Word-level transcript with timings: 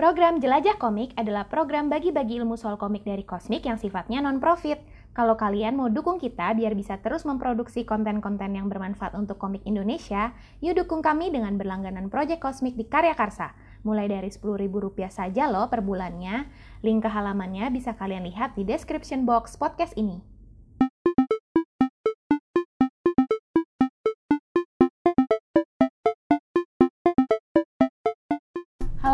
Program 0.00 0.40
Jelajah 0.40 0.80
Komik 0.80 1.12
adalah 1.20 1.44
program 1.44 1.92
bagi-bagi 1.92 2.40
ilmu 2.40 2.56
soal 2.56 2.80
komik 2.80 3.04
dari 3.04 3.20
Kosmik 3.20 3.68
yang 3.68 3.76
sifatnya 3.76 4.24
non-profit. 4.24 4.80
Kalau 5.12 5.36
kalian 5.36 5.76
mau 5.76 5.92
dukung 5.92 6.16
kita 6.16 6.56
biar 6.56 6.72
bisa 6.72 6.96
terus 7.04 7.28
memproduksi 7.28 7.84
konten-konten 7.84 8.56
yang 8.56 8.72
bermanfaat 8.72 9.12
untuk 9.12 9.36
komik 9.36 9.60
Indonesia, 9.68 10.32
yuk 10.64 10.80
dukung 10.80 11.04
kami 11.04 11.28
dengan 11.28 11.60
berlangganan 11.60 12.08
Project 12.08 12.40
Kosmik 12.40 12.80
di 12.80 12.88
Karya 12.88 13.12
Karsa. 13.12 13.52
Mulai 13.84 14.08
dari 14.08 14.32
Rp10.000 14.32 15.12
saja 15.12 15.52
loh 15.52 15.68
per 15.68 15.84
bulannya. 15.84 16.48
Link 16.80 17.04
ke 17.04 17.10
halamannya 17.12 17.68
bisa 17.68 17.92
kalian 17.92 18.24
lihat 18.24 18.56
di 18.56 18.64
description 18.64 19.28
box 19.28 19.60
podcast 19.60 19.92
ini. 20.00 20.29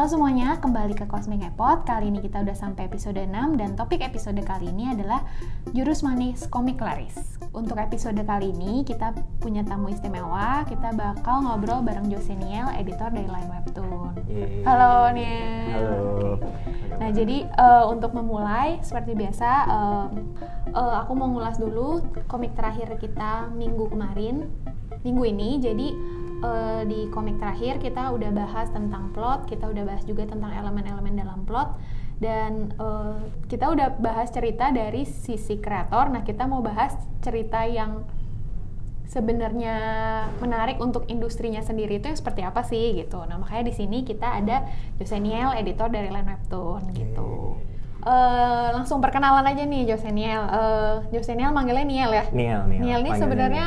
Halo 0.06 0.22
semuanya, 0.22 0.54
kembali 0.62 0.94
ke 0.94 1.02
Cosmic 1.10 1.42
Epot. 1.42 1.82
Kali 1.82 2.14
ini 2.14 2.22
kita 2.22 2.46
udah 2.46 2.54
sampai 2.54 2.86
episode 2.86 3.18
6 3.18 3.58
dan 3.58 3.74
topik 3.74 3.98
episode 4.06 4.38
kali 4.46 4.70
ini 4.70 4.94
adalah 4.94 5.26
Jurus 5.74 6.06
Manis 6.06 6.46
Komik 6.46 6.78
Laris. 6.78 7.42
Untuk 7.50 7.74
episode 7.74 8.22
kali 8.22 8.54
ini 8.54 8.86
kita 8.86 9.10
punya 9.42 9.66
tamu 9.66 9.90
istimewa. 9.90 10.62
Kita 10.70 10.94
bakal 10.94 11.50
ngobrol 11.50 11.82
bareng 11.82 12.06
Jose 12.06 12.38
Niel, 12.38 12.70
editor 12.78 13.10
dari 13.10 13.26
Line 13.26 13.50
Webtoon. 13.50 14.14
Yeay. 14.30 14.62
Halo 14.62 15.10
Niel. 15.10 15.74
Halo. 15.74 16.38
Nah 17.02 17.10
jadi 17.10 17.42
eh, 17.50 17.84
untuk 17.90 18.14
memulai 18.14 18.78
seperti 18.86 19.18
biasa 19.18 19.50
eh, 19.66 20.06
eh, 20.70 20.94
aku 21.02 21.18
mau 21.18 21.34
ngulas 21.34 21.58
dulu 21.58 22.06
komik 22.30 22.54
terakhir 22.54 22.94
kita 23.02 23.50
minggu 23.58 23.90
kemarin, 23.90 24.46
minggu 25.02 25.34
ini. 25.34 25.58
Jadi 25.58 25.88
eh, 26.42 26.82
di 26.88 27.08
komik 27.12 27.40
terakhir 27.40 27.78
kita 27.80 28.12
udah 28.12 28.30
bahas 28.32 28.68
tentang 28.72 29.12
plot, 29.12 29.48
kita 29.48 29.68
udah 29.70 29.84
bahas 29.86 30.02
juga 30.04 30.28
tentang 30.28 30.52
elemen-elemen 30.52 31.14
dalam 31.16 31.44
plot 31.48 31.76
dan 32.20 32.72
eh, 32.76 33.16
kita 33.48 33.72
udah 33.72 33.96
bahas 34.00 34.32
cerita 34.32 34.72
dari 34.72 35.04
sisi 35.04 35.60
kreator. 35.60 36.12
Nah 36.12 36.24
kita 36.24 36.48
mau 36.48 36.64
bahas 36.64 36.96
cerita 37.20 37.64
yang 37.64 38.04
sebenarnya 39.06 39.76
menarik 40.42 40.82
untuk 40.82 41.06
industrinya 41.06 41.62
sendiri 41.62 42.02
itu 42.02 42.10
yang 42.10 42.18
seperti 42.18 42.42
apa 42.42 42.66
sih 42.66 42.98
gitu. 42.98 43.22
Nah 43.22 43.38
makanya 43.38 43.70
di 43.70 43.74
sini 43.76 44.02
kita 44.02 44.42
ada 44.42 44.66
Joseniel, 44.98 45.54
editor 45.54 45.88
dari 45.88 46.10
Line 46.10 46.26
Webtoon 46.26 46.90
gitu. 46.92 47.56
Eh, 48.06 48.68
langsung 48.70 49.02
perkenalan 49.02 49.42
aja 49.42 49.66
nih 49.66 49.82
Joseniel. 49.90 50.42
Uh, 50.46 50.96
Joseniel 51.10 51.50
manggilnya 51.50 51.82
Niel 51.82 52.10
ya. 52.14 52.24
Niel, 52.30 52.62
Niel. 52.70 52.82
Niel 52.86 53.00
ini 53.02 53.10
sebenarnya 53.18 53.66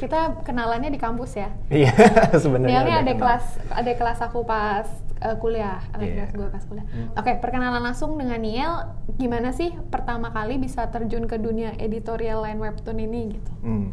kita 0.00 0.40
kenalannya 0.40 0.88
di 0.88 0.96
kampus 0.96 1.36
ya. 1.36 1.52
Iya, 1.68 1.92
sebenarnya. 2.42 2.80
Ini 2.80 2.92
ada 2.96 3.04
kenal. 3.06 3.20
kelas 3.20 3.44
ada 3.68 3.92
kelas 3.92 4.18
aku 4.22 4.40
pas 4.42 4.88
eh, 5.20 5.36
kuliah, 5.36 5.84
ada 5.92 6.00
Iya. 6.00 6.14
kelas 6.16 6.30
gue 6.32 6.48
pas 6.48 6.64
kuliah. 6.64 6.86
Hmm. 6.88 7.12
Oke, 7.14 7.36
perkenalan 7.36 7.82
langsung 7.82 8.16
dengan 8.16 8.40
Niel. 8.40 8.72
Gimana 9.14 9.52
sih 9.52 9.68
pertama 9.86 10.30
kali 10.30 10.56
bisa 10.56 10.88
terjun 10.88 11.24
ke 11.24 11.36
dunia 11.36 11.76
editorial 11.76 12.40
Line 12.40 12.56
Webtoon 12.58 12.96
ini 12.98 13.36
gitu? 13.36 13.52
Hmm. 13.60 13.92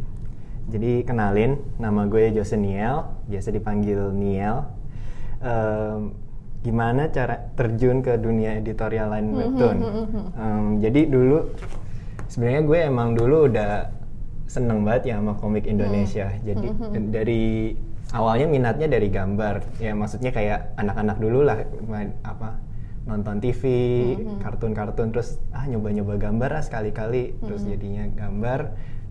Jadi 0.68 1.04
kenalin, 1.04 1.60
nama 1.76 2.04
gue 2.06 2.32
Jose 2.32 2.56
Niel, 2.56 3.04
biasa 3.26 3.52
dipanggil 3.52 4.12
Niel. 4.12 4.68
Em, 5.38 6.12
gimana 6.60 7.08
cara 7.08 7.52
terjun 7.54 8.02
ke 8.02 8.18
dunia 8.18 8.56
editorial 8.56 9.08
line 9.08 9.30
Mhm, 9.30 9.38
webtoon? 9.38 9.78
mhm, 9.78 10.04
mhm. 10.04 10.24
Em, 10.34 10.66
jadi 10.82 11.02
dulu, 11.06 11.40
sebenarnya 12.28 12.62
gue 12.64 12.80
emang 12.82 13.10
dulu 13.14 13.48
udah 13.48 13.94
seneng 14.48 14.82
banget 14.82 15.12
ya 15.12 15.16
sama 15.20 15.36
komik 15.36 15.68
Indonesia. 15.68 16.32
Jadi 16.42 16.68
Mhm. 16.72 17.12
dari 17.12 17.76
awalnya 18.10 18.48
minatnya 18.48 18.88
dari 18.88 19.12
gambar, 19.12 19.62
ya 19.78 19.92
maksudnya 19.92 20.32
kayak 20.32 20.74
anak-anak 20.76 21.20
dulu 21.20 21.44
lah, 21.44 21.62
main 21.84 22.16
apa 22.24 22.56
nonton 23.04 23.40
TV, 23.40 23.62
Mhm. 24.16 24.40
kartun-kartun, 24.42 25.12
terus 25.12 25.40
ah 25.52 25.64
nyoba-nyoba 25.64 26.16
gambar 26.18 26.60
ah 26.60 26.64
sekali-kali, 26.64 27.36
terus 27.40 27.64
Mhm. 27.64 27.70
jadinya 27.72 28.04
gambar 28.16 28.60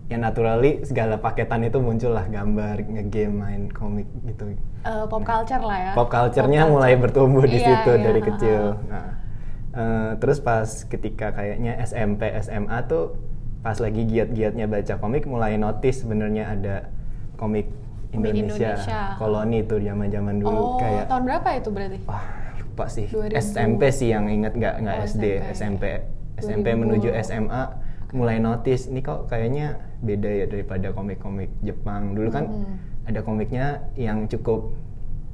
ya 0.07 0.15
naturally 0.15 0.87
segala 0.87 1.19
paketan 1.19 1.67
itu 1.67 1.83
muncul 1.83 2.15
lah 2.15 2.23
gambar 2.25 2.79
ngegame 2.79 3.33
main 3.35 3.61
komik 3.67 4.07
gitu 4.23 4.55
Eh, 4.87 5.03
pop 5.11 5.19
culture 5.19 5.59
lah 5.59 5.79
ya. 5.83 5.91
pop 5.99 6.07
culture-nya 6.07 6.63
Pop 6.63 6.71
mulai 6.73 6.95
culture. 6.95 7.03
bertumbuh 7.11 7.43
di 7.43 7.59
Iya, 7.59 7.67
situ 7.75 7.91
iya, 7.91 8.03
dari 8.07 8.21
kecil 8.23 8.63
nah 8.87 9.07
eh, 9.75 10.11
terus 10.17 10.39
pas 10.39 10.63
ketika 10.87 11.35
kayaknya 11.35 11.75
SMP 11.83 12.23
SMA 12.39 12.87
tuh 12.87 13.19
pas 13.67 13.75
lagi 13.77 14.07
giat-giatnya 14.07 14.63
baca 14.63 14.95
komik 14.95 15.27
mulai 15.27 15.59
notice 15.59 15.99
sebenarnya 15.99 16.43
ada 16.47 16.75
komik 17.35 17.67
Indonesia, 18.09 18.79
Indonesia. 18.79 19.01
koloni 19.19 19.59
tuh 19.61 19.83
zaman-zaman 19.83 20.39
dulu 20.39 20.55
Oh, 20.55 20.79
kayak 20.79 21.11
tahun 21.11 21.23
berapa 21.27 21.49
itu 21.53 21.69
berarti? 21.69 21.97
wah 22.07 22.23
lupa 22.57 22.85
sih 22.87 23.05
2000. 23.05 23.35
SMP 23.35 23.81
sih 23.91 24.07
yang 24.07 24.31
inget 24.31 24.55
nggak 24.55 24.75
nggak 24.79 24.95
Oh, 24.95 25.03
SD 25.03 25.23
SMP 25.51 25.83
SMP 26.39 26.67
2000. 26.69 26.79
menuju 26.79 27.09
SMA 27.19 27.63
mulai 28.15 28.39
notice 28.39 28.87
ini 28.87 29.03
kok 29.03 29.27
kayaknya 29.27 29.75
beda 29.99 30.29
ya 30.31 30.45
daripada 30.47 30.95
komik-komik 30.95 31.51
Jepang 31.59 32.15
dulu 32.15 32.31
kan 32.31 32.47
Mhm. 32.47 32.75
ada 33.05 33.19
komiknya 33.19 33.65
yang 33.95 34.31
cukup 34.31 34.71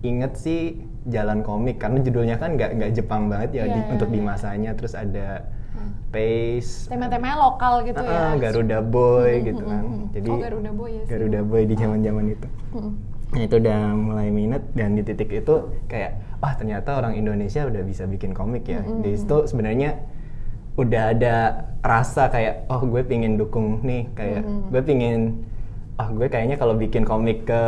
inget 0.01 0.33
sih 0.35 0.81
Jalan 1.05 1.45
Komik 1.45 1.77
karena 1.77 2.01
judulnya 2.01 2.35
kan 2.35 2.57
nggak 2.57 2.71
nggak 2.73 2.91
Jepang 2.95 3.29
banget 3.29 3.53
ya 3.53 3.63
Iya, 3.63 3.65
di- 3.69 3.77
iya, 3.77 3.91
untuk 3.93 4.09
di 4.09 4.17
iya. 4.17 4.25
masanya 4.25 4.71
terus 4.73 4.95
ada 4.95 5.27
Hmm. 5.37 5.61
Pace 6.09 6.87
Tema-temanya 6.87 7.37
lokal 7.39 7.73
gitu 7.83 7.99
ah, 7.99 8.33
ya. 8.33 8.39
Garuda 8.39 8.79
Boy 8.79 9.31
Mhm, 9.39 9.45
gitu 9.45 9.63
kan 9.63 9.83
mhm. 9.83 10.03
jadi 10.11 10.29
Oh, 10.29 10.37
Garuda 10.39 10.71
Boy 10.71 10.89
ya 10.91 11.01
sih. 11.03 11.09
Garuda 11.09 11.39
Boy 11.41 11.61
di 11.65 11.75
zaman-zaman 11.75 12.25
itu 12.29 12.47
Mhm. 12.73 12.91
Nah 13.33 13.41
itu 13.41 13.55
udah 13.57 13.81
mulai 13.97 14.29
minat 14.29 14.61
dan 14.71 14.93
di 14.93 15.01
titik 15.01 15.33
itu 15.33 15.55
kayak 15.89 16.11
wah 16.37 16.53
ternyata 16.53 17.01
orang 17.01 17.17
Indonesia 17.17 17.65
udah 17.65 17.81
bisa 17.81 18.05
bikin 18.05 18.29
komik 18.29 18.69
ya. 18.69 18.85
Mm-mm. 18.85 19.01
Di 19.01 19.17
situ 19.17 19.49
sebenarnya 19.49 19.97
udah 20.73 21.03
ada 21.09 21.35
rasa 21.81 22.29
kayak 22.29 22.69
oh 22.69 22.81
gue 22.81 23.01
pingin 23.01 23.33
dukung 23.33 23.81
nih 23.81 24.05
kayak 24.13 24.41
Mm-mm. 24.41 24.69
gue 24.69 24.81
pingin 24.81 25.21
ah 25.97 26.09
gue 26.09 26.25
kayaknya 26.25 26.57
kalau 26.57 26.73
bikin 26.73 27.05
komik 27.05 27.45
ke 27.45 27.61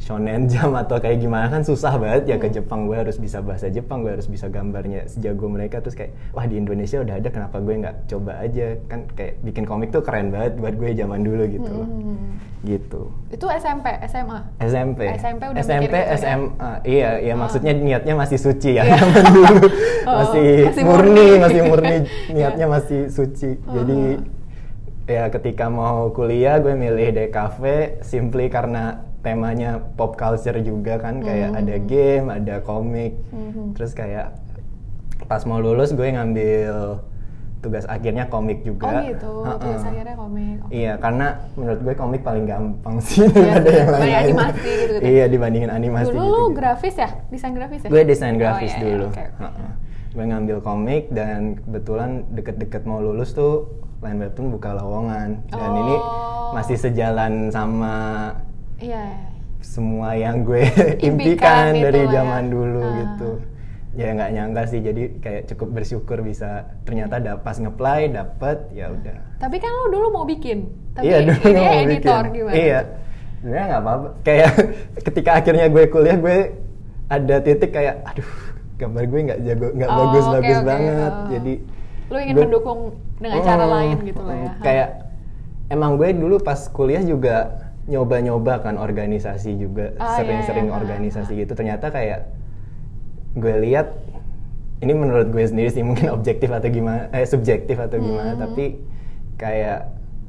Shonen 0.00 0.48
Jump 0.48 0.72
atau 0.74 0.96
kayak 0.96 1.20
gimana 1.20 1.46
kan 1.46 1.60
susah 1.60 1.94
banget 1.94 2.24
ya 2.26 2.36
ke 2.36 2.48
Jepang 2.48 2.88
gue 2.88 2.96
harus 2.96 3.14
bisa 3.14 3.38
bahasa 3.38 3.68
Jepang 3.68 4.00
gue 4.00 4.10
harus 4.10 4.24
bisa 4.24 4.48
gambarnya 4.48 5.04
sejago 5.06 5.44
mereka 5.46 5.78
terus 5.78 5.92
kayak 5.92 6.16
wah 6.32 6.42
di 6.42 6.56
Indonesia 6.56 6.98
udah 6.98 7.14
ada 7.14 7.28
kenapa 7.28 7.60
gue 7.60 7.74
nggak 7.76 8.08
coba 8.08 8.40
aja 8.40 8.80
kan 8.86 9.04
kayak 9.12 9.38
bikin 9.40 9.62
komik 9.62 9.88
tuh 9.88 10.00
keren 10.00 10.32
banget 10.32 10.56
buat 10.56 10.74
gue 10.74 10.90
zaman 10.94 11.20
dulu 11.20 11.42
gitu 11.46 11.70
loh 11.70 11.84
Mhm. 11.84 12.16
gitu 12.62 13.02
Itu 13.28 13.46
SMP, 13.46 13.86
SMA. 14.04 14.38
SMP. 14.58 15.00
SMP 15.14 15.42
udah 15.46 15.60
SMP, 15.60 15.84
gitu 15.86 15.94
ya? 15.94 16.16
SMA. 16.16 16.70
Iya, 16.82 17.10
iya 17.20 17.32
Ah. 17.32 17.38
maksudnya 17.38 17.72
niatnya 17.72 18.14
masih 18.16 18.38
suci 18.38 18.70
ya 18.74 18.82
Iya. 18.82 18.96
zaman 18.98 19.24
dulu. 19.30 19.66
Oh, 20.00 20.16
masih, 20.16 20.48
masih 20.64 20.82
murni, 20.82 21.12
murni. 21.12 21.26
masih 21.38 21.60
murni. 21.62 21.96
Iya. 22.00 22.32
Niatnya 22.32 22.66
masih 22.66 23.00
suci. 23.06 23.50
Jadi 23.60 24.00
ya 25.06 25.28
ketika 25.28 25.68
mau 25.68 26.08
kuliah 26.08 26.56
gue 26.56 26.72
milih 26.72 27.12
DKV 27.12 27.62
simply 28.00 28.48
karena 28.48 29.04
temanya 29.20 29.70
pop 29.94 30.14
culture 30.14 30.56
juga 30.58 30.96
kan 30.96 31.20
kayak 31.20 31.50
Mhm. 31.50 31.58
ada 31.58 31.76
game, 31.78 32.26
ada 32.28 32.54
komik. 32.60 33.12
Mhm. 33.28 33.74
Terus 33.74 33.92
kayak 33.92 34.32
pas 35.22 35.44
mau 35.44 35.58
lulus 35.58 35.90
gue 35.90 36.08
ngambil 36.08 37.04
tugas 37.60 37.84
akhirnya 37.86 38.24
komik 38.26 38.64
juga. 38.64 38.88
Oh 38.90 39.04
gitu, 39.04 39.32
Ha-ha. 39.44 39.60
tugas 39.60 39.84
akhirnya 39.84 40.16
komik. 40.16 40.56
Oke. 40.62 40.72
Iya, 40.72 40.92
karena 40.96 41.26
menurut 41.52 41.80
gue 41.82 41.94
komik 41.94 42.20
paling 42.22 42.44
gampang 42.44 42.96
sih 42.98 43.20
Iya 43.20 43.28
daripada 43.60 43.68
sih, 43.68 43.76
yang 43.76 43.92
lain. 43.92 44.16
animasi 44.24 44.70
gitu-gitu. 44.74 45.04
Iya, 45.04 45.24
dibandingin 45.28 45.70
animasi 45.70 46.08
Dulu 46.08 46.16
gitu. 46.18 46.32
lu 46.32 46.44
grafis 46.50 46.96
ya? 46.96 47.10
Desain 47.28 47.52
grafis 47.52 47.80
ya? 47.82 47.88
Gue 47.88 48.02
desain 48.02 48.32
Oh, 48.32 48.38
grafis 48.38 48.70
iya, 48.70 48.78
iya, 48.78 48.84
dulu. 48.86 49.06
oke, 49.06 49.20
oke. 49.20 49.24
Ha-ha. 49.38 49.68
Gue 50.10 50.24
ngambil 50.26 50.56
komik 50.58 51.02
dan 51.10 51.38
kebetulan 51.60 52.10
deket-deket 52.30 52.82
mau 52.82 52.98
lulus 52.98 53.30
tuh 53.30 53.68
Line 54.00 54.18
Webtoon 54.18 54.48
buka 54.50 54.72
lowongan 54.72 55.28
dan 55.46 55.70
ini 55.76 55.94
Oh. 55.94 56.50
masih 56.50 56.74
sejalan 56.74 57.52
sama 57.52 57.94
Iya. 58.80 59.04
iya. 59.04 59.28
semua 59.60 60.16
yang 60.16 60.40
gue 60.40 60.64
Impikan 60.98 61.70
impikan 61.70 61.72
dari 61.76 62.02
ya. 62.02 62.10
zaman 62.10 62.48
dulu 62.48 62.80
Ah. 62.80 62.92
gitu. 62.98 63.30
Ya 63.92 64.08
nggak 64.10 64.30
nyangka 64.32 64.62
sih, 64.66 64.80
jadi 64.80 65.02
kayak 65.18 65.42
cukup 65.46 65.68
bersyukur 65.74 66.18
bisa 66.20 66.64
ternyata 66.82 67.18
da- 67.18 67.36
pas 67.36 67.54
ngeplay 67.54 68.08
dapet 68.08 68.56
ya 68.70 68.88
udah. 68.88 69.18
Tapi 69.36 69.56
kan 69.58 69.68
lu 69.68 69.86
dulu 69.90 70.06
mau 70.10 70.24
bikin. 70.24 70.64
Tapi 70.90 71.04
iya 71.04 71.18
dulu 71.20 71.36
mau 71.52 71.74
editor 71.76 72.22
bikin. 72.24 72.34
gimana? 72.34 72.54
Iya, 72.56 72.78
sebenarnya 73.36 73.64
nggak 73.66 73.82
apa-apa. 73.82 74.08
Kayak 74.22 74.50
ketika 75.06 75.30
akhirnya 75.34 75.66
gue 75.68 75.84
kuliah, 75.86 76.16
gue 76.16 76.36
ada 77.08 77.36
titik 77.38 77.70
kayak, 77.70 77.94
aduh, 78.06 78.30
gambar 78.76 79.04
gue 79.04 79.20
nggak 79.26 79.40
jago, 79.44 79.66
nggak 79.72 79.90
Oh, 79.90 79.96
bagus-bagus 80.00 80.48
oke, 80.48 80.56
oke. 80.56 80.68
banget. 80.68 81.12
Oh. 81.12 81.26
Jadi 81.28 81.54
Lu 82.06 82.16
ingin 82.16 82.32
gue- 82.32 82.42
mendukung 82.42 82.80
dengan 83.18 83.38
cara 83.44 83.64
Mm, 83.64 83.72
lain 83.72 83.96
gitu 84.04 84.22
lah 84.22 84.36
ya. 84.38 84.50
Kayak 84.60 84.88
emang 85.68 85.90
gue 85.94 86.08
dulu 86.12 86.36
pas 86.38 86.60
kuliah 86.66 87.02
juga 87.02 87.36
nyoba-nyoba 87.90 88.62
kan 88.62 88.78
organisasi 88.78 89.58
juga, 89.58 89.90
Ah, 89.98 90.14
iya, 90.14 90.22
sering-sering 90.22 90.70
iya. 90.70 90.74
organisasi 90.74 91.32
gitu. 91.36 91.52
Ternyata 91.52 91.90
kayak 91.90 92.30
gue 93.34 93.54
lihat 93.60 93.90
ini 94.80 94.92
menurut 94.92 95.28
gue 95.28 95.44
sendiri 95.44 95.68
sih 95.68 95.82
mungkin 95.82 96.08
objektif 96.16 96.48
atau 96.48 96.66
gimana 96.66 97.10
eh 97.10 97.22
subjektif 97.22 97.76
atau 97.76 97.98
gimana 97.98 98.34
Hmm. 98.34 98.42
tapi 98.42 98.80
kayak 99.36 99.86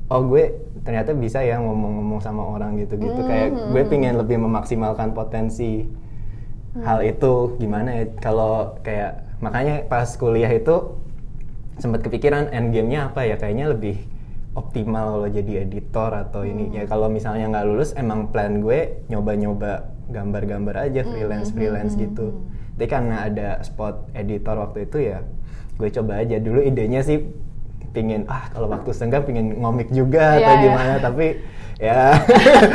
oh 0.08 0.22
gue 0.24 0.54
ternyata 0.82 1.14
bisa 1.14 1.40
ya 1.40 1.58
ngomong-ngomong 1.58 2.20
sama 2.20 2.44
orang 2.44 2.78
gitu-gitu 2.78 3.22
kayak 3.24 3.50
Hmm. 3.50 3.72
gue 3.72 3.84
pingin 3.88 4.18
lebih 4.18 4.38
memaksimalkan 4.38 5.14
potensi 5.14 5.88
hal 6.78 7.02
itu 7.02 7.58
gimana 7.58 7.90
ya 7.94 8.06
kalau 8.18 8.76
kayak 8.80 9.24
makanya 9.40 9.84
pas 9.86 10.08
kuliah 10.14 10.48
itu 10.48 10.96
sempat 11.76 12.00
kepikiran 12.00 12.48
end 12.52 12.72
game-nya 12.72 13.10
apa 13.10 13.26
ya 13.26 13.36
kayaknya 13.36 13.72
lebih 13.72 13.98
optimal 14.52 15.16
kalau 15.16 15.30
jadi 15.32 15.64
editor 15.64 16.12
atau 16.12 16.44
ini 16.44 16.76
ya 16.76 16.84
kalau 16.84 17.08
misalnya 17.08 17.48
nggak 17.48 17.66
lulus 17.72 17.96
emang 17.96 18.28
plan 18.30 18.60
gue 18.60 19.00
nyoba-nyoba 19.08 19.88
gambar-gambar 20.12 20.92
aja 20.92 21.08
freelance 21.08 21.56
freelance 21.56 21.96
gitu 21.96 22.44
tapi 22.76 22.86
karena 22.90 23.30
ada 23.30 23.50
spot 23.64 24.12
editor 24.12 24.60
waktu 24.60 24.90
itu 24.90 24.98
ya 25.08 25.24
gue 25.80 25.88
coba 25.88 26.20
aja 26.20 26.36
dulu 26.38 26.60
idenya 26.60 27.00
sih 27.00 27.32
pingin 27.92 28.28
ah 28.28 28.52
kalau 28.52 28.68
waktu 28.68 28.92
senggang 28.92 29.24
pingin 29.24 29.56
ngomik 29.56 29.88
juga 29.92 30.36
Iya, 30.36 30.44
atau 30.44 30.54
iya. 30.56 30.64
gimana 30.64 30.94
tapi 31.00 31.28
ya 31.80 32.00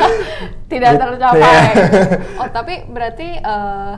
tidak 0.72 0.90
Gitu, 0.96 1.02
tercapai. 1.04 1.40
ya. 1.44 1.60
oh 2.40 2.48
tapi 2.50 2.74
berarti 2.88 3.28
eh, 3.36 3.92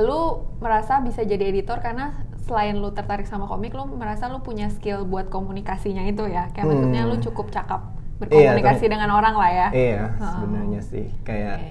lu 0.00 0.20
merasa 0.60 1.00
bisa 1.00 1.20
jadi 1.22 1.48
editor 1.48 1.80
karena 1.80 2.12
selain 2.42 2.74
lu 2.74 2.90
tertarik 2.90 3.24
sama 3.24 3.46
komik, 3.46 3.72
lu 3.72 3.86
merasa 3.88 4.26
lu 4.26 4.38
punya 4.38 4.66
skill 4.68 5.02
buat 5.02 5.26
komunikasinya 5.26 6.04
itu 6.04 6.26
ya. 6.26 6.50
Kayak 6.50 6.64
Hmm. 6.64 6.70
maksudnya 6.74 7.02
lu 7.06 7.16
cukup 7.22 7.46
cakap 7.48 7.80
berkomunikasi 8.18 8.86
Iya, 8.86 8.90
dengan 8.90 9.10
orang 9.10 9.34
lah 9.34 9.50
ya. 9.50 9.68
Iya, 9.72 10.02
Oh. 10.14 10.30
sebenarnya 10.36 10.80
sih 10.80 11.06
kayak 11.22 11.56
Oke. 11.56 11.70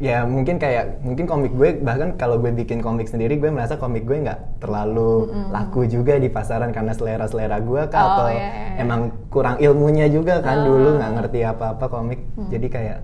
ya 0.00 0.26
mungkin 0.26 0.58
kayak 0.58 0.98
mungkin 0.98 1.24
komik 1.26 1.52
gue 1.52 1.78
bahkan 1.78 2.14
kalau 2.16 2.34
gue 2.36 2.50
bikin 2.50 2.82
komik 2.82 3.06
sendiri 3.06 3.38
gue 3.38 3.46
merasa 3.48 3.78
komik 3.78 4.02
gue 4.02 4.18
nggak 4.18 4.58
terlalu 4.58 5.30
laku 5.48 5.86
juga 5.86 6.18
di 6.18 6.26
pasaran 6.26 6.70
karena 6.70 6.90
selera 6.90 7.26
selera 7.26 7.58
gue 7.58 7.86
kah 7.86 8.00
Oh, 8.00 8.10
atau 8.12 8.26
iya, 8.28 8.40
iya, 8.40 8.50
iya. 8.50 8.82
emang 8.82 9.00
kurang 9.28 9.56
ilmunya 9.58 10.06
juga 10.06 10.38
kan 10.38 10.58
Oh. 10.60 10.74
dulu 10.74 10.98
nggak 10.98 11.12
ngerti 11.12 11.38
apa 11.44 11.78
apa 11.78 11.86
komik 11.86 12.18
Hmm. 12.34 12.50
jadi 12.50 12.66
kayak 12.66 12.98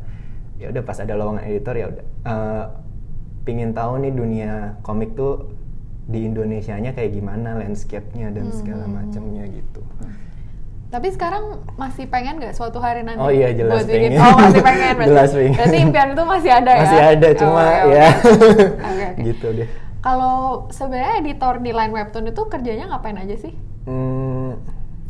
ya 0.58 0.66
udah 0.68 0.82
pas 0.82 0.98
ada 0.98 1.14
lowongan 1.14 1.44
editor 1.46 1.74
ya 1.76 1.86
udah 1.86 2.04
eh, 2.24 2.64
pingin 3.42 3.70
tahu 3.70 4.02
nih 4.02 4.12
dunia 4.12 4.52
komik 4.82 5.14
tuh 5.14 5.54
di 6.08 6.24
Indonesianya 6.24 6.90
kayak 6.90 7.12
gimana 7.12 7.54
landscape-nya 7.54 8.32
dan 8.32 8.48
Hmm, 8.48 8.56
segala 8.56 8.84
macamnya 8.84 9.44
gitu. 9.46 9.84
Tapi 10.88 11.12
sekarang 11.12 11.44
masih 11.76 12.08
pengen 12.08 12.40
nggak 12.40 12.56
suatu 12.56 12.80
hari 12.80 13.04
nanti? 13.04 13.20
Oh 13.20 13.28
iya, 13.28 13.52
jelas 13.52 13.84
buat 13.84 13.86
bikin- 13.86 14.16
pengen. 14.16 14.24
Oh 14.24 14.36
masih 14.38 14.62
pengen 14.64 14.92
berarti. 14.96 15.10
Jelas 15.12 15.30
pengen. 15.30 15.52
Berarti 15.54 15.76
impian 15.78 16.08
itu 16.08 16.24
masih 16.24 16.50
ada 16.50 16.70
ya? 16.70 16.80
Masih 16.80 17.00
ada 17.06 17.28
cuma 17.36 17.60
Oh, 17.60 17.90
ya 17.90 18.08
oke. 18.08 18.32
Oke, 18.88 19.04
oke. 19.04 19.08
gitu 19.22 19.46
deh. 19.54 19.68
Kalau 19.98 20.36
sebenarnya 20.70 21.14
editor 21.20 21.54
di 21.58 21.70
line 21.70 21.92
webtoon 21.92 22.26
itu 22.26 22.42
kerjanya 22.46 22.84
ngapain 22.88 23.18
aja 23.18 23.36
sih? 23.36 23.52
Hmm, 23.84 24.56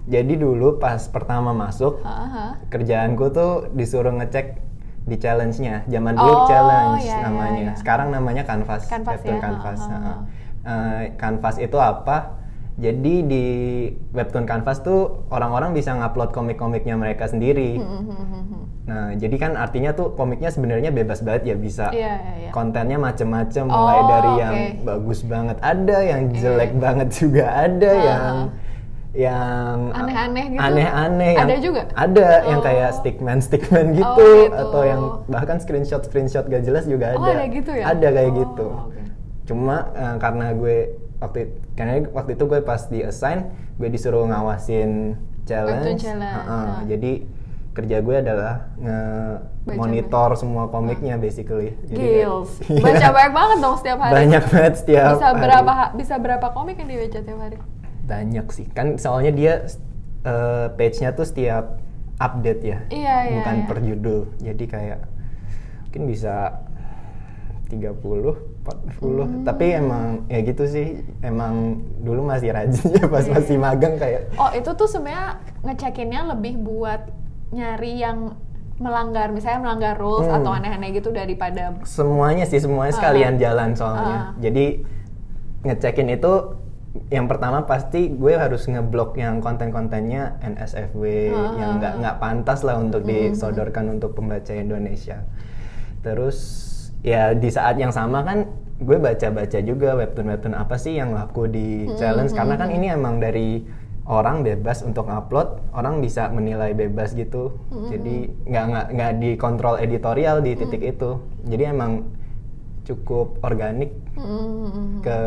jadi 0.04 0.34
dulu 0.34 0.78
pas 0.78 0.98
pertama 1.06 1.52
masuk 1.52 2.02
Haha. 2.02 2.58
kerjaanku 2.66 3.30
tuh 3.30 3.52
disuruh 3.70 4.10
ngecek 4.12 4.58
di 5.04 5.14
challenge-nya. 5.14 5.86
Zaman 5.86 6.12
dulu 6.12 6.34
Oh, 6.34 6.44
challenge 6.44 7.00
iya, 7.02 7.22
namanya. 7.22 7.60
iya. 7.62 7.72
Sekarang 7.76 8.10
namanya 8.10 8.42
Canvas. 8.42 8.82
Canvas 8.84 9.14
Webtoon 9.16 9.30
ya, 9.30 9.40
Canvas. 9.40 9.78
ha, 9.80 9.94
ha, 9.94 9.98
ha. 10.02 10.14
Eh, 10.68 11.16
Canvas 11.16 11.56
itu 11.56 11.80
apa? 11.80 12.36
Jadi 12.78 13.14
di 13.26 13.44
Webtoon 14.14 14.46
Canvas 14.46 14.84
tuh 14.84 15.26
orang-orang 15.32 15.74
bisa 15.74 15.96
ngupload 15.96 16.30
komik-komiknya 16.30 16.94
mereka 16.94 17.26
sendiri. 17.26 17.80
Hmm, 17.80 18.04
hmm, 18.06 18.26
hmm. 18.30 18.62
Nah, 18.86 19.08
jadi 19.18 19.34
kan 19.34 19.52
artinya 19.56 19.90
tuh 19.90 20.14
komiknya 20.14 20.52
sebenarnya 20.52 20.92
bebas 20.92 21.24
banget 21.24 21.42
ya 21.50 21.56
bisa 21.58 21.90
Iya, 21.90 22.14
iya, 22.14 22.32
iya. 22.38 22.50
kontennya 22.54 22.96
macem-macem 22.96 23.66
mulai 23.66 23.98
Oh, 23.98 24.06
dari 24.06 24.32
yang 24.38 24.54
oke. 24.54 24.84
bagus 24.86 25.20
banget 25.26 25.56
ada, 25.58 25.98
yang 26.04 26.22
Iya. 26.30 26.36
jelek 26.38 26.72
banget 26.78 27.08
juga 27.10 27.44
ada, 27.48 27.90
Ah. 27.90 27.98
yang 27.98 28.34
yang 29.18 29.76
Aneh-aneh 29.90 30.44
gitu? 30.52 30.60
Aneh-aneh 30.62 31.32
yang 31.34 31.48
Ada 31.48 31.56
juga? 31.58 31.80
Ada 31.96 32.28
yang 32.46 32.60
Oh. 32.60 32.66
kayak 32.68 32.90
stickman 32.94 33.38
stickman 33.40 33.86
gitu, 33.96 34.06
Oh, 34.06 34.44
gitu. 34.46 34.54
atau 34.54 34.82
yang 34.84 35.02
bahkan 35.26 35.56
screenshot 35.58 36.04
screenshot 36.04 36.44
gak 36.46 36.62
jelas 36.62 36.84
juga 36.84 37.16
Oh, 37.16 37.24
ada. 37.24 37.42
ada 37.42 37.44
gitu 37.50 37.70
ya? 37.74 37.84
Ada 37.90 38.08
kayak 38.14 38.30
Oh, 38.30 38.36
gitu. 38.38 38.66
Cuma 39.48 39.88
eh, 39.90 40.16
karena 40.18 40.52
gue 40.52 40.76
waktu 41.18 41.40
karena 41.74 42.04
waktu 42.12 42.36
itu 42.36 42.44
gue 42.44 42.60
pas 42.60 42.84
di 42.86 43.00
assign 43.00 43.48
gue 43.80 43.88
disuruh 43.88 44.28
ngawasin 44.28 45.16
challenge. 45.42 45.98
Challenge, 45.98 46.20
Heeh, 46.20 46.46
ah. 46.46 46.84
Jadi 46.84 47.12
kerja 47.72 48.02
gue 48.02 48.16
adalah 48.18 48.74
nge 48.76 48.98
monitor 49.70 50.34
semua 50.34 50.66
komiknya 50.66 51.16
basically. 51.16 51.78
Jadi 51.86 51.96
Gils. 52.20 52.50
kayak- 52.60 52.82
Baca 52.84 53.06
banyak 53.08 53.32
banget 53.32 53.58
dong 53.58 53.76
setiap 53.78 53.98
hari. 53.98 54.12
Banyak 54.14 54.44
banget 54.44 54.74
setiap 54.76 55.10
Bisa 55.14 55.26
hari. 55.26 55.40
berapa 55.40 55.72
bisa 55.94 56.14
berapa 56.18 56.46
komik 56.52 56.76
yang 56.76 56.88
dibaca 56.88 57.18
tiap 57.18 57.38
hari? 57.38 57.56
Banyak 58.04 58.46
sih. 58.50 58.66
Kan 58.68 58.98
soalnya 58.98 59.32
dia 59.32 59.54
eh, 60.22 60.66
page-nya 60.74 61.14
tuh 61.14 61.24
setiap 61.24 61.78
update 62.18 62.62
ya. 62.62 62.78
Iya, 62.90 63.16
iya, 63.24 63.36
Bukan 63.40 63.56
iya. 63.56 63.66
per 63.66 63.78
judul. 63.80 64.20
Jadi 64.38 64.64
kayak 64.66 65.00
mungkin 65.86 66.02
bisa 66.04 66.34
30, 67.70 68.47
40. 68.68 68.98
Hmm. 69.00 69.42
Tapi 69.42 69.64
emang 69.72 70.04
ya 70.26 70.40
gitu 70.42 70.64
sih. 70.64 71.00
Emang 71.20 71.80
dulu 71.98 72.24
masih 72.24 72.52
rajin 72.52 72.88
ya 72.92 73.06
pas 73.06 73.24
Iya, 73.24 73.32
masih 73.34 73.56
magang 73.56 73.94
kayak 73.96 74.32
Oh 74.36 74.50
itu 74.52 74.70
tuh 74.72 74.86
sebenarnya 74.86 75.40
ngecekinnya 75.62 76.22
lebih 76.28 76.54
buat 76.58 77.08
nyari 77.48 77.98
yang 77.98 78.36
melanggar 78.78 79.32
misalnya 79.32 79.64
melanggar 79.64 79.94
rules 79.96 80.22
Hmm. 80.24 80.38
atau 80.38 80.54
aneh-aneh 80.54 80.94
gitu 80.94 81.10
daripada 81.10 81.74
semuanya 81.82 82.44
sih 82.44 82.58
semuanya 82.58 82.94
Ah. 82.94 82.98
sekalian 83.00 83.34
jalan 83.36 83.74
soalnya. 83.74 84.14
Ah. 84.14 84.26
Jadi 84.38 84.86
ngecekin 85.60 86.08
itu 86.08 86.32
yang 87.10 87.26
pertama 87.26 87.62
pasti 87.62 88.10
gue 88.10 88.34
harus 88.34 88.64
ngeblok 88.64 89.14
yang 89.14 89.38
konten-kontennya 89.38 90.38
NSFW 90.40 91.02
Ah. 91.30 91.52
yang 91.56 91.70
nggak 91.78 91.94
nggak 91.98 92.16
pantas 92.18 92.62
lah 92.62 92.78
untuk 92.78 93.02
disodorkan 93.02 93.90
untuk 93.90 94.14
pembaca 94.14 94.52
Indonesia. 94.52 95.26
Terus 96.00 96.38
ya 97.02 97.34
di 97.34 97.48
saat 97.48 97.78
yang 97.78 97.94
sama 97.94 98.22
kan 98.26 98.48
gue 98.78 98.98
baca-baca 98.98 99.58
juga 99.58 99.98
webtoon-webtoon 99.98 100.54
apa 100.54 100.78
sih 100.78 100.94
yang 100.98 101.10
laku 101.14 101.50
di 101.50 101.90
challenge. 101.98 102.30
Karena 102.34 102.54
kan 102.54 102.70
ini 102.70 102.86
emang 102.94 103.18
dari 103.18 103.66
orang 104.08 104.40
bebas 104.40 104.80
untuk 104.86 105.04
upload 105.10 105.60
orang 105.74 106.00
bisa 106.00 106.30
menilai 106.30 106.72
bebas 106.72 107.12
gitu. 107.12 107.58
Jadi 107.90 108.30
nggak 108.46 108.64
nggak 108.70 108.86
nggak 108.94 109.12
dikontrol 109.20 109.76
editorial 109.82 110.40
di 110.40 110.54
titik 110.54 110.80
itu. 110.80 111.18
Jadi 111.44 111.62
emang 111.68 112.06
cukup 112.86 113.36
organik 113.44 113.92
Hmm, 114.16 115.04
ke 115.04 115.18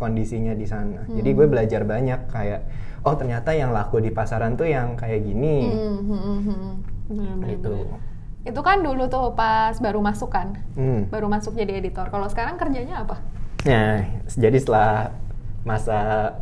kondisinya 0.00 0.56
di 0.56 0.64
sana. 0.64 1.04
Jadi 1.12 1.28
gue 1.36 1.46
belajar 1.46 1.84
banyak 1.84 2.30
kayak 2.32 2.60
oh 3.04 3.14
ternyata 3.18 3.52
yang 3.52 3.70
laku 3.74 4.00
di 4.00 4.08
pasaran 4.08 4.56
tuh 4.56 4.66
yang 4.70 4.96
kayak 4.96 5.26
gini. 5.26 5.68
Hmm, 5.68 5.98
hmm, 6.06 6.20
hmm, 6.22 6.40
hmm. 6.46 6.72
Bener-bener. 7.10 7.48
gitu 7.58 7.74
Itu 8.40 8.60
kan 8.60 8.80
dulu 8.80 9.04
tuh 9.06 9.32
pas 9.32 9.76
baru 9.76 10.00
masuk 10.00 10.32
kan, 10.32 10.56
Hmm. 10.72 11.06
baru 11.08 11.28
masuk 11.28 11.52
jadi 11.52 11.76
editor. 11.76 12.08
Kalau 12.08 12.24
sekarang 12.26 12.56
kerjanya 12.56 13.04
apa? 13.04 13.20
Nah, 13.62 14.00
jadi 14.26 14.56
setelah 14.56 15.12
masa 15.60 15.98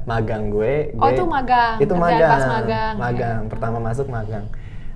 magang 0.07 0.47
gue, 0.49 0.95
Oh, 0.95 1.11
gue- 1.11 1.19
itu 1.19 1.25
magang, 1.27 1.77
Itu 1.83 1.95
magang. 1.99 2.31
pas 2.31 2.45
magang, 2.47 2.95
ya. 2.95 3.03
Magang. 3.03 3.41
Pertama 3.51 3.79
masuk 3.83 4.07
magang. 4.07 4.47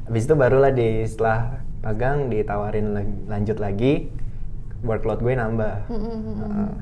Habis 0.07 0.23
itu 0.25 0.35
barulah 0.35 0.71
di 0.71 1.03
setelah 1.03 1.59
magang 1.83 2.31
ditawarin 2.31 2.95
lanjut 3.27 3.59
lagi, 3.59 4.15
workload 4.81 5.19
gue 5.21 5.35
nambah. 5.35 5.77
Hmm, 5.91 5.99
hmm. 5.99 6.35
Heeh. 6.39 6.73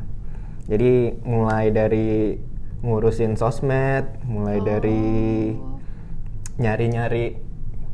jadi 0.71 0.93
mulai 1.27 1.67
dari 1.73 2.39
ngurusin 2.81 3.35
sosmed, 3.35 4.07
mulai 4.23 4.61
dari 4.61 5.03
Oh. 5.51 5.81
nyari-nyari 6.57 7.41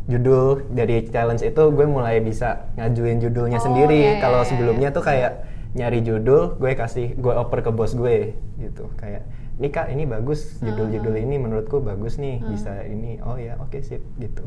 judul 0.06 0.62
dari 0.70 1.02
challenge 1.04 1.42
itu 1.42 1.62
gue 1.68 1.86
mulai 1.86 2.22
bisa 2.22 2.70
ngajuin 2.74 3.18
judulnya 3.18 3.58
Oh, 3.58 3.64
sendiri. 3.64 3.98
iya, 3.98 4.12
iya, 4.16 4.22
Kalau 4.22 4.40
iya, 4.40 4.48
sebelumnya 4.48 4.88
iya. 4.90 4.96
tuh 4.96 5.02
kayak 5.02 5.32
nyari 5.74 6.00
judul, 6.00 6.56
gue 6.56 6.72
kasih 6.72 7.12
gue 7.14 7.32
oper 7.32 7.60
ke 7.60 7.70
bos 7.70 7.92
gue 7.92 8.32
gitu. 8.56 8.86
Kayak 8.96 9.26
ini 9.56 9.68
kak 9.68 9.86
ini 9.88 10.04
bagus 10.04 10.56
judul-judul 10.60 11.16
ini 11.16 11.36
menurutku 11.36 11.80
bagus 11.80 12.16
nih 12.16 12.38
bisa 12.40 12.80
ini. 12.82 13.18
Oh 13.20 13.34
ya 13.34 13.58
oke 13.58 13.82
sip 13.82 14.00
gitu. 14.16 14.46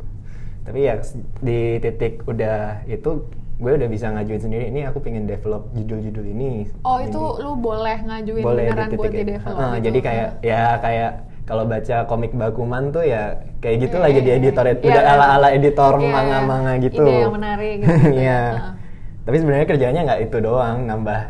Tapi 0.64 0.86
ya 0.86 0.98
di 1.40 1.78
titik 1.78 2.24
udah 2.24 2.82
itu 2.86 3.28
gue 3.60 3.72
udah 3.76 3.90
bisa 3.92 4.10
ngajuin 4.10 4.40
sendiri. 4.40 4.64
Ini 4.72 4.88
aku 4.88 5.04
pengen 5.04 5.28
develop 5.28 5.68
judul-judul 5.76 6.24
ini. 6.24 6.72
Oh 6.82 6.98
itu 6.98 7.20
Ini 7.20 7.44
lu 7.44 7.52
boleh 7.54 7.98
ngajuin 8.00 8.42
boleh 8.42 8.64
beneran 8.66 8.88
di 8.88 8.96
buat 8.96 9.06
titik 9.06 9.18
di 9.18 9.24
itu. 9.28 9.34
develop 9.36 9.58
Heeh, 9.60 9.74
gitu. 9.76 9.86
jadi 9.86 10.00
kayak 10.02 10.30
ya 10.40 10.64
kayak 10.80 11.12
kalau 11.50 11.66
baca 11.66 12.06
komik 12.06 12.32
Bakuman 12.32 12.94
tuh 12.94 13.04
ya 13.04 13.24
kayak 13.58 13.78
gitu 13.84 13.96
Iya, 13.98 14.04
lah 14.06 14.10
iya, 14.10 14.18
jadi 14.22 14.30
iya. 14.30 14.38
editor 14.40 14.66
Iya, 14.66 14.76
udah 14.86 15.04
iya. 15.04 15.12
ala-ala 15.12 15.48
editor 15.50 15.94
Iya, 15.98 16.08
manga-manga 16.08 16.74
gitu. 16.80 17.02
ide 17.02 17.14
yang 17.20 17.34
menarik 17.34 17.74
gitu, 17.82 17.90
gitu 17.90 18.10
ya. 18.14 18.22
Iya. 18.22 18.42
Heeh. 18.54 18.74
Tapi 19.20 19.36
sebenarnya 19.36 19.68
kerjanya 19.68 20.02
nggak 20.06 20.22
itu 20.24 20.38
doang, 20.40 20.78
nambah 20.86 21.22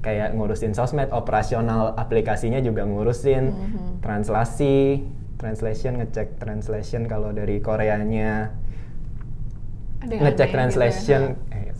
kayak 0.00 0.28
ngurusin 0.36 0.72
sosmed, 0.72 1.08
operasional 1.10 1.96
aplikasinya 1.96 2.60
juga 2.60 2.84
ngurusin, 2.84 3.44
Mhm. 3.50 3.88
translasi, 4.00 5.00
translation 5.34 5.96
ngecek 5.98 6.36
translation 6.36 7.02
kalau 7.04 7.32
dari 7.32 7.56
Koreanya 7.58 8.52
Ada 10.00 10.14
ngecek 10.20 10.48
gitu 10.48 10.54
translation 10.54 11.22
ya. 11.50 11.56
eh, 11.56 11.72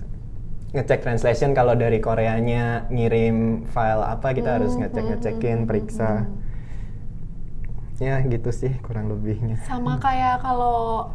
ngecek 0.75 1.01
translation 1.01 1.51
kalau 1.53 1.77
dari 1.77 2.01
Koreanya 2.01 2.89
ngirim 2.89 3.69
file 3.69 4.05
apa 4.05 4.33
kita 4.33 4.59
harus 4.59 4.75
Hmm, 4.75 4.81
ngecek 4.83 5.03
hmm, 5.05 5.11
ngecekin 5.13 5.59
hmm, 5.63 5.69
periksa 5.69 6.11
hmm. 6.25 6.44
Ya 8.05 8.17
gitu 8.25 8.51
sih 8.53 8.73
kurang 8.85 9.09
lebihnya 9.09 9.57
Sama 9.65 9.97
kayak 9.97 10.45
kalau 10.45 11.09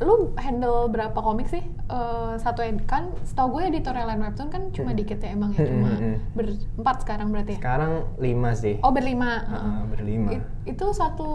lu 0.00 0.32
handle 0.40 0.88
berapa 0.88 1.16
komik 1.16 1.44
sih? 1.46 1.60
Eh, 1.92 2.32
satu 2.40 2.60
ed 2.60 2.88
kan 2.88 3.12
setahu 3.20 3.60
gue 3.60 3.68
editorial 3.68 4.08
line 4.08 4.22
webtoon 4.24 4.48
kan 4.48 4.62
cuma 4.72 4.96
dikit 4.96 5.20
ya 5.20 5.36
emang 5.36 5.52
ya 5.52 5.68
cuma 5.68 5.90
Hmm, 5.92 6.00
hmm, 6.00 6.16
berempat 6.32 6.96
sekarang 7.04 7.28
berarti 7.28 7.52
ya. 7.56 7.60
Sekarang 7.60 7.92
lima 8.16 8.50
sih. 8.56 8.74
Oh 8.80 8.92
berlima. 8.92 9.30
Ah, 9.44 9.80
berlima. 9.84 10.32
It- 10.32 10.48
itu 10.72 10.86
satu 10.96 11.30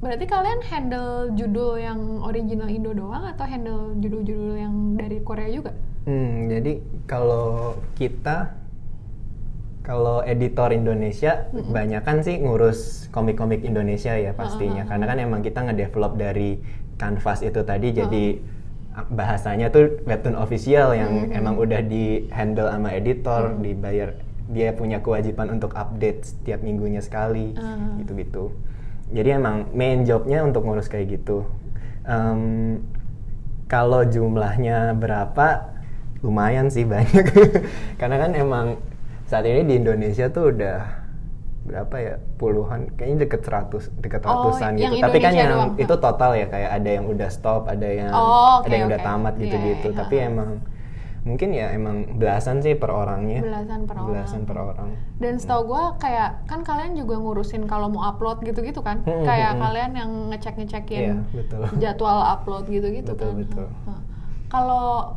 berarti 0.00 0.24
kalian 0.24 0.60
handle 0.64 1.32
judul 1.32 1.76
yang 1.76 2.00
original 2.20 2.68
Indo 2.68 2.92
doang 2.92 3.24
atau 3.24 3.44
handle 3.44 3.96
judul-judul 3.96 4.56
yang 4.56 4.74
dari 4.96 5.20
Korea 5.20 5.48
juga? 5.48 5.72
Hmm, 6.04 6.48
jadi 6.48 6.84
kalau 7.04 7.76
kita 7.96 8.52
kalau 9.80 10.20
editor 10.22 10.70
Indonesia 10.70 11.48
kebanyakan 11.50 12.20
sih 12.20 12.36
ngurus 12.38 13.08
komik-komik 13.10 13.64
Indonesia 13.64 14.12
ya 14.12 14.36
pastinya. 14.36 14.84
karena 14.84 15.04
kan 15.08 15.18
emang 15.18 15.40
kita 15.40 15.64
ngedevelop 15.64 16.14
dari 16.14 16.60
kanvas 17.00 17.40
itu 17.40 17.64
tadi 17.64 17.96
jadi 17.96 18.24
ah, 18.92 19.08
bahasanya 19.08 19.72
tuh 19.72 20.04
webtoon 20.04 20.36
official 20.36 20.92
yang 20.92 21.32
emang 21.32 21.56
udah 21.56 21.80
di 21.80 22.28
handle 22.28 22.68
sama 22.68 22.92
editor 22.92 23.56
dibayar 23.56 24.14
dia 24.50 24.74
punya 24.74 24.98
kewajiban 24.98 25.48
untuk 25.48 25.72
update 25.72 26.26
setiap 26.26 26.60
minggunya 26.60 27.00
sekali 27.00 27.54
Ah. 27.56 27.96
gitu-gitu. 28.02 28.50
Jadi 29.10 29.28
emang 29.34 29.70
main 29.74 30.02
jobnya 30.02 30.42
untuk 30.42 30.66
ngurus 30.66 30.86
kayak 30.86 31.18
gitu. 31.18 31.42
Em, 32.02 32.82
kalau 33.66 34.02
jumlahnya 34.02 34.94
berapa? 34.94 35.70
Lumayan 36.22 36.66
sih 36.66 36.82
banyak. 36.82 37.26
Karena 38.02 38.16
kan 38.18 38.30
emang 38.34 38.66
saat 39.30 39.46
ini 39.46 39.62
di 39.62 39.74
Indonesia 39.78 40.26
tuh 40.28 40.50
udah 40.50 40.78
berapa 41.60 41.96
ya 42.00 42.14
puluhan 42.34 42.90
kayaknya 42.98 43.28
deket 43.28 43.40
100 43.46 43.94
deket 44.02 44.20
Oh, 44.26 44.50
ratusan 44.50 44.70
gitu 44.74 44.94
tapi 44.98 45.18
kan 45.22 45.32
yang 45.32 45.50
doang, 45.54 45.70
itu 45.78 45.94
total 45.96 46.30
ya 46.34 46.46
kayak 46.48 46.70
ada 46.72 46.90
yang 46.90 47.06
udah 47.06 47.28
stop 47.30 47.62
ada 47.70 47.86
yang 47.86 48.10
Oh, 48.10 48.58
oke, 48.58 48.66
ada 48.66 48.74
yang 48.74 48.88
udah 48.90 48.98
oke. 48.98 49.06
tamat 49.06 49.34
Iya, 49.36 49.42
gitu-gitu 49.46 49.88
iya, 49.88 49.96
tapi 49.96 50.14
ha. 50.18 50.26
emang 50.26 50.50
mungkin 51.20 51.48
ya 51.52 51.66
emang 51.70 52.16
belasan 52.16 52.64
sih 52.64 52.72
per 52.74 52.88
orangnya 52.90 53.44
Belasan 53.44 53.84
per 53.84 53.94
orang. 53.94 54.08
belasan 54.08 54.42
per 54.48 54.56
orang 54.58 54.88
Dan 55.20 55.34
setahu 55.36 55.62
gue 55.68 55.84
kayak 56.00 56.48
kan 56.48 56.60
kalian 56.64 56.96
juga 56.96 57.14
ngurusin 57.20 57.68
kalau 57.68 57.92
mau 57.92 58.08
upload 58.08 58.40
gitu-gitu 58.40 58.80
kan? 58.80 59.04
Hmm, 59.04 59.20
kayak 59.22 59.52
hmm, 59.52 59.56
hmm. 59.60 59.62
kalian 59.62 59.90
yang 59.94 60.10
ngecek-ngecekin 60.32 61.00
Iya, 61.04 61.14
betul. 61.30 61.62
jadwal 61.76 62.18
upload 62.24 62.64
gitu-gitu 62.66 63.12
Betul, 63.12 63.30
kan. 63.30 63.36
betul. 63.36 63.66
Kalau 64.48 65.12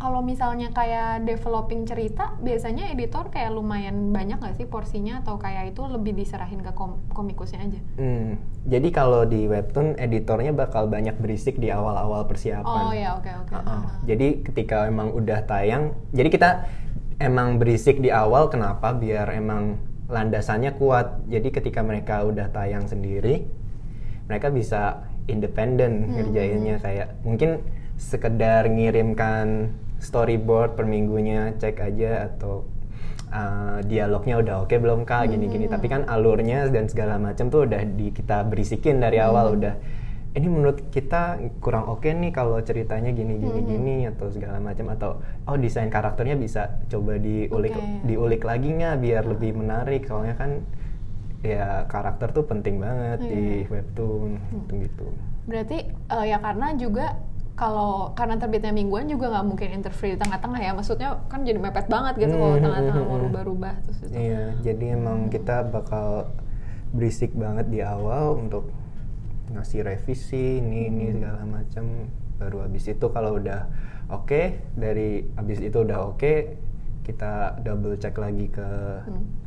kalau 0.00 0.24
misalnya 0.24 0.72
kayak 0.72 1.28
developing 1.28 1.84
cerita, 1.84 2.32
biasanya 2.40 2.88
editor 2.88 3.28
kayak 3.28 3.52
lumayan 3.52 4.16
banyak 4.16 4.40
nggak 4.40 4.56
sih 4.56 4.64
porsinya 4.64 5.20
atau 5.20 5.36
kayak 5.36 5.76
itu 5.76 5.84
lebih 5.84 6.16
diserahin 6.16 6.64
ke 6.64 6.72
kom- 6.72 7.04
komikusnya 7.12 7.60
aja? 7.60 7.80
Hmm, 8.00 8.40
jadi 8.64 8.88
kalau 8.88 9.28
di 9.28 9.44
webtoon 9.44 10.00
editornya 10.00 10.56
bakal 10.56 10.88
banyak 10.88 11.20
berisik 11.20 11.60
di 11.60 11.68
awal-awal 11.68 12.24
persiapan. 12.24 12.64
Oh 12.64 12.92
ya 12.96 13.20
oke 13.20 13.28
oke. 13.44 13.52
Jadi 14.08 14.40
ketika 14.40 14.88
emang 14.88 15.12
udah 15.12 15.44
tayang, 15.44 15.92
jadi 16.16 16.28
kita 16.32 16.50
emang 17.20 17.60
berisik 17.60 18.00
di 18.00 18.08
awal 18.08 18.48
kenapa? 18.48 18.96
Biar 18.96 19.28
emang 19.36 19.76
landasannya 20.08 20.80
kuat. 20.80 21.28
Jadi 21.28 21.52
ketika 21.52 21.84
mereka 21.84 22.24
udah 22.24 22.48
tayang 22.48 22.88
sendiri, 22.88 23.44
mereka 24.24 24.48
bisa 24.48 25.04
independen 25.28 26.08
ngerjainnya 26.08 26.80
kayak 26.80 27.20
mungkin 27.20 27.60
sekedar 28.00 28.64
ngirimkan 28.64 29.76
storyboard 30.00 30.74
per 30.74 30.88
minggunya 30.88 31.54
cek 31.60 31.76
aja 31.78 32.32
atau 32.32 32.66
uh, 33.30 33.78
dialognya 33.84 34.40
udah 34.40 34.54
oke 34.66 34.74
belum 34.74 35.06
kak? 35.06 35.30
Gini-gini 35.30 35.68
tapi 35.68 35.86
kan 35.86 36.08
alurnya 36.08 36.66
dan 36.72 36.88
segala 36.88 37.20
macam 37.20 37.52
tuh 37.52 37.68
udah 37.68 37.84
di 37.84 38.10
kita 38.10 38.42
berisikin 38.48 38.98
dari 38.98 39.20
awal 39.20 39.54
udah. 39.54 39.76
Ini 40.30 40.46
menurut 40.46 40.94
kita 40.94 41.42
kurang 41.58 41.90
oke 41.90 42.06
nih 42.06 42.30
kalau 42.30 42.62
ceritanya 42.62 43.10
gini 43.10 43.34
gini 43.42 43.60
gini 43.66 43.96
atau 44.06 44.30
segala 44.30 44.62
macam. 44.62 44.90
Atau 44.94 45.10
oh 45.46 45.56
desain 45.58 45.90
karakternya 45.90 46.38
bisa 46.38 46.80
coba 46.86 47.18
diulik 47.18 47.74
Oke. 47.74 48.06
diulik 48.06 48.42
lagi 48.46 48.70
nggak 48.70 48.96
biar 49.02 49.22
lebih 49.26 49.58
menarik? 49.58 50.06
Soalnya 50.06 50.38
kan 50.38 50.62
ya 51.40 51.88
karakter 51.88 52.36
tuh 52.36 52.44
penting 52.44 52.76
banget 52.78 53.18
di 53.24 53.64
webtoon 53.72 54.36
gitu 54.36 54.74
gitu 54.84 55.06
Berarti 55.48 55.88
eh, 55.88 56.24
ya 56.28 56.38
karena 56.38 56.76
juga 56.76 57.16
kalau 57.58 58.14
karena 58.18 58.36
terbitnya 58.40 58.72
mingguan 58.72 59.06
juga 59.12 59.26
nggak 59.32 59.46
mungkin 59.50 59.68
interview 59.78 60.16
di 60.16 60.18
tengah-tengah 60.22 60.60
ya. 60.66 60.70
Maksudnya 60.78 61.08
kan 61.30 61.40
jadi 61.48 61.58
mepet 61.60 61.86
banget 61.92 62.14
gitu 62.22 62.34
kalau 62.40 62.56
Hmm, 62.56 62.64
tengah-tengah 62.64 63.02
hmm, 63.02 63.08
mau 63.08 63.18
hmm. 63.18 63.24
rubah-rubah 63.24 63.74
terus 63.84 64.00
itu. 64.08 64.20
Iya, 64.22 64.58
jadi 64.66 64.84
emang 64.98 65.30
kita 65.30 65.62
bakal 65.70 66.30
berisik 66.96 67.32
banget 67.36 67.66
di 67.70 67.80
awal 67.84 68.38
untuk 68.42 68.70
ngasih 69.54 69.82
revisi 69.86 70.58
ini 70.62 70.90
ini 70.90 71.06
segala 71.16 71.42
macam. 71.46 71.84
Baru 72.40 72.64
habis 72.64 72.84
itu 72.88 73.06
kalau 73.12 73.36
udah 73.40 73.68
oke 74.10 74.42
dari 74.74 75.26
habis 75.38 75.60
itu 75.62 75.78
udah 75.86 75.98
oke 76.10 76.34
kita 77.10 77.58
double 77.60 77.98
check 77.98 78.14
lagi 78.14 78.46
ke 78.46 78.68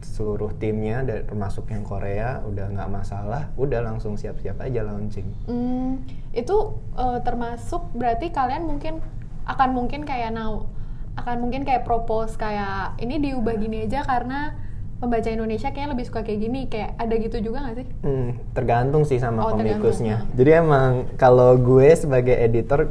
seluruh 0.04 0.52
timnya 0.60 1.00
dan 1.02 1.24
termasuk 1.24 1.72
yang 1.72 1.82
Korea 1.82 2.44
udah 2.44 2.68
nggak 2.70 2.90
masalah, 2.92 3.48
udah 3.56 3.80
langsung 3.80 4.20
siap-siap 4.20 4.60
aja 4.60 4.84
launching. 4.84 5.26
Hmm, 5.48 6.04
itu 6.36 6.56
eh, 6.94 7.20
termasuk 7.24 7.88
berarti 7.96 8.30
kalian 8.30 8.68
mungkin 8.68 9.00
akan 9.48 9.70
mungkin 9.72 10.04
kayak 10.04 10.36
now 10.36 10.68
akan 11.14 11.40
mungkin 11.40 11.64
kayak 11.64 11.86
propose 11.86 12.36
kayak 12.36 12.98
ini 12.98 13.22
diubah 13.22 13.54
gini 13.56 13.86
aja 13.86 14.02
karena 14.02 14.58
pembaca 14.98 15.30
Indonesia 15.30 15.70
kayaknya 15.70 15.94
lebih 15.94 16.06
suka 16.08 16.24
kayak 16.24 16.40
gini 16.42 16.60
kayak 16.66 16.96
ada 16.96 17.14
gitu 17.16 17.38
juga 17.40 17.64
nggak 17.64 17.76
sih? 17.80 17.88
Hmm, 18.02 18.30
tergantung 18.56 19.04
sih 19.04 19.20
sama 19.20 19.44
Oh, 19.46 19.54
tergantung. 19.54 19.84
komikusnya. 19.84 20.26
Jadi 20.34 20.52
emang 20.52 20.92
kalau 21.16 21.54
gue 21.56 21.92
sebagai 21.94 22.34
editor, 22.34 22.88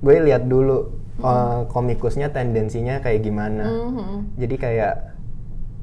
gue 0.00 0.16
lihat 0.22 0.44
dulu 0.44 1.03
eh, 1.20 1.60
komikusnya 1.70 2.30
tendensinya 2.30 2.98
kayak 2.98 3.20
gimana. 3.22 3.66
Mhm. 3.66 4.38
Jadi 4.38 4.54
kayak 4.58 4.94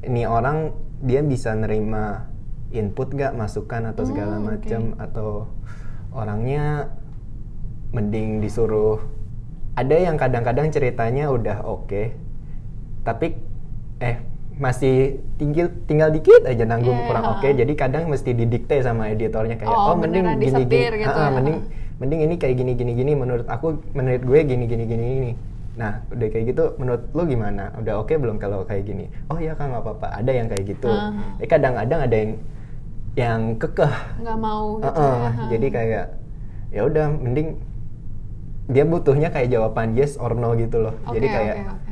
ini 0.03 0.25
orang 0.25 0.73
dia 1.01 1.21
bisa 1.21 1.53
nerima 1.53 2.29
input 2.71 3.11
gak 3.13 3.35
masukan 3.35 3.91
atau 3.91 4.03
segala 4.07 4.39
Hmm, 4.39 4.47
macam 4.47 4.81
atau 4.97 5.29
orangnya 6.11 6.87
mending 7.91 8.39
disuruh 8.39 9.03
ada 9.75 9.95
yang 9.95 10.15
kadang-kadang 10.15 10.71
ceritanya 10.71 11.27
udah 11.27 11.63
oke 11.67 12.15
tapi 13.03 13.35
eh 13.99 14.17
masih 14.55 15.19
tinggal 15.35 15.73
tinggal 15.89 16.13
dikit 16.13 16.45
aja 16.45 16.63
nanggung 16.63 16.95
Iya, 16.95 17.07
kurang 17.09 17.25
oke 17.37 17.47
jadi 17.51 17.73
kadang 17.75 18.03
mesti 18.07 18.31
didikte 18.31 18.77
sama 18.85 19.09
editornya 19.09 19.57
kayak 19.57 19.67
Oh, 19.73 19.91
oh, 19.91 19.95
mending 19.97 20.23
gini 20.37 20.63
gini 20.63 21.01
gitu 21.01 21.17
Ah, 21.17 21.27
ya, 21.27 21.31
mending. 21.33 21.57
Mending 22.01 22.25
ini 22.25 22.35
kayak 22.41 22.57
gini 22.57 22.73
gini 22.73 22.91
gini 22.97 23.11
menurut 23.13 23.45
aku 23.45 23.77
menurut 23.93 24.25
gue 24.25 24.39
gini 24.41 24.65
gini 24.65 24.83
gini 24.89 25.05
gini 25.05 25.31
nah 25.77 26.01
udah 26.09 26.27
kayak 26.33 26.45
gitu 26.51 26.63
menurut 26.81 27.03
lu 27.13 27.23
gimana 27.29 27.69
udah 27.77 28.01
oke 28.01 28.11
belum 28.17 28.41
kalau 28.41 28.65
kayak 28.65 28.89
gini 28.89 29.05
oh 29.29 29.37
ya 29.37 29.53
kan 29.53 29.69
nggak 29.69 29.85
apa-apa 29.85 30.07
ada 30.19 30.31
yang 30.33 30.49
kayak 30.49 30.65
gitu 30.65 30.89
ah. 30.89 31.13
eh 31.37 31.47
kadang-kadang 31.47 31.99
ada 32.01 32.15
yang 32.17 32.31
yang 33.13 33.41
kekeh 33.55 33.93
nggak 34.19 34.37
mau 34.41 34.81
gitu 34.81 34.89
Heeh, 34.89 35.15
ya. 35.15 35.29
ha. 35.29 35.43
jadi 35.53 35.67
kayak 35.69 36.05
ya 36.73 36.81
udah 36.89 37.05
mending 37.13 37.47
dia 38.71 38.83
butuhnya 38.87 39.29
kayak 39.29 39.51
jawaban 39.51 39.93
yes 39.93 40.15
or 40.17 40.33
no 40.33 40.55
gitu 40.57 40.79
loh 40.79 40.95
Oke, 41.05 41.19
jadi 41.19 41.27
kayak 41.27 41.55
oke, 41.55 41.71
oke. 41.75 41.90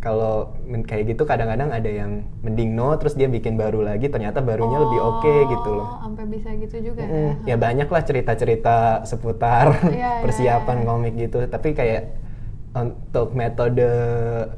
Kalau 0.00 0.56
men- 0.64 0.80
kayak 0.82 1.12
gitu 1.12 1.22
kadang-kadang 1.22 1.68
ada 1.68 1.86
yang 1.86 2.24
mending 2.40 2.72
no 2.72 2.96
terus 2.96 3.12
dia 3.12 3.28
bikin 3.28 3.54
baru 3.54 3.84
lagi 3.84 4.08
ternyata 4.08 4.40
barunya 4.40 4.80
lebih 4.80 4.96
oke 4.98 5.34
gitu 5.46 5.70
loh 5.70 5.86
Oh, 5.86 6.08
sampai 6.08 6.24
bisa 6.26 6.48
gitu 6.56 6.76
juga 6.82 7.04
Mm, 7.04 7.44
ya. 7.44 7.52
ya 7.52 7.56
banyak 7.56 7.84
lah 7.84 8.02
cerita-cerita 8.02 8.76
seputar 9.04 9.76
Iya, 9.84 9.92
iya, 10.00 10.10
persiapan 10.20 10.76
iya. 10.80 10.86
komik 10.86 11.14
gitu 11.16 11.38
tapi 11.46 11.68
kayak 11.72 12.16
untuk 12.72 13.36
metodenya 13.36 14.54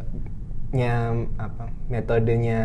apa 1.36 1.64
metodenya 1.88 2.60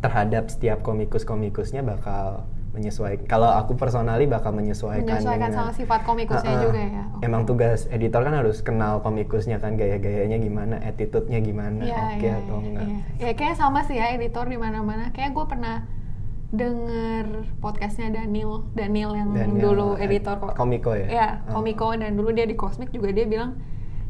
terhadap 0.00 0.48
setiap 0.48 0.80
komikus-komikusnya 0.80 1.86
bakal 1.86 2.42
menyesuaikan 2.80 3.24
kalau 3.26 3.46
aku 3.46 3.72
personally 3.74 4.24
bakal 4.24 4.50
menyesuaikan 4.50 5.04
Menyesuaikan 5.04 5.38
dengan- 5.46 5.56
sama 5.60 5.72
sifat 5.72 6.00
komikusnya 6.02 6.50
ah. 6.50 6.62
juga 6.62 6.80
ya. 6.80 7.02
Oke. 7.10 7.22
emang 7.22 7.42
tugas 7.44 7.84
editor 7.86 8.20
kan 8.22 8.34
harus 8.34 8.58
kenal 8.60 8.98
komikusnya 8.98 9.56
kan 9.56 9.76
gaya-gayanya 9.76 10.38
gimana 10.38 10.80
attitude-nya 10.80 11.38
gimana 11.38 11.82
Iya, 11.82 12.00
oke 12.08 12.16
iya, 12.18 12.34
atau 12.38 12.56
iya, 12.56 12.66
enggak 12.66 12.86
iya. 12.86 12.98
Ya 13.20 13.32
kayak 13.34 13.54
sama 13.54 13.84
sih 13.84 13.94
ya 13.94 14.10
editor 14.10 14.44
di 14.44 14.56
mana-mana. 14.56 15.12
Kayak 15.12 15.30
gue 15.32 15.44
pernah 15.46 15.76
denger 16.50 17.24
podcastnya 17.60 18.10
Daniel, 18.10 18.66
Daniel 18.72 19.14
yang 19.14 19.30
Daniel, 19.30 19.62
dulu 19.62 19.88
eh, 19.94 20.02
editor 20.02 20.34
kok. 20.40 20.52
Komiko 20.54 20.90
ya? 20.92 21.06
Iya, 21.06 21.28
Ah. 21.40 21.52
Komiko 21.52 21.92
dan 21.92 22.12
dulu 22.12 22.32
dia 22.32 22.42
di 22.42 22.54
Cosmic 22.54 22.90
juga 22.90 23.12
dia 23.12 23.22
bilang 23.24 23.54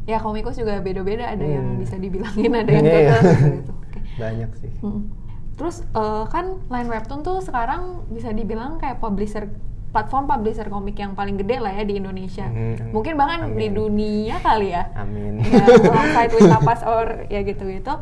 ya 0.02 0.16
komikus 0.16 0.56
juga 0.56 0.78
beda-beda 0.78 1.28
ada 1.28 1.44
yang 1.44 1.76
Hmm. 1.76 1.78
bisa 1.78 1.94
dibilangin 1.94 2.50
ada 2.52 2.70
yang 2.70 2.82
Iya. 2.82 2.96
kekeh 3.12 3.36
gitu. 3.52 3.72
Oke. 3.76 3.98
banyak 4.16 4.50
sih 4.56 4.72
Hmm. 4.80 5.02
Terus 5.60 5.84
eh, 5.84 6.24
kan 6.26 6.56
Line 6.66 6.88
Webtoon 6.88 7.20
tuh 7.20 7.44
sekarang 7.44 8.08
bisa 8.08 8.32
dibilang 8.32 8.80
kayak 8.80 8.96
publisher 8.96 9.52
platform 9.90 10.24
publisher 10.24 10.64
komik 10.66 10.96
yang 10.96 11.12
paling 11.12 11.34
gede 11.34 11.58
lah 11.58 11.74
ya 11.74 11.84
di 11.84 11.98
Indonesia. 11.98 12.46
Mhm. 12.46 12.94
Mungkin 12.94 13.12
bahkan 13.14 13.52
di 13.52 13.68
Amin. 13.68 13.74
dunia 13.74 14.40
kali 14.40 14.70
ya. 14.70 14.88
amin 14.96 15.42
ya, 15.42 15.66
alongside 15.66 16.30
with 16.30 16.48
Tapas 16.48 16.80
or 16.80 17.26
ya 17.26 17.42
gitu-gitu. 17.42 17.92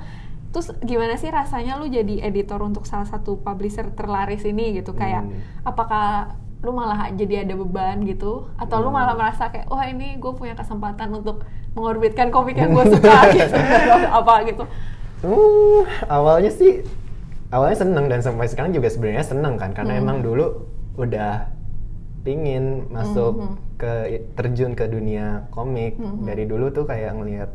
Terus 0.49 0.69
gimana 0.81 1.17
sih 1.17 1.29
rasanya 1.29 1.77
lu 1.77 1.89
jadi 1.89 2.23
editor 2.23 2.61
untuk 2.61 2.85
salah 2.85 3.05
satu 3.05 3.41
publisher 3.41 3.89
terlaris 3.91 4.45
ini 4.45 4.77
gitu? 4.77 4.93
Kayak 4.93 5.27
Hmm. 5.27 5.41
apakah 5.65 6.37
lu 6.61 6.75
malah 6.75 7.09
jadi 7.11 7.43
ada 7.43 7.55
beban 7.55 8.03
gitu 8.03 8.51
atau 8.55 8.77
lu 8.79 8.91
Hmm. 8.91 8.99
malah 8.99 9.15
merasa 9.15 9.49
kayak 9.49 9.67
wah 9.67 9.83
ini 9.83 10.15
gue 10.17 10.33
punya 10.35 10.53
kesempatan 10.53 11.09
untuk 11.11 11.43
mengorbitkan 11.73 12.29
komik 12.29 12.55
yang 12.55 12.71
gue 12.71 12.85
suka 12.91 13.17
gitu 13.35 13.57
apa 14.13 14.35
gitu 14.45 14.65
Uh, 15.19 15.83
awalnya 16.07 16.47
sih 16.47 16.87
awalnya 17.49 17.79
seneng 17.79 18.07
dan 18.07 18.21
sampai 18.21 18.47
sekarang 18.47 18.71
juga 18.71 18.89
sebenarnya 18.89 19.25
seneng 19.25 19.55
kan 19.55 19.73
karena 19.73 19.95
Mhm. 19.95 20.03
emang 20.03 20.19
dulu 20.21 20.47
udah 20.97 21.49
pingin 22.21 22.85
masuk 22.89 23.33
Mhm. 23.35 23.55
ke 23.77 23.93
terjun 24.35 24.73
ke 24.73 24.85
dunia 24.85 25.47
komik 25.49 25.97
Mhm. 25.97 26.25
dari 26.25 26.45
dulu 26.45 26.69
tuh 26.69 26.85
kayak 26.85 27.15
ngelihat 27.15 27.51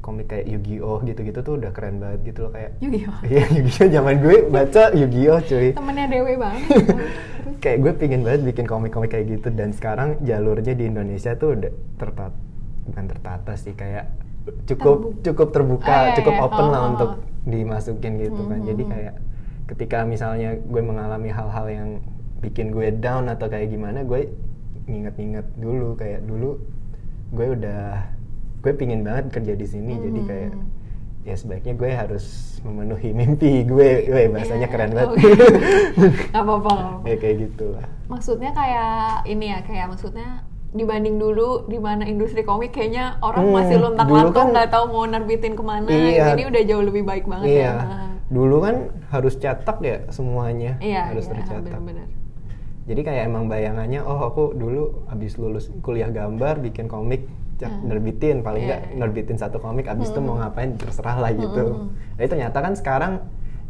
komik 0.00 0.26
kayak 0.26 0.44
Yu-Gi-Oh 0.46 1.00
gitu-gitu 1.02 1.40
tuh 1.40 1.54
udah 1.56 1.70
keren 1.70 1.96
banget 1.96 2.20
gitu 2.26 2.44
loh 2.44 2.52
kayak 2.52 2.76
Yu-Gi-Oh 2.78 3.18
Iya 3.30 3.44
Yu-Gi-Oh 3.50 3.88
zaman 3.90 4.14
gue 4.18 4.36
baca 4.46 4.82
Yu-Gi-Oh 4.92 5.38
cuy 5.42 5.68
temennya 5.72 6.06
Dewe 6.06 6.32
banget 6.34 6.64
kayak 7.62 7.78
gue 7.80 7.92
pingin 7.94 8.20
banget 8.20 8.40
bikin 8.44 8.64
komik-komik 8.64 9.08
kayak 9.10 9.26
gitu 9.30 9.48
dan 9.50 9.70
sekarang 9.70 10.20
jalurnya 10.20 10.72
di 10.72 10.84
Indonesia 10.84 11.32
tuh 11.34 11.54
udah 11.54 11.70
tertata 11.94 12.36
bukan 12.84 13.04
tertata 13.06 13.52
sih 13.54 13.72
kayak 13.72 14.12
cukup 14.66 14.96
Terbuka. 15.00 15.22
cukup 15.24 15.48
terbuka 15.50 15.88
Ah, 15.88 16.02
iya, 16.04 16.14
cukup 16.14 16.34
iya. 16.34 16.42
open 16.42 16.60
Oh, 16.60 16.68
lah 16.68 16.80
oh, 16.80 16.90
untuk 16.90 17.10
oh. 17.10 17.33
Dimasukin 17.44 18.18
gitu 18.18 18.40
kan 18.44 18.58
Mhm, 18.58 18.66
jadi 18.66 18.82
mhm. 18.82 18.90
kayak 18.90 19.14
ketika 19.66 19.98
misalnya 20.02 20.56
gue 20.58 20.82
mengalami 20.82 21.28
hal-hal 21.28 21.66
yang 21.66 21.88
bikin 22.38 22.68
gue 22.68 22.92
down 22.94 23.26
atau 23.26 23.48
kayak 23.48 23.68
gimana 23.68 24.02
gue 24.02 24.28
nginget-nginget 24.84 25.46
dulu 25.56 25.92
kayak 25.94 26.20
dulu 26.22 26.60
gue 27.30 27.46
udah 27.50 28.04
gue 28.60 28.72
pingin 28.72 29.00
banget 29.00 29.28
kerja 29.30 29.54
di 29.54 29.64
sini 29.64 29.96
jadi 29.96 30.20
Mhm. 30.20 30.28
kayak 30.28 30.52
ya 31.24 31.34
sebaiknya 31.34 31.74
gue 31.74 31.90
harus 31.90 32.24
memenuhi 32.60 33.12
mimpi 33.12 33.64
gue, 33.64 33.90
gue 34.04 34.22
bahasanya 34.28 34.68
Iya, 34.68 34.72
keren 34.72 34.92
banget. 34.92 35.08
oke. 35.10 35.24
Nggak 36.28 36.42
apa-apa 36.44 36.74
ya 37.04 37.16
kayak 37.16 37.36
gitu 37.42 37.66
lah. 37.72 37.86
maksudnya 38.04 38.50
kayak 38.52 38.92
ini 39.24 39.46
ya 39.48 39.58
kayak 39.60 39.86
maksudnya 39.88 40.44
dibanding 40.74 41.16
dulu 41.16 41.64
di 41.64 41.78
mana 41.78 42.02
industri 42.02 42.42
komik 42.42 42.70
kayaknya 42.70 43.16
orang 43.20 43.46
Hmm, 43.46 43.54
masih 43.54 43.76
dulu 43.78 43.86
luntang-lantung 43.88 44.34
kan- 44.34 44.52
nggak 44.52 44.68
tahu 44.68 44.84
mau 44.90 45.04
nerbitin 45.04 45.54
ke 45.54 45.62
mana 45.62 45.86
Iya. 45.86 46.34
ini 46.34 46.44
udah 46.44 46.62
jauh 46.64 46.84
lebih 46.84 47.02
baik 47.02 47.24
banget 47.24 47.46
iya. 47.48 47.62
ya 47.64 47.74
Nah, 47.78 48.10
Dulu 48.26 48.56
kan 48.58 48.76
harus 49.08 49.34
cetak 49.36 49.78
ya 49.80 50.02
semuanya. 50.08 50.74
iya 50.80 51.06
harus 51.06 51.24
iya 51.24 51.32
tercetak. 51.32 51.62
benar-benar 51.62 52.08
Jadi 52.84 53.00
kayak 53.00 53.22
emang 53.24 53.44
bayangannya 53.46 54.00
oh 54.02 54.20
aku 54.24 54.52
dulu 54.52 54.82
habis 55.06 55.34
lulus 55.34 55.72
kuliah 55.80 56.10
gambar 56.10 56.60
bikin 56.60 56.84
komik 56.84 57.24
Hmm. 57.56 57.86
nerbitin 57.86 58.42
paling 58.42 58.60
Iya, 58.60 58.68
nggak 58.68 58.80
iya. 58.84 58.96
nerbitin 58.98 59.36
satu 59.38 59.56
komik 59.56 59.86
abis 59.86 60.10
itu 60.10 60.18
Hmm. 60.18 60.26
mau 60.26 60.36
ngapain 60.36 60.74
terserah 60.74 61.16
lah 61.16 61.30
gitu. 61.32 61.64
Hmm. 61.80 61.94
Tapi 62.12 62.26
ternyata 62.28 62.58
kan 62.58 62.74
sekarang 62.74 63.12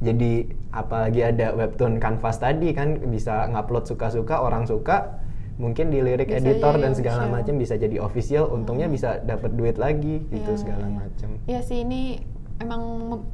jadi 0.00 0.32
apalagi 0.72 1.20
ada 1.22 1.52
webtoon 1.52 1.96
canvas 1.96 2.36
tadi 2.36 2.72
kan 2.72 2.98
bisa 3.04 3.46
ngupload 3.46 3.84
suka-suka 3.84 4.40
orang 4.40 4.64
suka 4.64 5.22
mungkin 5.54 5.86
di 5.88 5.98
lirik 5.98 6.28
Bisa 6.28 6.40
editor 6.40 6.74
dan 6.76 6.92
segala 6.92 7.30
macam 7.30 7.54
bisa 7.54 7.74
jadi 7.74 7.98
official 7.98 8.50
untungnya 8.50 8.86
bisa 8.86 9.20
dapat 9.20 9.54
duit 9.54 9.76
lagi 9.76 10.26
gitu 10.28 10.50
Iya, 10.50 10.58
segala 10.58 10.86
macam. 10.88 11.28
Iya 11.46 11.60
sih 11.62 11.78
ini 11.80 12.18
emang 12.58 12.82
mem- 13.06 13.26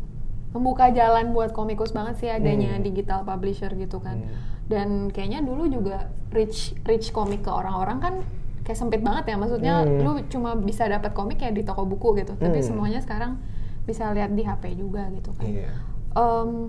membuka 0.51 0.91
jalan 0.91 1.31
buat 1.31 1.51
komikus 1.51 1.91
banget 1.91 2.19
sih 2.19 2.29
adanya 2.29 2.75
Hmm. 2.75 2.83
digital 2.83 3.23
publisher 3.23 3.71
gitu 3.73 3.99
kan. 3.99 4.21
Hmm. 4.21 4.37
Dan 4.67 4.89
kayaknya 5.09 5.41
dulu 5.41 5.65
juga 5.67 6.11
reach 6.29 6.77
reach 6.85 7.09
komik 7.11 7.41
ke 7.41 7.51
orang-orang 7.51 7.99
kan 7.99 8.15
kayak 8.61 8.77
sempit 8.77 9.01
banget 9.01 9.25
ya. 9.27 9.37
Maksudnya 9.37 9.75
Hmm. 9.81 9.99
lu 10.01 10.13
cuma 10.27 10.55
bisa 10.55 10.85
dapat 10.85 11.11
komik 11.11 11.39
ya 11.39 11.49
di 11.49 11.63
toko 11.63 11.83
buku 11.85 12.19
gitu. 12.19 12.35
Tapi 12.35 12.61
Hmm. 12.61 12.67
semuanya 12.67 13.01
sekarang 13.01 13.41
bisa 13.83 14.11
lihat 14.11 14.35
di 14.35 14.43
HP 14.43 14.75
juga 14.75 15.09
gitu 15.11 15.33
kan. 15.33 15.47
Iya. 15.47 15.71
Em, 16.13 16.69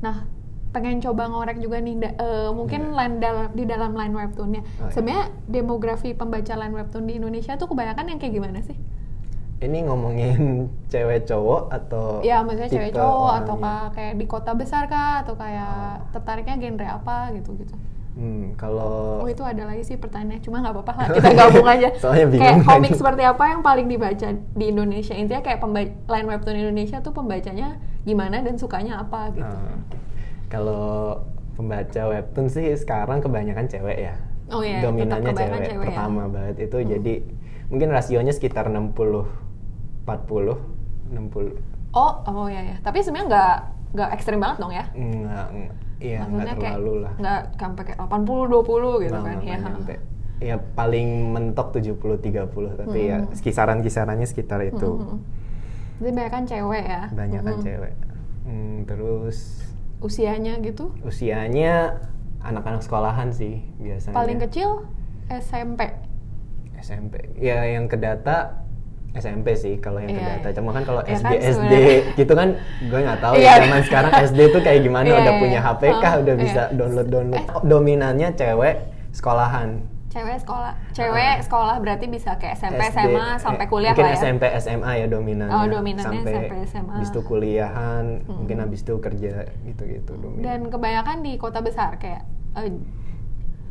nah, 0.00 0.26
pengen 0.72 0.98
coba 0.98 1.28
ngorek 1.28 1.60
juga 1.60 1.78
nih, 1.78 1.94
da- 1.96 2.16
eh, 2.16 2.48
mungkin 2.50 2.80
Iya. 2.82 2.96
line 2.96 3.16
dal- 3.18 3.52
di 3.52 3.64
dalam 3.64 3.92
line 3.92 4.14
webtoonnya. 4.14 4.62
Oh, 4.64 4.88
iya. 4.88 4.90
Sebenarnya 4.90 5.24
demografi 5.46 6.10
pembaca 6.12 6.54
line 6.56 6.74
webtoon 6.74 7.04
di 7.04 7.14
Indonesia 7.14 7.54
tuh 7.54 7.68
kebanyakan 7.68 8.04
yang 8.06 8.18
kayak 8.18 8.34
gimana 8.34 8.58
sih? 8.60 8.76
Ini 9.60 9.78
ngomongin 9.86 10.40
cewek 10.92 11.22
cowok 11.22 11.70
atau 11.70 12.18
Ya, 12.20 12.42
maksudnya 12.42 12.72
cewek 12.72 12.92
cowok 12.92 13.32
atau 13.38 13.54
kayak 13.92 14.14
di 14.16 14.24
kota 14.26 14.52
besar 14.52 14.88
kah 14.88 15.22
atau 15.22 15.36
kayak 15.36 16.08
tertariknya 16.10 16.56
genre 16.58 16.88
apa 16.90 17.30
gitu-gitu. 17.32 17.76
Hmm, 18.12 18.52
kalau 18.60 19.24
Oh 19.24 19.28
itu 19.28 19.40
ada 19.40 19.64
lagi 19.64 19.88
sih 19.88 19.96
pertanyaannya, 19.96 20.44
cuma 20.44 20.60
nggak 20.60 20.74
apa-apa 20.74 20.92
lah 20.92 21.06
kita 21.16 21.30
gabung 21.32 21.64
aja. 21.64 21.88
Soalnya 21.96 22.26
bingung 22.28 22.44
kayak 22.44 22.64
komik 22.66 22.92
seperti 22.92 23.22
apa 23.24 23.44
yang 23.46 23.60
paling 23.60 23.86
dibaca 23.88 24.28
di 24.34 24.64
Indonesia? 24.68 25.14
Intinya 25.16 25.40
kayak 25.40 25.64
line 26.06 26.26
webtoon 26.26 26.56
Indonesia 26.58 27.00
tuh 27.00 27.12
pembacanya 27.12 27.76
gimana 28.04 28.40
dan 28.40 28.56
sukanya 28.56 29.00
apa 29.00 29.32
gitu. 29.32 29.48
Ah, 29.48 29.78
kalau 30.52 31.16
pembaca 31.52 32.02
webtoon 32.06 32.46
sih 32.46 32.68
sekarang 32.74 33.18
kebanyakan 33.18 33.64
cewek 33.66 33.98
ya. 34.02 34.14
Oh 34.48 34.60
iya, 34.60 34.84
Dominannya 34.84 35.32
cewek, 35.32 35.60
cewek 35.64 35.86
ya. 35.86 35.88
pertama 35.88 36.28
banget 36.28 36.56
itu 36.62 36.76
Hmm. 36.76 36.88
jadi 36.90 37.14
mungkin 37.66 37.88
rasionya 37.88 38.30
sekitar 38.30 38.68
60 38.68 39.24
40 40.04 40.60
60 41.08 41.56
Oh, 41.92 42.12
oh 42.22 42.46
ya 42.46 42.60
ya. 42.62 42.76
Tapi 42.78 43.00
sebenarnya 43.00 43.28
nggak 43.28 43.56
nggak 43.92 44.10
ekstrim 44.12 44.38
banget 44.38 44.56
dong 44.58 44.72
ya? 44.72 44.84
enggak 44.90 45.46
iya 46.00 46.20
kayak 46.26 46.56
terlalu 46.58 46.94
lah. 47.00 47.12
nggak 47.14 47.40
sampai 47.54 47.82
kayak 47.84 47.98
80 48.00 48.48
20 48.50 48.52
gitu 48.98 49.12
Nggak- 49.12 49.22
kan 49.22 49.36
nggak 49.38 49.44
ya. 49.46 49.56
nyampe. 49.62 49.94
Ya 50.42 50.56
paling 50.58 51.08
mentok 51.30 51.68
70 51.70 52.16
30 52.18 52.74
tapi 52.74 52.98
ya 53.06 53.18
Hmm. 53.20 53.30
kisaran-kisarannya 53.30 54.26
sekitar 54.26 54.60
itu. 54.62 54.90
Hmm. 54.98 55.20
Jadi 55.96 56.10
banyak 56.10 56.30
kan 56.30 56.44
cewek 56.44 56.82
ya. 56.82 57.02
Banyak 57.08 57.40
kan 57.40 57.54
Hmm. 57.54 57.62
cewek. 57.62 57.94
Hmm, 58.42 58.76
terus 58.82 59.38
Usianya 60.02 60.58
gitu? 60.60 60.90
usianya 61.00 62.02
anak-anak 62.42 62.82
sekolahan 62.82 63.30
sih 63.30 63.62
biasanya. 63.78 64.14
Paling 64.14 64.38
kecil 64.42 64.82
SMP. 65.30 65.94
SMP. 66.76 67.30
Ya 67.38 67.62
yang 67.64 67.86
ke 67.86 67.94
data 67.94 68.58
SMP 69.12 69.54
sih 69.54 69.78
kalau 69.78 70.02
yang 70.02 70.10
ke 70.10 70.18
Iya, 70.18 70.28
data. 70.40 70.48
iya. 70.50 70.56
Cuma 70.58 70.70
kan 70.72 70.82
kalau 70.82 71.02
Ya 71.04 71.14
SD 71.14 71.26
kan, 71.28 71.38
SD 71.54 71.74
gitu 72.16 72.32
kan 72.32 72.48
gue 72.82 72.98
nggak 72.98 73.20
tahu 73.20 73.34
Iya. 73.36 73.46
ya 73.46 73.54
zaman 73.62 73.80
sekarang 73.84 74.12
SD 74.26 74.40
tuh 74.50 74.60
kayak 74.60 74.80
gimana 74.82 75.06
Iya, 75.06 75.14
udah 75.14 75.32
iya, 75.32 75.40
punya 75.40 75.60
iya. 75.60 75.68
HP 75.70 75.82
kah 75.94 76.12
Oh, 76.12 76.22
udah 76.24 76.34
bisa 76.34 76.62
download 76.72 77.08
download. 77.08 77.38
Eh. 77.38 77.44
Dominannya 77.62 78.28
cewek 78.34 78.74
sekolahan. 79.12 79.68
Cewek 80.12 80.36
sekolah. 80.38 80.72
Cewek 80.92 81.36
sekolah 81.40 81.76
berarti 81.78 82.04
bisa 82.06 82.36
kayak 82.36 82.54
SMP, 82.54 82.80
SD, 82.84 83.00
SMA 83.00 83.26
sampai 83.38 83.64
eh, 83.64 83.68
kuliah 83.68 83.90
mungkin 83.90 84.04
lah 84.04 84.12
ya. 84.12 84.20
SMP 84.20 84.42
SMA 84.60 84.92
ya 84.94 85.06
dominannya. 85.08 85.56
Oh, 85.56 85.64
dominannya 85.66 86.04
sampai 86.20 86.32
SMP, 86.36 86.52
SMA. 86.68 86.92
Habis 86.92 87.08
itu 87.08 87.20
kuliahan, 87.22 88.04
Hmm. 88.20 88.36
mungkin 88.36 88.56
habis 88.60 88.80
itu 88.80 88.94
kerja 88.98 89.32
gitu-gitu 89.62 90.12
dominan. 90.14 90.44
Dan 90.44 90.60
kebanyakan 90.68 91.16
di 91.20 91.32
kota 91.34 91.58
besar 91.58 91.96
kayak 91.96 92.28
eh, 92.54 92.68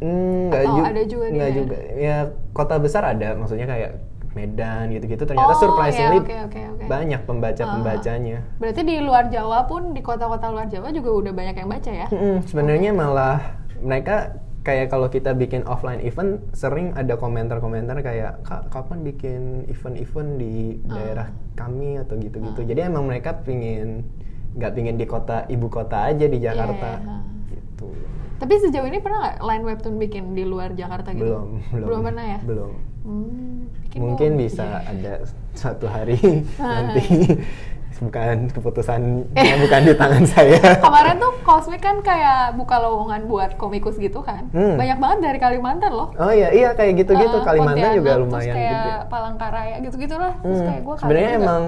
Hmm, 0.01 0.49
nggak 0.49 0.61
Atau 0.63 0.73
ju- 0.73 0.87
ada 0.87 1.01
juga 1.05 1.25
di 1.27 1.31
nggak 1.31 1.45
daerah? 1.47 1.59
juga. 1.61 1.77
Ya 1.93 2.17
kota 2.51 2.75
besar 2.75 3.03
ada, 3.05 3.37
maksudnya 3.37 3.69
kayak 3.69 3.91
Medan 4.31 4.89
gitu-gitu. 4.89 5.21
Ternyata 5.21 5.53
Oh, 5.53 5.59
surprisingly 5.59 6.17
ya, 6.17 6.23
oke, 6.23 6.35
oke, 6.47 6.61
oke. 6.73 6.85
banyak 6.87 7.21
pembaca-pembacanya. 7.21 8.37
berarti 8.57 8.81
di 8.81 8.97
luar 8.97 9.27
Jawa 9.27 9.67
pun 9.67 9.91
di 9.91 10.01
kota-kota 10.01 10.49
luar 10.49 10.65
Jawa 10.65 10.89
juga 10.89 11.09
udah 11.13 11.31
banyak 11.31 11.53
yang 11.53 11.69
baca 11.69 11.91
ya. 11.91 12.07
Mm-mm, 12.09 12.41
sebenarnya 12.43 12.91
malah 12.91 13.37
mereka 13.77 14.41
kayak 14.61 14.87
kalau 14.87 15.09
kita 15.09 15.33
bikin 15.33 15.65
offline 15.65 15.97
event 15.99 16.37
sering 16.53 16.93
ada 16.93 17.17
komentar-komentar 17.17 17.97
kayak 17.99 18.45
kak 18.45 18.69
kapan 18.69 19.01
bikin 19.01 19.41
event-event 19.65 20.37
di 20.37 20.77
Ah. 20.85 20.93
daerah 20.93 21.27
kami 21.55 21.97
atau 21.97 22.13
gitu-gitu. 22.15 22.61
Jadi 22.61 22.79
emang 22.81 23.09
mereka 23.09 23.33
pingin 23.41 24.05
nggak 24.51 24.71
pingin 24.71 24.95
di 24.95 25.05
kota 25.05 25.47
ibu 25.47 25.65
kota 25.65 26.11
aja 26.11 26.27
di 26.27 26.37
Jakarta 26.37 26.99
iya. 26.99 27.17
gitu. 27.49 27.89
Tapi 28.37 28.53
sejauh 28.59 28.85
ini 28.85 28.99
pernah 28.99 29.19
nggak 29.21 29.37
line 29.41 29.63
webtoon 29.65 29.95
bikin 29.97 30.23
di 30.33 30.43
luar 30.43 30.73
Jakarta 30.73 31.09
gitu? 31.13 31.25
Belum, 31.25 31.49
belum. 31.71 31.87
Belum 31.87 32.01
pernah 32.03 32.25
ya? 32.27 32.39
Belum. 32.43 32.71
Hmm, 33.01 33.57
Mungkin 33.97 34.31
dong. 34.33 34.41
bisa 34.45 34.61
Iya. 34.61 34.79
ada 34.93 35.13
suatu 35.57 35.85
hari 35.89 36.17
nanti 36.61 37.01
bukan 37.97 38.47
keputusan 38.47 39.01
bukan 39.63 39.81
di 39.83 39.93
tangan 39.93 40.23
saya. 40.23 40.79
Kemarin 40.79 41.15
tuh 41.17 41.33
Cosmic 41.41 41.81
kan 41.81 41.99
kayak 41.99 42.55
buka 42.55 42.79
lowongan 42.79 43.25
buat 43.25 43.51
komikus 43.55 43.97
gitu 43.97 44.21
kan. 44.21 44.47
Hmm. 44.51 44.79
Banyak 44.79 44.97
banget 44.97 45.19
dari 45.21 45.37
Kalimantan 45.37 45.91
loh. 45.91 46.09
Oh 46.15 46.31
iya 46.31 46.49
iya 46.49 46.71
kayak 46.71 47.03
gitu-gitu 47.03 47.37
Eh, 47.37 47.43
Kalimantan 47.43 47.91
juga 47.97 48.15
Pontianak, 48.15 48.23
lumayan 48.23 48.45
terus 48.47 48.55
kayak 48.55 48.79
gede. 48.79 49.09
Palangkaraya 49.09 49.75
gitu-gitu 49.81 50.15
lah. 50.15 50.33
Terus 50.39 50.55
Hmm, 50.55 50.67
kayak 50.67 50.81
gue 50.81 50.95
Sebenarnya 50.95 51.31
emang 51.35 51.61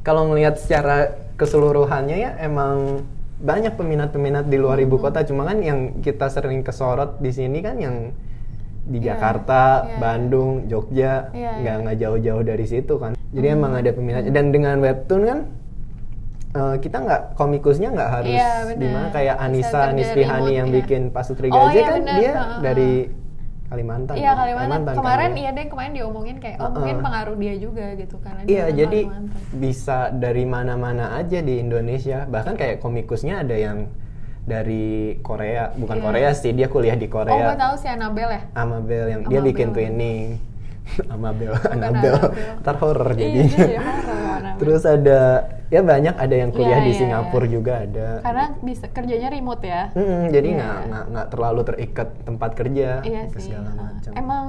kalau 0.00 0.22
ngelihat 0.32 0.54
secara 0.56 0.96
keseluruhannya 1.36 2.16
ya 2.16 2.30
emang 2.38 3.04
banyak 3.36 3.72
peminat-peminat 3.72 4.44
di 4.46 4.56
luar 4.56 4.78
ibu 4.78 4.96
Hmm. 4.96 5.04
kota. 5.04 5.24
Cuma 5.24 5.44
kan 5.44 5.60
yang 5.60 6.00
kita 6.00 6.28
sering 6.28 6.60
kesorot 6.60 7.18
di 7.18 7.30
sini 7.30 7.60
kan 7.60 7.76
yang 7.76 8.12
di 8.90 8.98
Iya, 8.98 9.14
Jakarta, 9.14 9.62
iya. 9.86 9.96
Bandung, 9.96 10.66
Jogja, 10.66 11.30
Iya, 11.30 11.50
nggak 11.56 11.72
iya. 11.72 11.82
nggak 11.86 11.96
jauh-jauh 11.96 12.42
dari 12.42 12.66
situ 12.66 12.94
kan. 12.98 13.14
Jadi 13.30 13.46
Hmm. 13.46 13.56
emang 13.56 13.72
ada 13.78 13.90
peminatnya. 13.90 14.30
Dan 14.30 14.50
dengan 14.50 14.76
webtoon 14.80 15.22
kan 15.24 15.40
eh, 16.50 16.76
kita 16.82 16.98
nggak 16.98 17.22
komikusnya 17.34 17.94
nggak 17.94 18.10
harus 18.12 18.34
Iya, 18.34 18.50
benar. 18.66 18.74
di 18.74 18.86
mana 18.90 19.08
kayak 19.08 19.36
Anissa 19.38 19.80
remote, 19.86 20.50
yang 20.50 20.66
iya. 20.66 20.76
bikin 20.76 21.02
Pasutri 21.08 21.46
Oh, 21.46 21.54
Gajah 21.54 21.70
iya, 21.72 21.86
kan 21.86 21.94
benar. 21.96 22.16
dia 22.18 22.30
Heeh, 22.32 22.58
dari 22.60 22.90
Kalimantan. 23.62 24.14
Iya 24.18 24.26
kan? 24.26 24.38
Kalimantan. 24.42 24.82
kan 24.82 24.96
Kemarin 24.98 25.30
ya? 25.30 25.38
iya 25.38 25.50
deh 25.54 25.66
kemarin 25.70 25.92
diomongin 25.94 26.36
kayak 26.42 26.56
oh 26.58 26.66
Uh-uh. 26.66 26.74
mungkin 26.74 26.96
pengaruh 26.98 27.36
dia 27.38 27.54
juga 27.54 27.86
gitu 27.94 28.16
karena 28.18 28.40
dia 28.42 28.50
Iya, 28.50 28.64
orang 28.64 28.74
jadi 28.76 29.00
Kalimantan. 29.06 29.40
bisa 29.62 29.98
dari 30.10 30.44
mana-mana 30.44 31.04
aja 31.14 31.38
di 31.38 31.54
Indonesia. 31.56 32.18
Bahkan 32.26 32.54
kayak 32.56 32.76
komikusnya 32.80 33.34
ada 33.38 33.54
yang 33.54 33.86
dari 34.42 34.86
Korea 35.20 35.70
bukan 35.72 35.96
Iya. 35.96 36.04
Korea 36.04 36.30
sih 36.32 36.50
dia 36.50 36.66
kuliah 36.66 36.94
di 36.94 37.04
Oh, 37.04 37.12
gue 37.12 37.22
Korea 37.22 37.54
tahu 37.54 37.74
si 37.74 37.86
Annabelle 37.86 38.32
ya. 38.32 38.42
Amabel 38.54 39.04
yang 39.08 39.20
dia 39.24 39.40
bikin 39.40 39.68
Amabel. 39.68 39.76
twinning 39.76 40.26
Amabel 41.08 41.52
Anabel 41.64 42.14
Annabelle. 42.18 42.58
ntar 42.58 42.74
horror 42.76 43.10
Iya, 43.10 43.20
jadinya 43.20 43.56
jadi 43.56 43.76
horror 43.76 44.10
Annabelle. 44.10 44.58
terus 44.58 44.82
ada 44.82 45.20
ya 45.66 45.80
banyak 45.80 46.14
ada 46.16 46.34
yang 46.34 46.50
kuliah 46.50 46.68
Iya, 46.74 46.82
di 46.82 46.90
iya, 46.90 46.98
Singapura 46.98 47.42
iya. 47.42 47.52
juga 47.52 47.72
ada 47.78 48.08
karena 48.20 48.44
bisa 48.60 48.84
kerjanya 48.88 49.28
remote 49.30 49.62
ya. 49.62 49.82
Mm-mm, 49.92 50.22
jadi 50.28 50.48
Iya. 50.48 50.58
nggak 50.58 50.78
nggak 50.84 51.04
nggak 51.06 51.26
terlalu 51.28 51.60
terikat 51.64 52.08
tempat 52.20 52.50
kerja 52.52 52.88
Iya 53.00 53.22
ke 53.24 53.38
sih. 53.38 53.50
segala 53.50 53.70
macam 53.72 54.10
Emang 54.12 54.46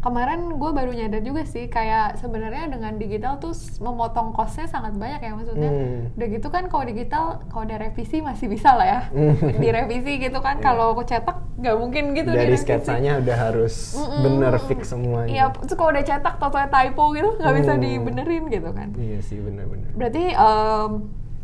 kemarin 0.00 0.40
gue 0.52 0.70
baru 0.70 0.90
nyadar 0.90 1.20
juga 1.20 1.44
sih 1.44 1.66
kayak 1.66 2.16
sebenarnya 2.16 2.68
dengan 2.68 2.96
digital 2.96 3.36
tuh 3.36 3.52
memotong 3.78 4.32
costnya 4.32 4.64
sangat 4.64 4.92
banyak 4.94 5.20
ya 5.20 5.32
maksudnya. 5.32 5.68
Hmm. 5.68 6.00
Udah 6.12 6.28
gitu 6.30 6.48
kan 6.48 6.66
kalau 6.66 6.84
digital 6.84 7.24
kalau 7.46 7.64
ada 7.64 7.76
revisi 7.78 8.18
masih 8.18 8.48
bisa 8.48 8.72
lah 8.72 8.86
ya. 8.86 9.00
Hmm. 9.08 9.36
Direvisi 9.62 10.16
gitu 10.18 10.38
kan. 10.38 10.56
Iya. 10.56 10.64
Kalau 10.64 10.92
aku 10.92 11.04
cetak 11.04 11.36
nggak 11.56 11.76
mungkin 11.76 12.04
gitu 12.12 12.30
dari 12.30 12.48
direvisi. 12.48 12.64
sketsanya 12.64 13.20
udah 13.20 13.36
harus 13.38 13.74
Mm-mm. 13.92 14.20
bener 14.24 14.54
fix 14.62 14.80
semuanya 14.88 15.28
Iya, 15.28 15.44
terus 15.54 15.76
kalau 15.76 15.92
udah 15.92 16.00
cetak 16.02 16.34
totalnya 16.36 16.68
typo 16.70 17.04
gitu 17.12 17.28
nggak 17.36 17.54
bisa 17.54 17.72
Hmm. 17.76 17.82
dibenerin 17.82 18.44
gitu 18.48 18.70
kan. 18.72 18.88
iya 18.96 19.20
sih 19.20 19.36
bener-bener 19.36 19.92
Berarti 19.92 20.24
em, 20.32 20.90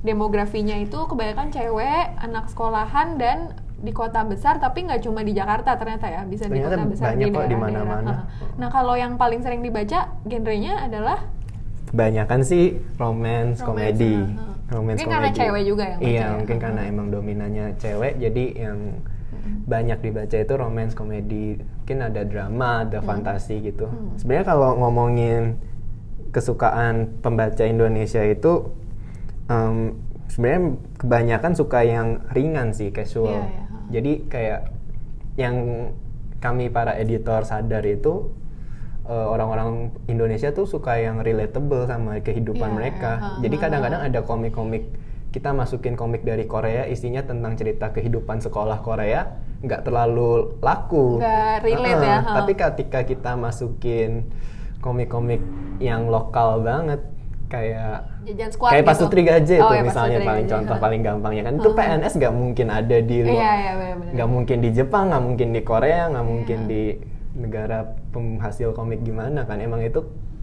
demografinya 0.00 0.76
itu 0.76 0.96
kebanyakan 1.04 1.50
cewek, 1.50 2.16
anak 2.16 2.48
sekolahan 2.48 3.18
dan 3.18 3.38
di 3.76 3.92
kota 3.92 4.24
besar 4.24 4.56
tapi 4.56 4.88
nggak 4.88 5.04
cuma 5.04 5.20
di 5.20 5.36
Jakarta 5.36 5.76
ternyata 5.76 6.08
ya 6.08 6.24
bisa 6.24 6.48
di 6.48 6.56
Ternyata 6.58 6.76
kota 6.80 6.84
besar 6.88 7.06
banyak 7.12 7.28
di 7.28 7.36
kok 7.36 7.44
di 7.44 7.56
mana-mana. 7.60 8.08
Nah, 8.08 8.20
Nah 8.56 8.68
kalau 8.72 8.96
yang 8.96 9.20
paling 9.20 9.44
sering 9.44 9.60
dibaca 9.60 10.16
genrenya 10.24 10.88
adalah? 10.88 11.28
Kebanyakan 11.92 12.40
sih 12.42 12.80
romance, 12.96 13.60
Romance, 13.60 13.62
komedi. 13.62 14.16
romance 14.72 14.98
Mungkin 14.98 15.12
karena 15.12 15.30
cewek 15.30 15.62
juga 15.68 15.84
yang 15.86 16.00
baca 16.00 16.08
iya 16.08 16.24
ya. 16.24 16.26
mungkin 16.34 16.56
karena 16.58 16.82
emang 16.88 17.06
dominannya 17.14 17.66
cewek 17.78 18.12
jadi 18.18 18.44
yang 18.56 18.78
banyak 19.66 19.98
dibaca 20.02 20.36
itu 20.40 20.54
romance 20.56 20.94
komedi. 20.96 21.60
Mungkin 21.60 21.98
ada 22.02 22.22
drama 22.26 22.82
ada 22.82 22.98
fantasi 23.04 23.62
gitu. 23.62 23.86
Hmm. 23.86 24.16
sebenarnya 24.18 24.46
kalau 24.50 24.74
ngomongin 24.80 25.60
kesukaan 26.34 27.20
pembaca 27.22 27.62
Indonesia 27.62 28.20
itu 28.26 28.74
em, 29.46 29.94
sebenarnya 30.26 30.62
kebanyakan 30.98 31.52
suka 31.54 31.80
yang 31.86 32.08
ringan 32.34 32.74
sih 32.74 32.90
casual. 32.90 33.46
Iya, 33.46 33.62
uh. 33.62 33.65
Jadi 33.88 34.12
kayak 34.26 34.60
yang 35.36 35.56
kami 36.38 36.68
para 36.68 36.96
editor 36.96 37.42
sadar 37.42 37.82
itu 37.82 38.30
eh, 39.06 39.26
orang-orang 39.26 39.94
Indonesia 40.08 40.50
tuh 40.50 40.66
suka 40.66 40.98
yang 40.98 41.20
relatable 41.20 41.86
sama 41.86 42.18
kehidupan 42.20 42.70
Iya, 42.72 42.76
mereka. 42.76 43.10
ha, 43.16 43.28
Jadi 43.40 43.56
kadang-kadang 43.56 44.02
ada 44.02 44.20
komik-komik 44.22 44.84
kita 45.30 45.52
masukin 45.52 46.00
komik 46.00 46.24
dari 46.24 46.48
Korea 46.48 46.88
isinya 46.88 47.20
tentang 47.20 47.60
cerita 47.60 47.92
kehidupan 47.92 48.40
sekolah 48.40 48.80
Korea 48.80 49.36
nggak 49.60 49.84
terlalu 49.84 50.56
laku. 50.64 51.20
Nggak 51.20 51.56
relate 51.60 51.92
Heeh, 52.00 52.08
ya, 52.08 52.18
ha. 52.24 52.32
Tapi 52.40 52.52
ketika 52.56 53.00
kita 53.04 53.32
masukin 53.36 54.24
komik-komik 54.80 55.44
yang 55.76 56.08
lokal 56.08 56.64
banget 56.64 57.04
kayak 57.52 58.15
jajan 58.26 58.50
squad 58.50 58.70
kayak 58.70 58.82
gitu. 58.82 58.90
Pasutri 58.90 59.20
Gaje 59.22 59.56
Oh, 59.56 59.64
itu 59.64 59.74
ya, 59.74 59.82
misalnya 59.82 60.18
paling 60.20 60.44
Gaje, 60.44 60.52
contoh 60.52 60.76
paling 60.76 61.00
gampangnya. 61.00 61.42
Kan 61.44 61.54
itu. 61.56 61.70
PNS 61.72 62.12
nggak 62.16 62.34
mungkin 62.34 62.66
ada 62.68 62.96
di 62.98 63.16
luar 63.22 63.38
iya, 63.38 63.72
benar-benar. 63.72 64.12
nggak 64.12 64.28
mungkin 64.28 64.56
di 64.58 64.70
Jepang 64.70 65.04
nggak 65.08 65.22
mungkin 65.22 65.48
di 65.50 65.60
Korea 65.62 66.02
nggak 66.10 66.26
mungkin 66.26 66.58
Iya. 66.58 66.68
di 66.68 66.82
negara 67.36 67.78
penghasil 68.10 68.68
komik 68.72 69.00
gimana 69.00 69.44
kan. 69.44 69.58
Emang 69.58 69.80
itu 69.80 70.00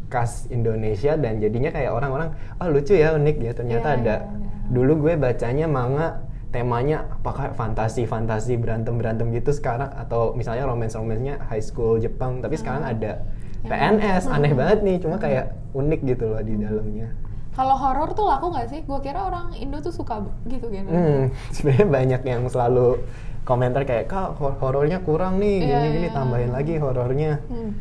khas 0.07 0.45
Indonesia 0.47 1.17
dan 1.17 1.37
jadinya 1.37 1.69
kayak 1.69 1.91
orang-orang 1.91 2.29
oh 2.57 2.67
lucu 2.67 2.93
ya 2.93 3.13
unik. 3.13 3.35
Ya 3.39 3.51
ternyata 3.51 3.87
Iya, 3.89 3.97
ada. 3.99 4.15
iya, 4.15 4.47
dulu 4.69 4.93
gue 5.01 5.13
bacanya 5.15 5.67
manga 5.67 6.07
temanya 6.49 7.09
apakah 7.11 7.49
fantasi 7.51 8.05
fantasi 8.05 8.55
berantem 8.55 8.95
berantem 8.95 9.33
gitu 9.33 9.49
sekarang? 9.49 9.89
Atau 9.91 10.33
misalnya 10.33 10.63
romance 10.63 10.93
romansnya 10.93 11.41
high 11.49 11.59
school 11.59 11.97
Jepang 11.97 12.39
tapi 12.39 12.55
sekarang 12.55 12.85
ada 12.85 13.25
Yang- 13.65 13.97
PNS 13.97 14.23
aneh 14.27 14.53
banget 14.53 14.79
nih 14.81 14.97
cuma 14.99 15.15
kayak 15.15 15.45
unik 15.71 16.01
gitu 16.05 16.29
loh 16.29 16.39
di 16.39 16.53
dalamnya 16.55 17.09
Kalau 17.53 17.75
horor 17.75 18.09
tuh 18.11 18.25
laku 18.25 18.49
nggak 18.49 18.67
sih? 18.67 18.79
Gue 18.81 18.99
kira 18.99 19.23
orang 19.23 19.53
Indo 19.55 19.77
tuh 19.77 19.89
suka 19.89 20.19
gitu 20.45 20.67
gitu. 20.67 20.89
Hmm, 20.89 21.29
sebenarnya 21.53 21.87
banyak 21.87 22.21
yang 22.23 22.41
selalu 22.45 22.97
komentar 23.43 23.83
kayak 23.83 24.07
kak 24.07 24.35
hor- 24.35 24.55
horornya 24.57 24.97
kurang 24.99 25.35
nih 25.35 25.61
Iya, 25.61 25.77
gini 25.77 25.87
gini 25.93 26.07
iya. 26.07 26.15
tambahin 26.15 26.49
lagi 26.49 26.79
horornya 26.79 27.43
Hmm. 27.43 27.75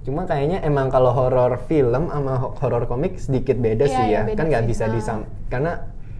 cuma 0.00 0.22
kayaknya 0.24 0.62
emang 0.62 0.88
kalau 0.88 1.10
horor 1.10 1.58
film 1.60 2.06
sama 2.06 2.38
ho- 2.38 2.54
horor 2.54 2.86
komik 2.86 3.18
sedikit 3.18 3.58
beda 3.58 3.82
Iya, 3.82 3.90
sih 3.90 4.04
iya, 4.06 4.14
ya 4.14 4.20
beda 4.24 4.38
kan 4.38 4.46
nggak 4.46 4.64
bisa 4.64 4.84
Ah. 4.86 4.90
disam 4.90 5.18
karena 5.48 5.72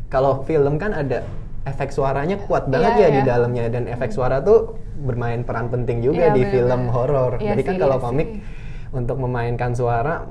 kalau 0.08 0.42
film 0.42 0.76
kan 0.76 0.90
ada 0.92 1.22
efek 1.62 1.88
suaranya 1.88 2.42
kuat 2.42 2.66
banget 2.66 2.92
Iya, 2.92 3.00
ya 3.00 3.08
di 3.08 3.20
iya. 3.22 3.28
dalamnya 3.30 3.64
dan 3.70 3.86
efek 3.86 4.10
suara 4.10 4.42
tuh 4.42 4.74
bermain 4.98 5.40
peran 5.40 5.70
penting 5.70 6.02
juga 6.02 6.18
Iya, 6.24 6.34
di 6.34 6.42
bener-bener. 6.42 6.54
film 6.66 6.82
horor 6.90 7.32
Iya 7.38 7.54
jadi 7.54 7.62
kan 7.62 7.74
kalau 7.78 7.96
komik 8.02 8.28
sih. 8.28 8.42
untuk 8.90 9.16
memainkan 9.16 9.72
suara 9.72 10.26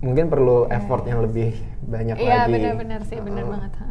mungkin 0.00 0.26
perlu 0.26 0.64
effort 0.68 1.04
yang 1.04 1.20
lebih 1.20 1.52
banyak 1.82 2.16
Iya 2.16 2.28
lagi 2.40 2.52
benar-benar 2.54 3.00
sih, 3.04 3.18
benar 3.18 3.44
banget. 3.46 3.72
Ha. 3.74 3.84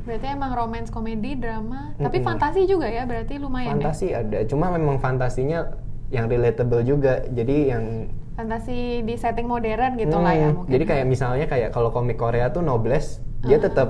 Berarti 0.00 0.26
emang 0.26 0.52
romance 0.52 0.88
komedi, 0.88 1.34
drama, 1.34 1.92
tapi 1.94 2.18
Mm-mm. 2.18 2.26
fantasi 2.26 2.64
juga 2.64 2.86
ya, 2.86 3.04
berarti 3.04 3.36
lumayan 3.36 3.76
ya? 3.76 3.86
fantasi 3.86 4.06
ada 4.10 4.38
cuma 4.44 4.66
memang 4.68 4.96
fantasinya 4.96 5.78
yang 6.08 6.26
relatable 6.26 6.80
juga 6.82 7.22
jadi 7.28 7.56
yang 7.70 7.84
Fantasi 8.32 9.02
di 9.02 9.14
setting 9.14 9.44
modern 9.44 9.98
gitu 9.98 10.14
lah 10.14 10.30
ya 10.30 10.48
mungkin. 10.48 10.70
jadi 10.70 10.84
kayak 10.86 11.06
misalnya 11.06 11.44
kayak 11.44 11.68
kalau 11.68 11.90
komik 11.90 12.14
Korea 12.16 12.48
tuh 12.48 12.62
Noblesse 12.62 13.18
dia 13.42 13.58
Ah. 13.58 13.60
tetap 13.60 13.88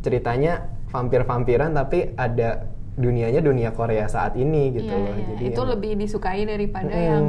ceritanya 0.00 0.52
vampir-vampiran 0.88 1.70
tapi 1.70 2.10
ada 2.14 2.64
dunianya 2.94 3.38
dunia 3.38 3.70
Korea 3.70 4.06
saat 4.06 4.34
ini 4.34 4.72
gitu 4.72 4.88
Iya, 4.88 4.98
loh 4.98 5.14
iya. 5.14 5.26
jadi 5.30 5.44
itu 5.44 5.60
yang- 5.60 5.70
lebih 5.70 5.92
disukai 5.96 6.42
daripada 6.42 6.90
Mm-mm. 6.90 7.06
yang 7.06 7.24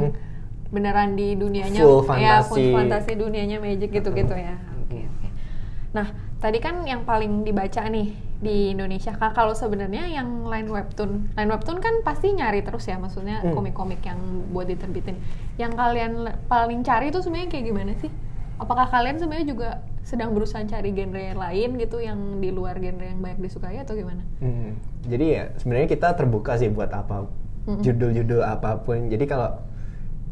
beneran 0.70 1.14
di 1.14 1.34
dunianya 1.34 1.82
Full 1.82 2.02
ya 2.18 2.42
full 2.42 2.58
fantasi. 2.58 2.74
fantasi 2.74 3.12
dunianya 3.14 3.58
magic 3.58 3.90
gitu-gitu 3.90 4.34
ya. 4.34 4.58
Oke, 4.82 5.06
oke. 5.06 5.28
Nah, 5.94 6.06
tadi 6.38 6.58
kan 6.58 6.82
yang 6.84 7.06
paling 7.06 7.46
dibaca 7.46 7.86
nih 7.86 8.12
di 8.36 8.76
Indonesia. 8.76 9.16
Kalau 9.16 9.56
sebenarnya 9.56 10.10
yang 10.10 10.44
line 10.44 10.68
webtoon, 10.68 11.32
line 11.32 11.50
webtoon 11.50 11.78
kan 11.80 12.04
pasti 12.04 12.34
nyari 12.34 12.60
terus 12.60 12.84
ya, 12.84 13.00
maksudnya 13.00 13.40
Hmm. 13.40 13.54
komik-komik 13.54 14.04
yang 14.04 14.18
buat 14.52 14.68
diterbitin. 14.68 15.16
Yang 15.56 15.72
kalian 15.74 16.12
paling 16.46 16.84
cari 16.84 17.08
itu 17.08 17.22
sebenarnya 17.24 17.48
kayak 17.48 17.64
gimana 17.64 17.92
sih? 17.96 18.12
Apakah 18.56 18.88
kalian 18.88 19.16
sebenarnya 19.16 19.48
juga 19.48 19.68
sedang 20.00 20.32
berusaha 20.32 20.62
cari 20.64 20.92
genre 20.94 21.34
lain 21.34 21.70
gitu 21.76 21.98
yang 21.98 22.38
di 22.38 22.48
luar 22.54 22.78
genre 22.78 23.04
yang 23.04 23.20
banyak 23.20 23.40
disukai 23.42 23.80
atau 23.80 23.96
gimana? 23.96 24.22
Hmm, 24.38 24.76
jadi 25.04 25.24
ya 25.26 25.42
sebenarnya 25.56 25.88
kita 25.90 26.14
terbuka 26.14 26.56
sih 26.56 26.68
buat 26.70 26.88
apa 26.92 27.26
Mm-mm. 27.66 27.82
judul-judul 27.82 28.46
apa 28.46 28.78
pun 28.80 29.10
jadi 29.10 29.26
kalau 29.26 29.58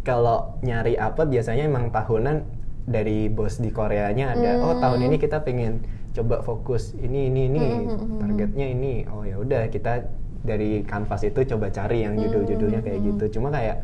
kalau 0.05 0.61
nyari 0.61 0.95
apa 0.95 1.25
biasanya 1.25 1.65
emang 1.65 1.89
tahunan 1.89 2.45
dari 2.85 3.33
bos 3.33 3.57
di 3.57 3.73
Koreanya 3.73 4.37
ada 4.37 4.61
oh 4.61 4.77
tahun 4.77 5.01
Hmm. 5.01 5.07
ini 5.09 5.17
kita 5.17 5.41
pengen 5.41 5.81
coba 6.13 6.45
fokus 6.45 6.93
ini 6.95 7.27
ini 7.27 7.49
ini 7.49 7.59
Hmm, 7.59 7.97
hmm, 7.97 8.19
targetnya 8.21 8.67
ini. 8.71 8.95
Oh 9.09 9.25
ya 9.25 9.41
udah 9.41 9.67
kita 9.67 10.05
dari 10.45 10.85
kanvas 10.85 11.25
itu 11.25 11.41
coba 11.49 11.73
cari 11.73 12.05
yang 12.05 12.15
judul-judulnya 12.15 12.85
kayak 12.85 13.01
gitu. 13.03 13.41
cuma 13.41 13.49
kayak 13.49 13.81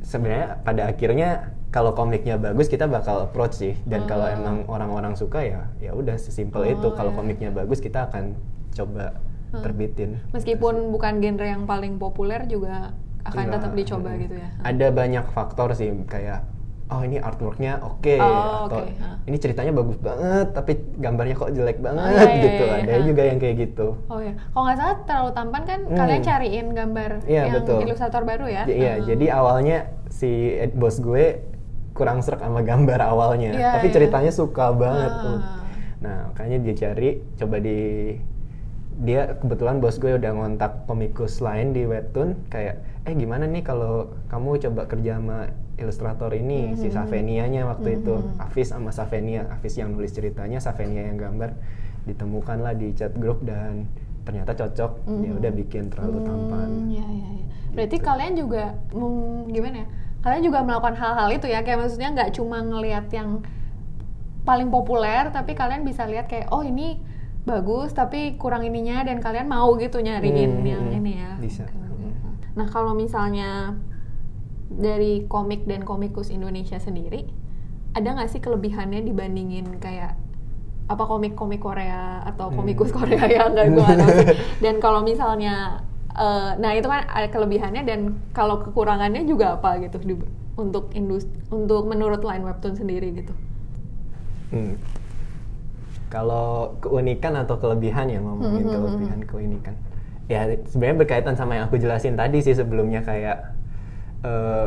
sebenarnya 0.00 0.62
pada 0.62 0.82
akhirnya 0.86 1.28
kalau 1.74 1.92
komiknya 1.92 2.38
bagus 2.38 2.70
kita 2.70 2.86
bakal 2.86 3.26
approach 3.26 3.58
sih. 3.58 3.74
Dan 3.84 4.06
kalau 4.06 4.30
emang 4.30 4.64
orang-orang 4.70 5.18
suka 5.18 5.42
ya 5.42 5.66
ya 5.82 5.92
udah 5.92 6.14
sesimpel 6.16 6.62
itu. 6.70 6.86
Oh, 6.88 6.94
kalau 6.94 7.10
ya. 7.12 7.16
komiknya 7.18 7.50
bagus 7.50 7.82
kita 7.82 8.06
akan 8.08 8.38
coba 8.72 9.18
Hmm. 9.46 9.62
terbitin. 9.62 10.18
Meskipun 10.30 10.90
bukan 10.90 11.18
genre 11.18 11.46
yang 11.46 11.66
paling 11.66 11.98
populer 11.98 12.46
juga 12.46 12.94
akan 13.26 13.38
Enggak, 13.42 13.54
tetap 13.58 13.72
dicoba 13.74 14.08
mm. 14.08 14.18
gitu 14.20 14.34
ya. 14.34 14.48
ada 14.62 14.86
banyak 14.90 15.24
faktor 15.30 15.68
sih 15.72 15.88
kayak 16.06 16.40
oh 16.86 17.02
ini 17.02 17.18
artworknya 17.18 17.82
oke 17.82 18.14
Oh, 18.16 18.70
atau 18.70 18.78
oke, 18.78 18.94
ha. 18.96 19.18
ini 19.26 19.36
ceritanya 19.36 19.74
bagus 19.74 19.98
banget 19.98 20.46
tapi 20.54 20.72
gambarnya 20.96 21.34
kok 21.34 21.50
jelek 21.50 21.78
banget 21.78 22.06
iya, 22.06 22.22
iya, 22.22 22.44
gitu 22.46 22.64
iya, 22.64 22.76
ada 22.78 22.92
ha. 22.92 23.02
juga 23.02 23.22
yang 23.24 23.38
kayak 23.38 23.56
gitu 23.58 23.86
Oh 24.06 24.20
ya, 24.22 24.32
kalau 24.48 24.64
nggak 24.64 24.78
salah 24.78 24.96
terlalu 25.02 25.30
tampan 25.32 25.62
kan 25.64 25.80
Hmm. 25.82 25.96
kalian 25.96 26.22
cariin 26.22 26.66
gambar 26.70 27.10
Iya, 27.22 27.42
yang 27.42 27.54
betul. 27.58 27.78
ilustrator 27.82 28.22
baru 28.22 28.46
ya? 28.46 28.62
Iya, 28.64 28.92
Hmm. 28.94 29.04
jadi 29.04 29.26
awalnya 29.32 29.78
si 30.08 30.30
bos 30.72 30.96
gue 30.98 31.42
kurang 31.90 32.20
serak 32.20 32.38
sama 32.38 32.60
gambar 32.62 33.00
awalnya, 33.02 33.50
Iya, 33.50 33.70
tapi 33.74 33.88
iya. 33.88 33.94
ceritanya 33.96 34.30
suka 34.30 34.70
banget 34.70 35.10
Ah. 35.10 35.20
tuh. 35.20 35.38
Nah, 35.96 36.16
makanya 36.28 36.58
dia 36.60 36.74
cari, 36.76 37.10
coba 37.34 37.56
di 37.56 37.78
dia 38.96 39.34
kebetulan 39.34 39.76
bos 39.76 39.96
gue 39.96 40.12
udah 40.12 40.32
ngontak 40.32 40.86
komikus 40.86 41.40
lain 41.40 41.72
di 41.72 41.84
webtoon 41.84 42.36
kayak 42.46 42.80
eh 43.06 43.14
gimana 43.14 43.46
nih 43.46 43.62
kalau 43.62 44.10
kamu 44.26 44.58
coba 44.66 44.82
kerja 44.90 45.22
sama 45.22 45.38
ilustrator 45.78 46.30
ini 46.34 46.74
si 46.74 46.90
Mhm. 46.90 46.94
Savenia-nya 46.96 47.62
waktu 47.64 48.02
itu 48.02 48.14
Mhm. 48.18 48.42
Afis 48.42 48.74
sama 48.74 48.90
Savenia 48.90 49.46
Afis 49.46 49.78
yang 49.78 49.94
nulis 49.94 50.10
ceritanya 50.10 50.58
Savenia 50.58 51.06
yang 51.06 51.14
gambar 51.16 51.54
ditemukanlah 52.02 52.74
di 52.74 52.90
chat 52.98 53.14
grup 53.14 53.46
dan 53.46 53.86
ternyata 54.26 54.58
cocok 54.58 55.06
ya 55.22 55.30
Mhm. 55.30 55.38
udah 55.38 55.52
bikin 55.54 55.84
terlalu 55.86 56.18
tampan 56.20 56.66
Hmm, 56.66 56.90
Iya, 56.90 57.06
iya, 57.06 57.28
iya. 57.38 57.44
Berarti 57.78 57.96
Gitu. 57.96 58.06
kalian 58.10 58.32
juga 58.34 58.64
mem- 58.90 59.46
gimana 59.54 59.76
ya? 59.78 59.88
Kalian 60.26 60.42
juga 60.42 60.58
melakukan 60.66 60.96
hal-hal 60.98 61.28
itu 61.30 61.46
ya, 61.46 61.62
kayak 61.62 61.78
maksudnya 61.78 62.10
nggak 62.10 62.30
cuma 62.34 62.58
ngelihat 62.58 63.06
yang 63.14 63.46
paling 64.42 64.66
populer, 64.70 65.30
tapi 65.30 65.54
kalian 65.54 65.82
bisa 65.82 66.06
lihat 66.06 66.26
kayak 66.26 66.50
oh 66.50 66.62
ini 66.62 66.98
bagus 67.46 67.94
tapi 67.94 68.34
kurang 68.34 68.66
ininya 68.66 69.06
dan 69.06 69.22
kalian 69.22 69.46
mau 69.46 69.70
gitu 69.78 70.02
nyariin 70.02 70.50
Hmm, 70.62 70.66
yang 70.66 70.84
hmm, 70.90 70.98
ini 70.98 71.12
ya. 71.16 71.32
bisa. 71.38 71.62
Oke. 71.62 71.85
Nah 72.56 72.66
kalau 72.72 72.92
misalnya 72.96 73.76
dari 74.66 75.24
komik 75.30 75.64
dan 75.70 75.86
komikus 75.86 76.28
Indonesia 76.34 76.78
sendiri, 76.82 77.30
ada 77.96 78.08
nggak 78.16 78.30
sih 78.32 78.40
kelebihannya 78.42 79.00
dibandingin 79.06 79.78
kayak 79.78 80.18
apa 80.86 81.04
komik-komik 81.06 81.60
Korea 81.62 82.22
atau 82.30 82.50
Hmm. 82.50 82.56
komikus 82.58 82.90
Korea 82.94 83.18
ya 83.36 83.50
nggak 83.52 83.68
gue 83.74 83.90
tahu 84.02 84.12
sih. 84.20 84.28
Dan 84.62 84.78
kalau 84.84 85.02
misalnya, 85.06 85.82
eh, 86.14 86.50
nah 86.62 86.70
itu 86.78 86.86
kan 86.86 87.06
ada 87.10 87.28
kelebihannya 87.34 87.82
dan 87.86 88.00
kalau 88.36 88.62
kekurangannya 88.64 89.22
juga 89.26 89.58
apa 89.58 89.78
gitu 89.84 89.98
di, 90.02 90.14
untuk 90.58 90.90
industri 90.96 91.34
untuk 91.52 91.86
menurut 91.90 92.22
line 92.26 92.44
webtoon 92.46 92.74
sendiri 92.78 93.08
gitu. 93.14 93.34
Hmm. 94.50 94.76
Kalau 96.14 96.78
keunikan 96.82 97.34
atau 97.42 97.56
kelebihan 97.62 98.06
ya 98.14 98.18
ngomongin 98.22 98.66
Hmm, 98.66 98.70
hmm, 98.70 98.74
kelebihan 98.74 99.20
keunikan. 99.26 99.74
Ya 100.26 100.42
sebenarnya 100.66 100.98
berkaitan 100.98 101.34
sama 101.34 101.54
yang 101.54 101.64
aku 101.66 101.76
jelasin 101.76 102.14
tadi 102.14 102.40
sih 102.40 102.52
sebelumnya 102.52 103.00
kayak 103.00 103.36
eh, 104.22 104.66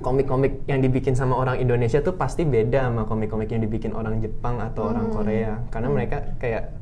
komik-komik 0.00 0.64
yang 0.64 0.80
dibikin 0.80 1.12
sama 1.12 1.32
orang 1.34 1.56
Indonesia 1.56 2.00
tuh 2.00 2.12
pasti 2.12 2.42
beda 2.42 2.88
sama 2.88 3.04
komik-komik 3.04 3.48
yang 3.48 3.60
dibikin 3.60 3.92
orang 3.92 4.16
Jepang 4.18 4.56
atau 4.58 4.88
orang 4.88 5.08
Hmm. 5.08 5.14
Korea. 5.14 5.52
Karena 5.68 5.88
mereka 5.88 6.16
kayak 6.36 6.72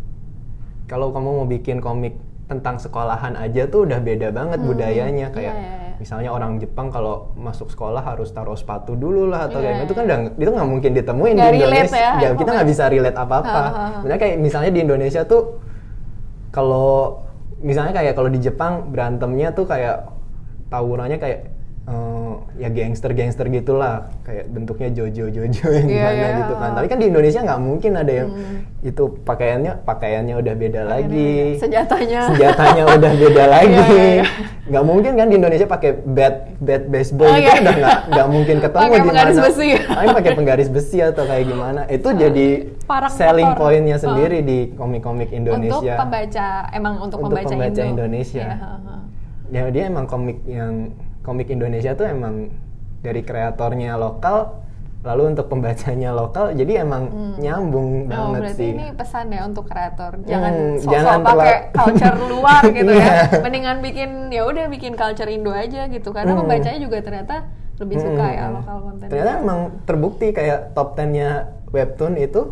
kalau 0.87 1.11
kamu 1.11 1.31
mau 1.35 1.47
bikin 1.47 1.79
komik 1.79 2.15
tentang 2.47 2.79
sekolahan 2.79 3.37
aja 3.37 3.67
tuh 3.67 3.85
udah 3.85 4.01
beda 4.01 4.31
banget 4.31 4.59
Hmm. 4.59 4.69
budayanya 4.69 5.29
kayak 5.29 5.53
Iya, 5.53 5.61
iya, 5.61 5.77
iya. 5.85 5.97
misalnya 5.99 6.31
orang 6.31 6.57
Jepang 6.57 6.89
kalau 6.89 7.29
masuk 7.37 7.69
sekolah 7.69 8.01
harus 8.01 8.31
taruh 8.31 8.57
sepatu 8.57 8.95
dulu 8.95 9.29
lah 9.29 9.47
atau 9.47 9.61
Iya, 9.61 9.67
kayak 9.69 9.77
gitu 9.83 9.93
kan 9.93 10.03
iya. 10.03 10.09
udah 10.09 10.19
itu 10.35 10.51
nggak 10.51 10.69
mungkin 10.69 10.91
ditemuin 10.95 11.35
Nggak 11.37 11.53
di 11.53 11.59
Indonesia 11.61 11.99
ya, 11.99 12.13
Ya, 12.17 12.29
kita 12.33 12.51
nggak 12.51 12.69
bisa 12.69 12.85
relate 12.89 13.19
apa 13.19 13.35
apa. 13.37 13.63
Sebenarnya 14.01 14.21
kayak 14.21 14.37
misalnya 14.41 14.71
di 14.73 14.81
Indonesia 14.81 15.23
tuh 15.23 15.43
kalau 16.49 17.21
misalnya 17.59 17.93
kayak 17.95 18.15
kalau 18.15 18.31
di 18.31 18.39
Jepang 18.39 18.95
berantemnya 18.95 19.51
tuh 19.51 19.67
kayak 19.67 20.07
tawurannya 20.71 21.19
kayak 21.19 21.58
eh, 21.89 22.33
ya 22.59 22.69
gangster-gangster 22.69 23.49
gitulah 23.49 23.95
kayak 24.21 24.45
bentuknya 24.47 24.93
jojo 24.93 25.25
jojo 25.27 25.67
yang 25.71 25.87
Iya, 25.87 25.97
gimana 26.05 26.13
iya, 26.13 26.29
gitu 26.39 26.55
kan 26.55 26.71
tapi 26.73 26.87
kan 26.87 26.99
di 26.99 27.07
Indonesia 27.07 27.41
nggak 27.41 27.61
mungkin 27.61 27.93
ada 27.95 28.13
yang 28.15 28.29
Hmm. 28.29 28.61
itu 28.83 29.03
pakaiannya 29.23 29.73
pakaiannya 29.83 30.35
udah 30.37 30.55
beda 30.55 30.83
lagi 30.85 31.57
Senjatanya. 31.57 32.21
senjatanya 32.29 32.83
udah 32.91 33.13
beda 33.15 33.45
lagi 33.55 33.73
Iya, 33.73 33.87
iya, 33.89 34.07
iya. 34.15 34.25
nggak 34.67 34.85
mungkin 34.85 35.13
kan 35.15 35.27
di 35.27 35.37
Indonesia 35.37 35.67
pakai 35.67 35.91
bat 35.99 36.35
bat 36.59 36.83
baseball 36.87 37.27
Oh, 37.27 37.35
itu 37.35 37.47
iya. 37.47 37.57
udah 37.59 37.75
nggak 37.75 37.99
nggak 38.07 38.29
mungkin 38.29 38.57
ketemu 38.61 38.93
di 38.93 39.01
mana 39.03 39.21
besi. 39.41 39.69
Pakai 39.89 40.31
penggaris 40.35 40.69
besi 40.69 40.99
atau 41.01 41.25
kayak 41.25 41.45
gimana 41.47 41.81
itu 41.87 42.09
jadi 42.11 42.49
Parang 42.85 43.09
selling 43.11 43.49
motor. 43.49 43.61
pointnya 43.65 43.97
Oh. 43.97 44.03
sendiri 44.05 44.39
di 44.41 44.59
komik-komik 44.73 45.31
Indonesia 45.31 45.73
Untuk 45.89 46.03
pembaca, 46.05 46.49
emang 46.71 46.95
untuk, 46.99 47.19
Untuk 47.19 47.33
pembaca, 47.33 47.49
pembaca 47.49 47.81
Indo. 47.81 47.93
Indonesia. 47.97 48.45
Iya, 48.45 48.57
ha, 48.57 48.71
ha. 48.77 48.95
ya 49.49 49.63
dia 49.71 49.85
emang 49.87 50.05
komik 50.05 50.45
yang 50.45 50.93
komik 51.29 51.49
Indonesia 51.49 51.93
tuh 51.93 52.09
emang 52.09 52.49
dari 52.99 53.21
kreatornya 53.21 53.95
lokal 53.95 54.65
lalu 54.99 55.31
untuk 55.31 55.47
pembacanya 55.47 56.11
lokal 56.11 56.51
jadi 56.51 56.83
emang 56.83 57.07
nyambung 57.39 58.09
Oh, 58.09 58.35
banget 58.35 58.41
berarti 58.43 58.59
sih 58.59 58.71
ini 58.75 58.87
pesan 58.91 59.31
ya 59.31 59.45
untuk 59.45 59.65
kreator. 59.65 60.19
Jangan 60.25 60.53
Hmm, 60.53 60.75
sok-sok 60.75 60.91
jangan 60.91 61.19
pakai 61.23 61.37
terla- 61.39 61.71
culture 61.79 62.19
luar 62.27 62.63
gitu 62.67 62.93
ya. 62.93 62.99
Iya. 62.99 63.15
Mendingan 63.39 63.77
bikin 63.79 64.11
ya 64.29 64.43
udah 64.43 64.65
bikin 64.67 64.93
culture 64.95 65.29
Indo 65.29 65.53
aja 65.55 65.87
gitu. 65.87 66.11
Karena 66.11 66.33
Hmm. 66.33 66.41
pembacanya 66.43 66.81
juga 66.81 66.99
ternyata 66.99 67.37
lebih 67.79 67.97
suka 67.97 68.25
Hmm, 68.25 68.35
ya 68.35 68.43
hmm. 68.43 68.57
lokal 68.57 68.77
konten. 68.83 69.07
ternyata 69.07 69.33
emang 69.39 69.59
terbukti 69.87 70.27
kayak 70.33 70.75
top 70.75 70.89
10-nya 70.93 71.29
webtoon 71.69 72.15
itu 72.19 72.43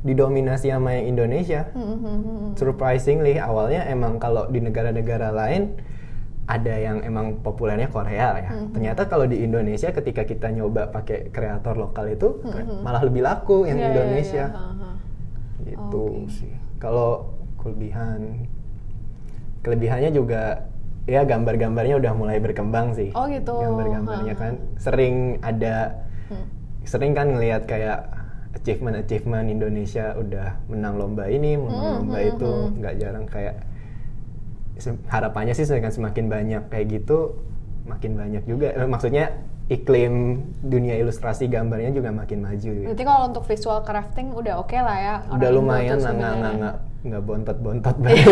didominasi 0.00 0.72
sama 0.72 0.96
yang 0.96 1.12
Indonesia 1.12 1.68
Hmm, 1.70 1.84
hmm, 1.84 1.98
hmm, 2.00 2.16
hmm. 2.16 2.50
surprisingly 2.56 3.36
awalnya 3.36 3.84
emang 3.84 4.16
kalau 4.16 4.48
di 4.48 4.56
negara-negara 4.58 5.28
lain 5.30 5.76
ada 6.50 6.74
yang 6.74 6.98
emang 7.06 7.38
populernya 7.40 7.86
Korea 7.86 8.34
ya. 8.36 8.50
Hmm, 8.50 8.74
Ternyata 8.74 9.06
kalau 9.06 9.30
di 9.30 9.38
Indonesia 9.38 9.94
ketika 9.94 10.26
kita 10.26 10.50
nyoba 10.50 10.90
pakai 10.90 11.30
kreator 11.30 11.78
lokal 11.78 12.10
itu 12.10 12.42
malah 12.82 13.06
lebih 13.06 13.22
laku 13.22 13.70
yang 13.70 13.78
Hmm, 13.78 13.86
Iya, 13.86 13.90
Indonesia. 13.94 14.44
ha, 14.50 14.62
ha. 14.74 14.90
Gitu 15.62 16.02
Oke. 16.02 16.26
sih. 16.28 16.54
Kalau 16.82 17.30
kelebihan 17.54 18.50
kelebihannya 19.62 20.10
juga 20.10 20.66
ya 21.06 21.22
gambar-gambarnya 21.22 22.00
udah 22.00 22.12
mulai 22.16 22.38
berkembang 22.40 22.96
sih. 22.96 23.14
Oh, 23.14 23.30
gitu. 23.30 23.54
Gambar-gambarnya 23.54 24.34
kan 24.34 24.52
sering 24.74 25.38
ada 25.40 26.02
Hmm. 26.30 26.46
sering 26.82 27.12
kan 27.12 27.30
ngelihat 27.30 27.66
kayak 27.66 28.06
achievement 28.54 28.98
achievement 28.98 29.46
Indonesia 29.46 30.14
udah 30.14 30.58
menang 30.66 30.94
lomba 30.98 31.26
ini, 31.26 31.54
menang 31.54 31.78
Hmm, 31.78 31.96
lomba 32.02 32.18
hmm, 32.18 32.30
itu, 32.34 32.50
hmm. 32.50 32.70
nggak 32.82 32.94
jarang 32.98 33.26
kayak 33.26 33.56
harapannya 35.06 35.52
sih 35.52 35.64
dengan 35.64 35.90
semakin 35.90 36.26
banyak 36.26 36.62
kayak 36.68 36.86
gitu, 36.90 37.36
makin 37.84 38.16
banyak 38.16 38.42
juga. 38.44 38.72
Eh, 38.72 38.88
maksudnya 38.88 39.36
iklim 39.70 40.42
dunia 40.60 40.98
ilustrasi 40.98 41.46
gambarnya 41.46 41.94
juga 41.94 42.10
makin 42.10 42.42
maju. 42.42 42.90
Berarti 42.90 43.04
kalau 43.06 43.22
untuk 43.30 43.44
visual 43.46 43.78
crafting 43.82 44.34
udah 44.34 44.58
oke 44.58 44.74
lah 44.74 44.98
ya. 44.98 45.14
orang 45.24 45.36
udah 45.38 45.50
lumayan 45.52 45.98
lah 45.98 46.12
nggak 46.12 46.32
nggak 46.34 46.54
nggak 46.58 46.76
nggak 47.00 47.22
bontot-bontot 47.22 47.96
banget. 48.02 48.26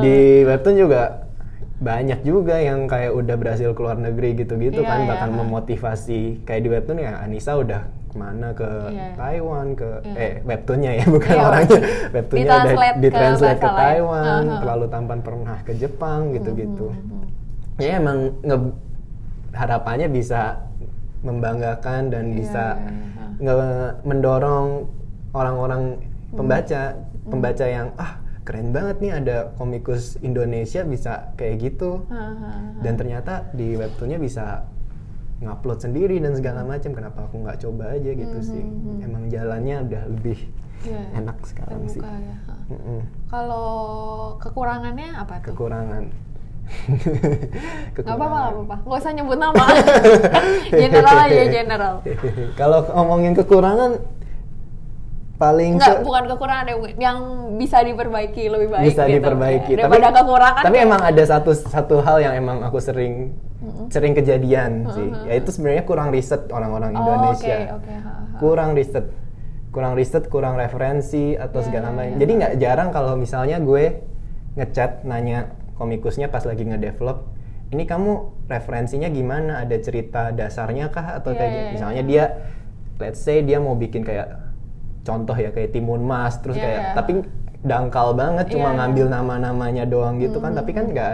Di 0.00 0.16
webtoon 0.44 0.76
juga 0.78 1.02
banyak 1.76 2.24
juga 2.24 2.56
yang 2.56 2.88
kayak 2.88 3.12
udah 3.12 3.36
berhasil 3.36 3.76
keluar 3.76 4.00
negeri 4.00 4.32
gitu-gitu 4.32 4.80
Iya, 4.80 4.88
kan 4.88 4.98
iya. 5.04 5.08
bahkan 5.12 5.30
memotivasi 5.36 6.40
kayak 6.48 6.62
di 6.64 6.68
webtoon 6.72 6.98
ya 7.04 7.20
Anissa 7.20 7.52
udah 7.52 7.84
ke 8.16 8.18
mana 8.18 8.48
ke 8.50 8.70
Iya. 8.88 9.06
Taiwan 9.14 9.66
ke 9.72 9.90
Iya. 10.02 10.16
eh 10.16 10.32
webtoonnya 10.42 10.92
ya 10.94 11.04
bukan 11.06 11.30
Iya. 11.30 11.44
orangnya 11.44 11.78
webtoonnya 12.16 12.44
udah 12.48 12.74
Ditranslate 12.96 13.60
ke 13.60 13.68
ke. 13.68 13.76
Taiwan 13.76 14.24
Uh-huh. 14.42 14.58
terlalu 14.58 14.86
tampan 14.88 15.20
pernah 15.20 15.56
ke 15.62 15.72
Jepang 15.74 16.20
gitu-gitu 16.32 16.88
Hmm, 16.88 17.24
ya 17.76 17.92
emang 17.94 18.18
nge- 18.40 18.74
harapannya 19.52 20.08
bisa 20.08 20.64
membanggakan 21.22 22.08
dan 22.08 22.24
Iya, 22.26 22.34
bisa 22.34 22.64
iya, 22.74 22.88
iya. 22.88 23.26
nge- 23.38 23.94
mendorong 24.02 24.68
orang-orang 25.30 25.82
pembaca 26.30 26.82
Hmm. 26.92 27.28
pembaca 27.28 27.64
yang 27.66 27.88
ah 27.96 28.12
keren 28.40 28.70
banget 28.70 28.96
nih 28.98 29.12
ada 29.12 29.36
komikus 29.52 30.14
Indonesia 30.20 30.80
bisa 30.82 31.34
kayak 31.34 31.56
gitu 31.60 32.06
ha, 32.06 32.30
ha. 32.30 32.50
dan 32.78 32.94
ternyata 32.94 33.50
di 33.50 33.74
webtoonnya 33.74 34.16
bisa 34.16 34.62
ngupload 35.38 35.78
sendiri 35.78 36.16
dan 36.16 36.32
segala 36.32 36.62
macam 36.62 36.90
kenapa 36.90 37.18
aku 37.22 37.36
nggak 37.38 37.60
coba 37.60 37.92
aja 37.92 38.10
gitu 38.10 38.36
Hmm, 38.36 38.46
sih 38.46 38.56
hmm, 38.58 38.80
hmm. 38.80 39.04
emang 39.04 39.22
jalannya 39.26 39.76
udah 39.82 40.02
lebih 40.10 40.38
Iya, 40.78 41.02
enak 41.14 41.36
sekarang 41.42 41.80
sih 41.84 41.98
terbuka 41.98 42.14
ya. 42.20 42.36
ha. 42.42 42.54
Mm-mm. 42.68 43.00
Kalau 43.26 43.66
kekurangannya 44.38 45.08
apa 45.14 45.34
tuh? 45.38 45.50
kekurangan 45.50 46.04
Gak 47.94 48.04
apa-apa, 48.04 48.26
gak 48.26 48.52
apa-apa. 48.52 48.76
Gak 48.82 48.98
usah 48.98 49.12
nyebut 49.12 49.38
nama. 49.38 49.64
general 50.82 51.16
aja, 51.22 51.42
general. 51.46 51.94
Kalau 52.60 52.78
ngomongin 52.88 53.32
kekurangan 53.34 54.02
paling 55.36 55.76
Enggak, 55.76 56.00
se- 56.00 56.02
bukan 56.02 56.24
kekurangan 56.26 56.66
yang, 56.66 56.80
yang 56.98 57.18
bisa 57.54 57.78
diperbaiki 57.80 58.48
lebih 58.48 58.68
baik 58.68 58.86
bisa 58.86 59.04
gitu. 59.04 59.14
diperbaiki. 59.16 59.70
Ya, 59.70 59.78
Daripada 59.80 60.08
kekurangan. 60.14 60.62
tapi 60.64 60.76
emang 60.78 61.02
ada 61.02 61.22
satu 61.22 61.50
satu 61.52 61.96
hal 62.00 62.16
yang 62.20 62.34
emang 62.34 62.58
aku 62.60 62.78
sering 62.78 63.36
sering 63.88 64.12
kejadian 64.12 64.84
sih. 64.92 65.08
Yaitu 65.26 65.48
sebenarnya 65.50 65.82
kurang 65.82 66.12
riset 66.12 66.48
orang-orang 66.50 66.92
Oh, 66.92 67.00
Indonesia. 67.00 67.56
Oke, 67.56 67.88
oke. 67.88 67.92
ha, 67.92 68.12
ha. 68.12 68.36
Kurang 68.36 68.70
riset. 68.76 69.06
Kurang 69.72 69.92
riset, 69.92 70.24
kurang 70.28 70.54
referensi 70.56 71.36
atau 71.36 71.60
Iya, 71.60 71.66
segala 71.66 71.88
iya, 71.88 71.96
macam. 71.96 72.08
iya. 72.08 72.18
Jadi 72.20 72.32
nggak 72.32 72.54
jarang 72.56 72.88
kalau 72.90 73.12
misalnya 73.14 73.56
gue 73.60 73.84
ngechat 74.56 75.04
nanya 75.04 75.52
komikusnya 75.76 76.32
pas 76.32 76.40
lagi 76.42 76.64
ngedevelop 76.64 77.28
ini 77.68 77.84
kamu 77.84 78.12
referensinya 78.46 79.10
gimana? 79.10 79.60
Ada 79.60 79.76
cerita 79.82 80.30
dasarnya 80.32 80.88
kah 80.88 81.18
atau 81.20 81.34
Iya, 81.34 81.38
kayak 81.40 81.50
iya, 81.50 81.56
gitu? 81.56 81.64
iya. 81.66 81.74
Misalnya 81.76 82.02
dia 82.06 82.24
let's 82.96 83.20
say 83.20 83.42
dia 83.42 83.58
mau 83.60 83.76
bikin 83.76 84.00
kayak 84.00 84.32
contoh 85.02 85.36
ya 85.36 85.52
kayak 85.52 85.70
Timun 85.70 86.00
Mas 86.02 86.40
terus 86.40 86.56
Iya, 86.56 86.64
kayak 86.64 86.80
iya. 86.80 86.92
tapi 86.94 87.12
dangkal 87.60 88.14
banget 88.14 88.46
cuma 88.48 88.70
iya. 88.70 88.76
ngambil 88.80 89.06
nama-namanya 89.10 89.84
doang 89.84 90.16
gitu 90.18 90.38
kan 90.38 90.54
tapi 90.54 90.70
kan 90.72 90.88
nggak 90.88 91.12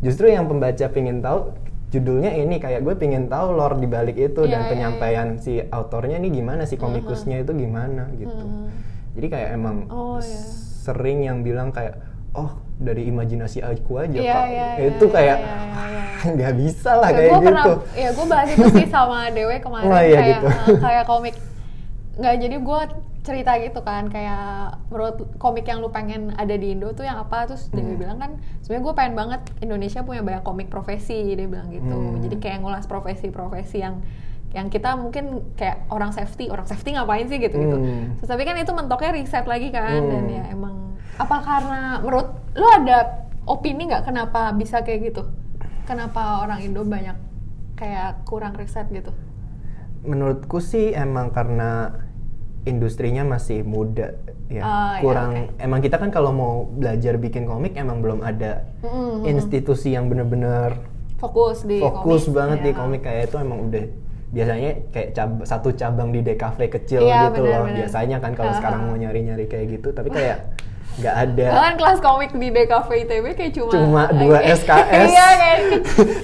justru 0.00 0.26
yang 0.26 0.44
pembaca 0.44 0.86
pingin 0.88 1.18
tahu 1.18 1.52
judulnya 1.88 2.34
ini 2.34 2.58
kayak 2.58 2.80
gue 2.80 2.94
pingin 2.94 3.26
tahu 3.26 3.52
lore 3.52 3.76
di 3.76 3.86
balik 3.86 4.16
itu 4.16 4.40
Iya, 4.40 4.50
dan 4.50 4.60
iya, 4.60 4.68
penyampaian 4.68 5.28
si 5.38 5.62
autornya 5.62 6.18
ini 6.18 6.32
gimana 6.32 6.64
si 6.64 6.74
komikusnya 6.74 7.40
itu 7.40 7.52
gimana 7.52 8.10
gitu. 8.14 8.34
Hmm. 8.34 8.66
jadi 9.14 9.26
kayak 9.28 9.48
emang 9.52 9.76
Oh, 9.86 10.18
iya. 10.18 10.42
sering 10.82 11.22
yang 11.22 11.40
bilang 11.40 11.70
kayak 11.70 12.02
oh 12.32 12.50
dari 12.74 13.06
imajinasi 13.06 13.62
aku 13.62 14.02
aja 14.02 14.10
Iya, 14.12 14.34
pak 14.34 14.46
iya, 14.48 14.66
itu 14.88 15.04
iya, 15.04 15.12
kayak 15.12 15.38
iya, 15.38 15.54
iya, 15.62 16.30
nggak 16.34 16.52
bisa 16.56 16.90
lah 16.94 17.08
Ya, 17.08 17.14
kayak 17.14 17.30
gua 17.30 17.38
gitu. 17.38 17.46
pernah, 17.46 17.64
ya 17.94 18.08
gue 18.10 18.26
bahas 18.26 18.48
itu 18.50 18.66
sih 18.74 18.86
sama 18.88 19.18
Dewe 19.30 19.56
kemarin 19.58 19.86
Oh, 19.86 19.94
iya, 19.96 20.18
kayak 20.18 20.34
gitu. 20.34 20.46
eh, 20.50 20.78
kayak 20.80 21.04
komik. 21.04 21.34
Nggak 22.14 22.34
jadi 22.40 22.56
gue 22.58 22.80
cerita 23.24 23.56
gitu 23.56 23.80
kan 23.80 24.12
kayak 24.12 24.76
menurut 24.92 25.16
komik 25.40 25.64
yang 25.64 25.80
lu 25.80 25.88
pengen 25.88 26.36
ada 26.36 26.52
di 26.54 26.76
Indo 26.76 26.92
tuh 26.92 27.02
yang 27.02 27.16
apa 27.16 27.48
terus 27.48 27.72
Hmm. 27.72 27.96
bilang 27.96 28.20
kan 28.20 28.36
sebenarnya 28.60 28.84
gue 28.84 28.94
pengen 28.94 29.14
banget 29.16 29.40
Indonesia 29.58 30.04
punya 30.04 30.20
banyak 30.20 30.44
komik 30.44 30.68
profesi 30.68 31.32
dia 31.32 31.48
bilang 31.48 31.72
gitu 31.72 31.88
Hmm. 31.88 32.20
jadi 32.20 32.36
kayak 32.36 32.58
ngulas 32.60 32.84
profesi-profesi 32.84 33.80
yang 33.80 34.04
yang 34.52 34.68
kita 34.68 34.94
mungkin 34.94 35.50
kayak 35.56 35.88
orang 35.88 36.12
safety 36.12 36.46
orang 36.46 36.68
safety 36.68 36.92
ngapain 36.92 37.24
sih 37.26 37.40
gitu 37.40 37.56
gitu 37.56 37.74
Hmm. 37.74 38.20
Terus, 38.20 38.28
tapi 38.28 38.44
kan 38.44 38.54
itu 38.54 38.70
mentoknya 38.70 39.10
riset 39.10 39.48
lagi 39.48 39.72
kan 39.72 39.98
Hmm. 39.98 40.10
dan 40.12 40.24
ya 40.28 40.44
emang 40.52 40.74
apa 41.16 41.36
karena 41.40 41.80
menurut 41.98 42.28
lu 42.52 42.66
ada 42.68 43.24
opini 43.48 43.88
nggak 43.88 44.04
kenapa 44.04 44.52
bisa 44.52 44.84
kayak 44.84 45.10
gitu 45.10 45.24
kenapa 45.84 46.44
orang 46.44 46.60
Indo 46.60 46.84
banyak 46.84 47.16
kayak 47.74 48.22
kurang 48.24 48.52
riset 48.52 48.84
gitu 48.92 49.16
menurutku 50.04 50.60
sih 50.60 50.92
emang 50.92 51.32
karena 51.32 51.96
industrinya 52.64 53.22
masih 53.22 53.60
muda 53.60 54.16
ya 54.46 54.60
ya, 54.60 55.00
kurang 55.00 55.30
oke. 55.50 55.56
emang 55.58 55.80
kita 55.80 55.96
kan 55.96 56.08
kalau 56.08 56.30
mau 56.30 56.52
belajar 56.66 57.16
bikin 57.16 57.44
komik 57.44 57.72
emang 57.74 58.00
belum 58.00 58.20
ada 58.20 58.64
Mm-mm. 58.80 59.24
institusi 59.24 59.92
yang 59.92 60.08
bener-bener 60.08 60.76
fokus 61.16 61.62
di 61.62 61.78
fokus 61.78 62.24
komik, 62.24 62.34
banget 62.34 62.58
di 62.60 62.70
ya. 62.70 62.76
komik 62.76 63.00
kayak 63.00 63.22
itu 63.26 63.36
emang 63.38 63.60
udah 63.64 63.84
biasanya 64.30 64.70
kayak 64.90 65.08
cab- 65.12 65.44
satu 65.44 65.70
cabang 65.72 66.10
di 66.10 66.20
DKV 66.20 66.58
kecil 66.68 67.00
Iya, 67.00 67.30
gitu 67.30 67.40
benar, 67.40 67.52
loh 67.54 67.62
benar. 67.64 67.76
biasanya 67.78 68.16
kan 68.18 68.32
kalau 68.34 68.50
Ha, 68.50 68.58
sekarang 68.58 68.80
ha. 68.80 68.86
mau 68.86 68.96
nyari-nyari 68.96 69.44
kayak 69.46 69.66
gitu 69.70 69.88
tapi 69.90 70.08
kayak 70.10 70.38
nggak 70.94 71.16
ada 71.16 71.46
Bahkan 71.50 71.74
kelas 71.74 71.98
komik 71.98 72.30
di 72.32 72.48
DKV 72.48 72.88
ITB 73.00 73.26
kayak 73.32 73.52
cuma 73.52 73.70
cuma 73.72 74.02
dua 74.12 74.38
Oke. 74.38 74.54
SKS 74.56 75.08
Iya 75.10 75.28
kayak 75.34 75.58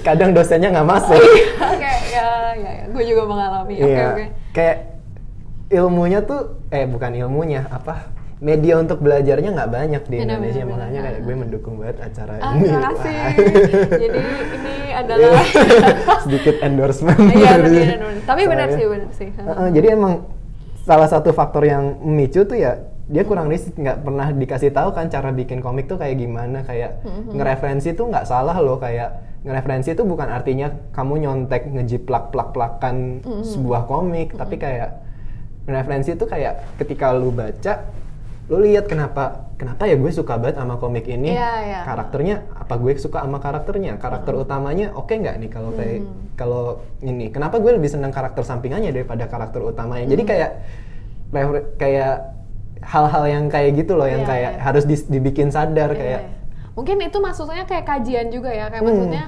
kadang 0.01 0.29
dosennya 0.31 0.69
nggak 0.71 0.87
masuk 0.87 1.19
Oke, 1.71 1.91
ya, 2.09 2.27
ya, 2.53 2.71
ya. 2.75 2.83
Gue 2.87 3.03
juga 3.03 3.23
mengalami. 3.25 3.75
Oke, 3.77 3.87
Iya, 3.89 4.05
oke. 4.09 4.25
kayak 4.51 4.77
ilmunya 5.71 6.19
tuh 6.21 6.39
eh 6.69 6.83
bukan 6.83 7.11
ilmunya 7.15 7.65
apa 7.65 8.11
media 8.37 8.73
untuk 8.75 8.99
belajarnya 8.99 9.53
nggak 9.53 9.69
banyak 9.69 10.03
di 10.03 10.17
Benar, 10.17 10.25
Indonesia 10.35 10.63
benar, 10.63 10.73
makanya 10.73 10.99
kayak 10.99 11.19
gue 11.21 11.35
mendukung 11.37 11.75
banget 11.77 11.97
acara 12.01 12.33
Ah, 12.35 12.51
ini 12.51 12.63
terima 12.65 12.81
kasih. 12.89 13.15
Jadi 13.93 14.19
ini 14.57 14.89
adalah 14.91 15.41
sedikit 16.25 16.55
endorsement 16.59 17.21
Iya. 17.31 17.51
Tapi 18.23 18.41
benar 18.43 18.67
sih, 18.71 18.85
benar 18.85 19.09
sih. 19.13 19.29
Heeh, 19.29 19.67
jadi 19.71 19.87
emang 19.93 20.25
salah 20.81 21.05
satu 21.05 21.29
faktor 21.31 21.63
yang 21.63 22.01
memicu 22.01 22.41
tuh 22.41 22.57
ya 22.57 22.81
dia 23.05 23.21
kurang 23.21 23.45
riset 23.45 23.75
nggak 23.75 24.01
pernah 24.01 24.31
dikasih 24.31 24.71
tahu 24.71 24.89
kan 24.89 25.05
cara 25.05 25.29
bikin 25.29 25.59
komik 25.59 25.85
tuh 25.85 25.95
kayak 25.95 26.17
gimana 26.17 26.63
kayak 26.63 26.97
Mm-hmm. 27.03 27.37
ngereferensi 27.37 27.89
tuh 27.91 28.07
nggak 28.07 28.25
salah 28.25 28.57
loh 28.57 28.77
kayak 28.77 29.09
ngereferensi 29.41 29.93
tuh 29.93 30.03
bukan 30.03 30.25
artinya 30.27 30.65
kamu 30.89 31.21
nyontek 31.21 31.69
ngejiplak 31.69 32.31
plak 32.31 32.49
plakan 32.51 33.21
Mm-hmm. 33.21 33.45
sebuah 33.45 33.85
komik 33.85 34.33
tapi 34.33 34.57
kayak 34.57 35.00
ngereferensi 35.71 36.13
tuh 36.13 36.27
kayak 36.27 36.77
ketika 36.77 37.09
lu 37.11 37.31
baca 37.31 37.87
lu 38.47 38.59
lihat 38.59 38.85
kenapa 38.85 39.47
kenapa 39.55 39.87
ya 39.87 39.95
gue 39.95 40.11
suka 40.11 40.35
banget 40.35 40.59
sama 40.59 40.75
komik 40.75 41.07
ini 41.07 41.31
Iya, 41.31 41.51
iya. 41.63 41.79
karakternya 41.81 42.35
apa 42.51 42.75
gue 42.75 42.91
suka 42.95 43.23
sama 43.23 43.39
karakternya 43.39 43.95
karakter 43.95 44.35
utamanya 44.35 44.91
oke 44.91 45.09
nggak 45.09 45.35
nih 45.39 45.49
kalau 45.49 45.71
kayak 45.71 46.03
kalau 46.35 46.63
ini 46.99 47.29
kenapa 47.29 47.57
gue 47.57 47.71
lebih 47.71 47.87
senang 47.87 48.11
karakter 48.11 48.43
sampingannya 48.43 48.91
daripada 48.91 49.23
karakter 49.25 49.63
utamanya 49.63 50.03
jadi 50.05 50.23
kayak 50.25 50.51
refer- 51.31 51.67
kayak 51.77 52.13
hal-hal 52.81 53.23
yang 53.25 53.45
kayak 53.47 53.71
gitu 53.77 53.93
loh 53.93 54.05
yang 54.05 54.25
Iya, 54.25 54.29
kayak 54.29 54.51
iya. 54.51 54.61
harus 54.61 54.83
dis- 54.83 55.05
dibikin 55.05 55.47
sadar 55.47 55.93
Iya, 55.93 55.97
kayak 55.97 56.21
iya. 56.21 56.39
Mungkin 56.71 56.97
itu 56.99 57.17
maksudnya 57.19 57.63
kayak 57.63 57.83
kajian 57.85 58.31
juga 58.31 58.47
ya, 58.47 58.67
kayak 58.67 58.79
Hmm. 58.79 58.89
maksudnya 58.89 59.23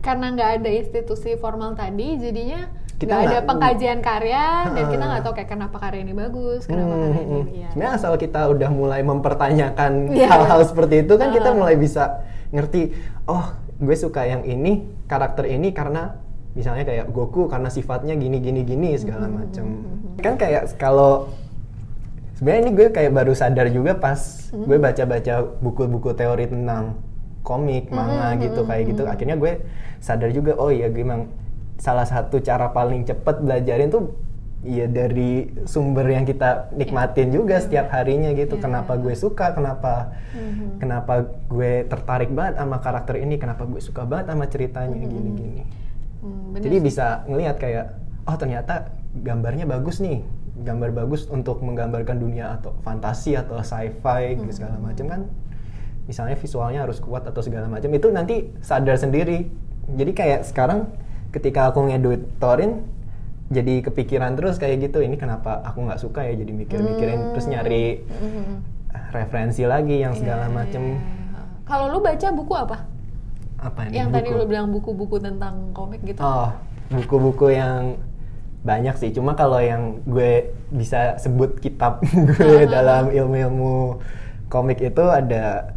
karena 0.00 0.26
nggak 0.30 0.50
ada 0.60 0.70
institusi 0.70 1.32
formal 1.34 1.72
tadi, 1.74 2.16
jadinya 2.16 2.68
Kita 3.04 3.14
nggak 3.14 3.28
ada 3.28 3.40
pengkajian 3.44 3.98
karya 4.00 4.44
dan 4.70 4.84
kita 4.88 5.04
nggak 5.04 5.22
tahu 5.22 5.34
kayak 5.34 5.50
kenapa 5.50 5.76
karya 5.78 6.00
ini 6.00 6.14
bagus, 6.14 6.60
kenapa 6.64 6.88
Hmm, 6.88 7.02
karya 7.02 7.12
hmm, 7.14 7.20
ini. 7.20 7.36
hmm. 7.36 7.54
Iya. 7.54 7.68
Sebenarnya 7.70 7.92
asal 7.94 8.12
kita 8.16 8.40
udah 8.48 8.70
mulai 8.70 9.00
mempertanyakan 9.02 9.92
Iya. 10.10 10.26
hal-hal 10.26 10.60
seperti 10.64 10.94
itu 11.02 11.14
kan 11.14 11.28
kita 11.30 11.48
Ah. 11.48 11.54
mulai 11.54 11.74
bisa 11.76 12.04
ngerti, 12.48 12.82
oh 13.26 13.44
gue 13.74 13.94
suka 13.94 14.22
yang 14.22 14.42
ini 14.42 14.72
karakter 15.04 15.44
ini 15.44 15.70
karena 15.70 16.16
misalnya 16.52 16.82
kayak 16.82 17.10
Goku 17.10 17.44
karena 17.44 17.66
sifatnya 17.66 18.14
gini 18.14 18.38
gini 18.38 18.62
gini 18.62 18.94
segala 18.94 19.26
Hmm, 19.26 19.34
macam. 19.36 19.64
Kan 20.16 20.34
kayak 20.34 20.74
kalau 20.74 21.28
sebenarnya 22.34 22.60
ini 22.62 22.72
gue 22.72 22.86
kayak 22.88 23.12
baru 23.12 23.32
sadar 23.32 23.66
juga 23.68 23.94
pas 23.94 24.18
gue 24.50 24.76
baca-baca 24.76 25.34
buku-buku 25.58 26.10
teori 26.12 26.46
tentang 26.46 26.94
komik, 27.42 27.90
Hmm, 27.90 27.98
manga 27.98 28.28
gitu 28.38 28.62
kayak 28.62 28.84
gitu. 28.88 29.02
Akhirnya 29.04 29.34
gue 29.34 29.60
sadar 29.98 30.30
juga, 30.30 30.54
oh 30.54 30.70
iya 30.70 30.86
gue 30.86 31.02
emang 31.02 31.28
salah 31.84 32.08
satu 32.08 32.40
cara 32.40 32.72
paling 32.72 33.04
cepet 33.04 33.44
belajarin 33.44 33.92
tuh 33.92 34.16
ya 34.64 34.88
dari 34.88 35.52
sumber 35.68 36.08
yang 36.08 36.24
kita 36.24 36.72
nikmatin 36.72 37.28
juga 37.28 37.60
setiap 37.60 37.92
harinya 37.92 38.32
gitu. 38.32 38.56
Iya, 38.56 38.64
Kenapa 38.64 38.96
gue 38.96 39.12
suka, 39.12 39.52
kenapa 39.52 40.16
Mhm. 40.32 40.80
kenapa 40.80 41.14
gue 41.52 41.84
tertarik 41.84 42.32
banget 42.32 42.56
sama 42.56 42.80
karakter 42.80 43.20
ini, 43.20 43.36
kenapa 43.36 43.68
gue 43.68 43.84
suka 43.84 44.08
banget 44.08 44.32
sama 44.32 44.48
ceritanya 44.48 44.96
gini-gini. 44.96 45.68
Hmm, 46.24 46.56
bener 46.56 46.64
Jadi 46.64 46.76
sih. 46.80 46.84
bisa 46.88 47.06
ngelihat 47.28 47.60
kayak 47.60 47.92
oh 48.24 48.36
ternyata 48.40 48.88
gambarnya 49.12 49.68
bagus 49.68 50.00
nih. 50.00 50.24
Gambar 50.54 50.96
bagus 50.96 51.28
untuk 51.28 51.60
menggambarkan 51.60 52.16
dunia 52.16 52.56
atau 52.56 52.72
fantasi 52.80 53.36
atau 53.36 53.60
sci-fi 53.60 54.40
gitu 54.40 54.48
segala 54.54 54.80
macam 54.80 55.04
kan. 55.04 55.20
Misalnya 56.08 56.40
visualnya 56.40 56.88
harus 56.88 57.04
kuat 57.04 57.28
atau 57.28 57.44
segala 57.44 57.68
macam 57.68 57.92
itu 57.92 58.08
nanti 58.08 58.48
sadar 58.64 58.96
sendiri. 58.96 59.52
Jadi 59.92 60.12
kayak 60.16 60.48
sekarang 60.48 60.88
ketika 61.34 61.68
aku 61.68 61.90
ngeditorin 61.90 62.86
jadi 63.50 63.82
kepikiran 63.82 64.34
terus 64.34 64.56
kayak 64.56 64.88
gitu 64.88 65.02
ini 65.02 65.18
kenapa 65.18 65.60
aku 65.60 65.84
nggak 65.84 66.00
suka 66.00 66.22
ya 66.22 66.32
jadi 66.32 66.52
mikir-mikirin 66.54 67.34
terus 67.34 67.44
nyari 67.44 68.00
Mhm. 68.06 68.54
referensi 69.10 69.62
lagi 69.64 70.00
yang 70.00 70.14
segala 70.14 70.46
Iya, 70.46 70.54
macem 70.54 70.82
iya. 70.88 71.00
Kalau 71.64 71.88
lu 71.88 71.98
baca 71.98 72.28
buku 72.30 72.54
apa? 72.54 72.76
apa 73.58 73.80
nih 73.84 73.96
Yang 73.96 74.08
tadi 74.12 74.28
buku? 74.28 74.36
lu 74.36 74.44
bilang 74.44 74.66
buku-buku 74.68 75.16
tentang 75.18 75.72
komik 75.72 76.04
gitu. 76.04 76.20
Oh, 76.20 76.52
buku-buku 76.90 77.48
yang 77.50 77.96
banyak 78.60 78.92
sih. 78.94 79.08
Cuma 79.10 79.32
kalau 79.32 79.56
yang 79.56 80.04
gue 80.04 80.52
bisa 80.68 81.16
sebut 81.16 81.56
kitab 81.58 82.04
gue 82.38 82.64
dalam 82.66 83.08
ilmu-ilmu 83.08 83.96
komik 84.46 84.78
itu 84.78 85.00
ada 85.02 85.72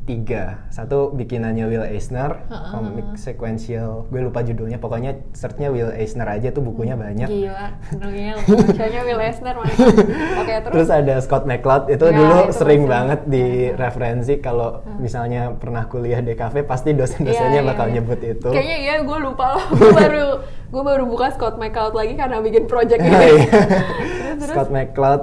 tiga. 0.00 0.64
Satu 0.68 1.12
bikinannya 1.12 1.64
Will 1.64 1.84
Eisner, 1.84 2.42
ah, 2.46 2.72
komik 2.72 3.14
sequential. 3.14 4.08
Gue 4.08 4.20
lupa 4.22 4.40
judulnya. 4.40 4.76
Pokoknya 4.76 5.20
searchnya 5.30 5.68
Will 5.68 5.92
Eisner 5.92 6.26
aja 6.26 6.50
tuh 6.50 6.60
bukunya 6.60 6.96
banyak. 6.96 7.28
Gila, 7.28 7.66
bacanya 8.48 9.00
Will 9.06 9.20
Eisner. 9.20 9.54
Oke, 9.56 10.54
terus, 10.60 10.72
Terus 10.72 10.88
ada 10.90 11.14
Scott 11.20 11.44
McCloud 11.44 11.88
itu 11.88 12.02
Ya, 12.02 12.16
dulu 12.16 12.36
itu 12.42 12.52
sering 12.52 12.82
banget 12.86 13.20
di 13.26 13.44
Ya. 13.60 13.76
referensi 13.76 14.34
kalau 14.38 14.80
misalnya 14.98 15.52
pernah 15.54 15.84
kuliah 15.84 16.18
di 16.18 16.34
kafe 16.34 16.62
pasti 16.62 16.90
dosen-dosennya 16.90 17.60
Iya, 17.60 17.62
iya, 17.62 17.70
bakal 17.70 17.86
iya. 17.88 17.94
nyebut 17.98 18.20
itu. 18.20 18.48
Kayaknya 18.48 18.76
iya, 18.78 18.94
gue 19.02 19.18
lupa 19.20 19.46
loh. 19.54 19.64
gue 19.70 19.90
baru 19.92 20.24
gue 20.70 20.82
baru 20.86 21.04
buka 21.04 21.34
Scott 21.34 21.56
McCloud 21.56 21.94
lagi 21.94 22.14
karena 22.14 22.38
bikin 22.38 22.64
project 22.66 23.00
ini. 23.00 23.10
iya. 23.10 23.46
terus 23.46 24.38
terus. 24.40 24.54
Scott 24.54 24.70
McCloud 24.70 25.22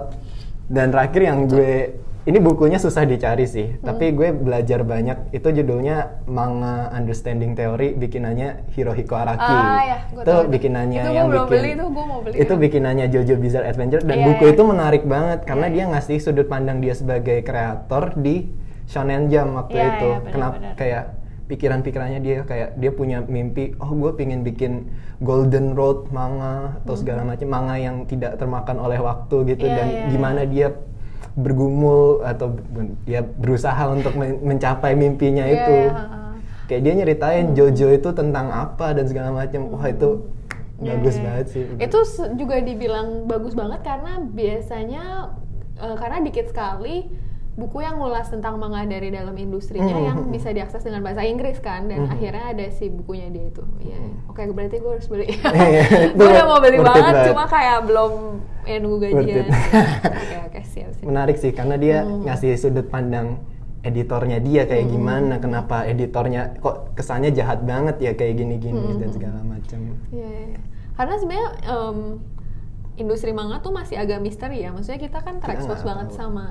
dan 0.67 0.91
terakhir 0.91 1.21
yang 1.23 1.47
gue 1.47 1.95
ini 2.27 2.37
bukunya 2.37 2.75
susah 2.75 3.03
dicari 3.03 3.47
sih 3.47 3.67
Hmm. 3.73 3.87
tapi 3.87 4.11
gue 4.11 4.29
belajar 4.29 4.83
banyak 4.83 5.31
itu 5.31 5.47
judulnya 5.47 5.95
manga 6.27 6.91
understanding 6.91 7.55
theory 7.55 7.93
bikinannya 7.93 8.67
Hirohiko 8.69 9.15
Araki 9.15 9.47
Ah, 9.49 9.79
ya, 9.81 9.97
gue 10.07 10.21
itu 10.21 10.27
tahu 10.27 10.41
bikinannya 10.49 11.01
Itu 11.01 11.11
yang 11.13 11.27
bikin 11.29 11.47
beli, 11.49 11.69
itu 11.71 11.85
gue 11.87 12.05
mau 12.05 12.19
beli, 12.19 12.35
itu 12.35 12.53
ya. 12.53 12.59
bikinannya 12.59 13.05
Jojo 13.07 13.35
Bizarre 13.37 13.67
Adventure 13.67 14.03
dan 14.03 14.17
Iya, 14.17 14.25
buku 14.27 14.43
iya. 14.43 14.51
itu 14.51 14.61
menarik 14.63 15.03
banget 15.03 15.39
karena 15.41 15.65
Iya, 15.65 15.73
dia 15.73 15.83
ngasih 15.89 16.17
sudut 16.19 16.47
pandang 16.47 16.77
dia 16.77 16.93
sebagai 16.93 17.37
kreator 17.41 18.11
di 18.15 18.51
Shonen 18.85 19.27
Jump 19.27 19.55
waktu 19.57 19.75
Iya, 19.75 19.87
itu 19.89 20.05
iya, 20.05 20.17
benar, 20.19 20.31
kenapa 20.31 20.55
benar. 20.57 20.73
kayak 20.75 21.03
pikiran-pikirannya 21.47 22.19
dia 22.19 22.37
kayak 22.43 22.69
dia 22.75 22.91
punya 22.91 23.23
mimpi 23.23 23.71
oh 23.79 23.87
gue 23.89 24.11
pingin 24.13 24.43
bikin 24.43 24.91
Golden 25.17 25.73
Road 25.73 26.11
manga 26.11 26.75
atau 26.77 26.93
segala 26.93 27.23
macam 27.23 27.47
manga 27.47 27.75
yang 27.75 28.03
tidak 28.03 28.35
termakan 28.35 28.77
oleh 28.77 28.99
waktu 28.99 29.47
gitu 29.47 29.63
Hmm. 29.63 29.71
Iya, 29.71 29.77
dan 29.77 29.87
iya, 29.87 30.01
gimana 30.11 30.41
dia 30.43 30.67
bergumul 31.33 32.25
atau 32.25 32.57
ya 33.05 33.21
berusaha 33.21 33.83
untuk 33.87 34.13
men- 34.13 34.41
mencapai 34.41 34.93
mimpinya 34.93 35.45
Iya, 35.45 35.53
itu. 35.55 35.77
ha-ha. 35.89 36.15
kayak 36.67 36.81
dia 36.83 36.93
nyeritain 36.93 37.45
Jojo 37.53 37.87
itu 37.89 38.09
tentang 38.11 38.49
apa 38.49 38.91
dan 38.91 39.07
segala 39.07 39.31
macam. 39.31 39.71
Wah 39.71 39.87
itu 39.87 40.27
Iya, 40.77 40.93
bagus 40.93 41.15
iya. 41.15 41.23
banget 41.23 41.45
sih. 41.49 41.63
Itu 41.79 41.99
juga 42.35 42.59
dibilang 42.59 43.25
bagus 43.25 43.53
banget 43.53 43.81
karena 43.81 44.19
biasanya 44.21 45.03
eh, 45.75 45.95
karena 45.95 46.17
dikit 46.21 46.49
sekali 46.49 47.07
buku 47.57 47.81
yang 47.81 47.97
ngulas 47.97 48.29
tentang 48.29 48.55
manga 48.55 48.85
dari 48.85 49.09
dalam 49.09 49.33
industrinya 49.33 49.89
Hmm, 49.91 50.05
yang 50.05 50.17
hmm, 50.19 50.29
bisa 50.29 50.53
diakses 50.53 50.79
dengan 50.79 51.01
bahasa 51.01 51.25
Inggris 51.25 51.57
kan 51.57 51.89
dan 51.89 52.05
Hmm. 52.05 52.13
akhirnya 52.13 52.45
ada 52.47 52.65
si 52.69 52.85
bukunya 52.87 53.27
dia 53.27 53.49
itu. 53.49 53.65
Iya. 53.81 53.97
Oke, 54.27 54.45
berarti 54.47 54.77
gue 54.77 54.91
harus 54.93 55.07
beli. 55.07 55.25
Iya, 55.27 55.49
itu 56.07 56.15
gue 56.15 56.29
udah 56.29 56.45
mau 56.45 56.59
beli 56.59 56.77
banget, 56.79 57.01
banget. 57.11 57.27
cuma 57.27 57.43
kayak 57.45 57.79
belum 57.83 58.11
ya 58.63 58.75
nunggu 58.77 58.97
gajian. 59.01 59.45
Oke, 59.49 60.37
oke, 60.47 60.59
siap, 60.63 60.89
siap. 60.93 61.03
menarik 61.03 61.35
sih 61.35 61.49
karena 61.49 61.75
dia 61.75 61.97
Hmm. 61.99 62.23
ngasih 62.23 62.53
sudut 62.55 62.85
pandang 62.85 63.41
editornya 63.79 64.37
dia 64.37 64.63
kayak 64.63 64.85
gimana 64.87 65.37
kenapa 65.37 65.81
editornya 65.83 66.53
kok 66.57 66.93
kesannya 66.93 67.31
jahat 67.31 67.63
banget 67.63 67.97
ya 67.97 68.11
kayak 68.13 68.37
gini-gini 68.37 68.77
Hmm. 68.85 68.99
dan 68.99 69.09
segala 69.09 69.39
macam 69.41 69.79
Iya, 70.07 70.27
iya, 70.27 70.45
iya. 70.51 70.59
Karena 70.93 71.13
sebenarnya 71.15 71.49
em, 71.63 71.97
industri 72.95 73.31
manga 73.31 73.57
tuh 73.57 73.69
masih 73.69 73.95
agak 73.95 74.17
misteri 74.19 74.61
ya. 74.61 74.69
Maksudnya 74.69 74.97
kita 74.99 75.19
kan 75.19 75.37
terekspos 75.37 75.81
banget 75.81 76.09
tahu. 76.09 76.17
sama 76.19 76.45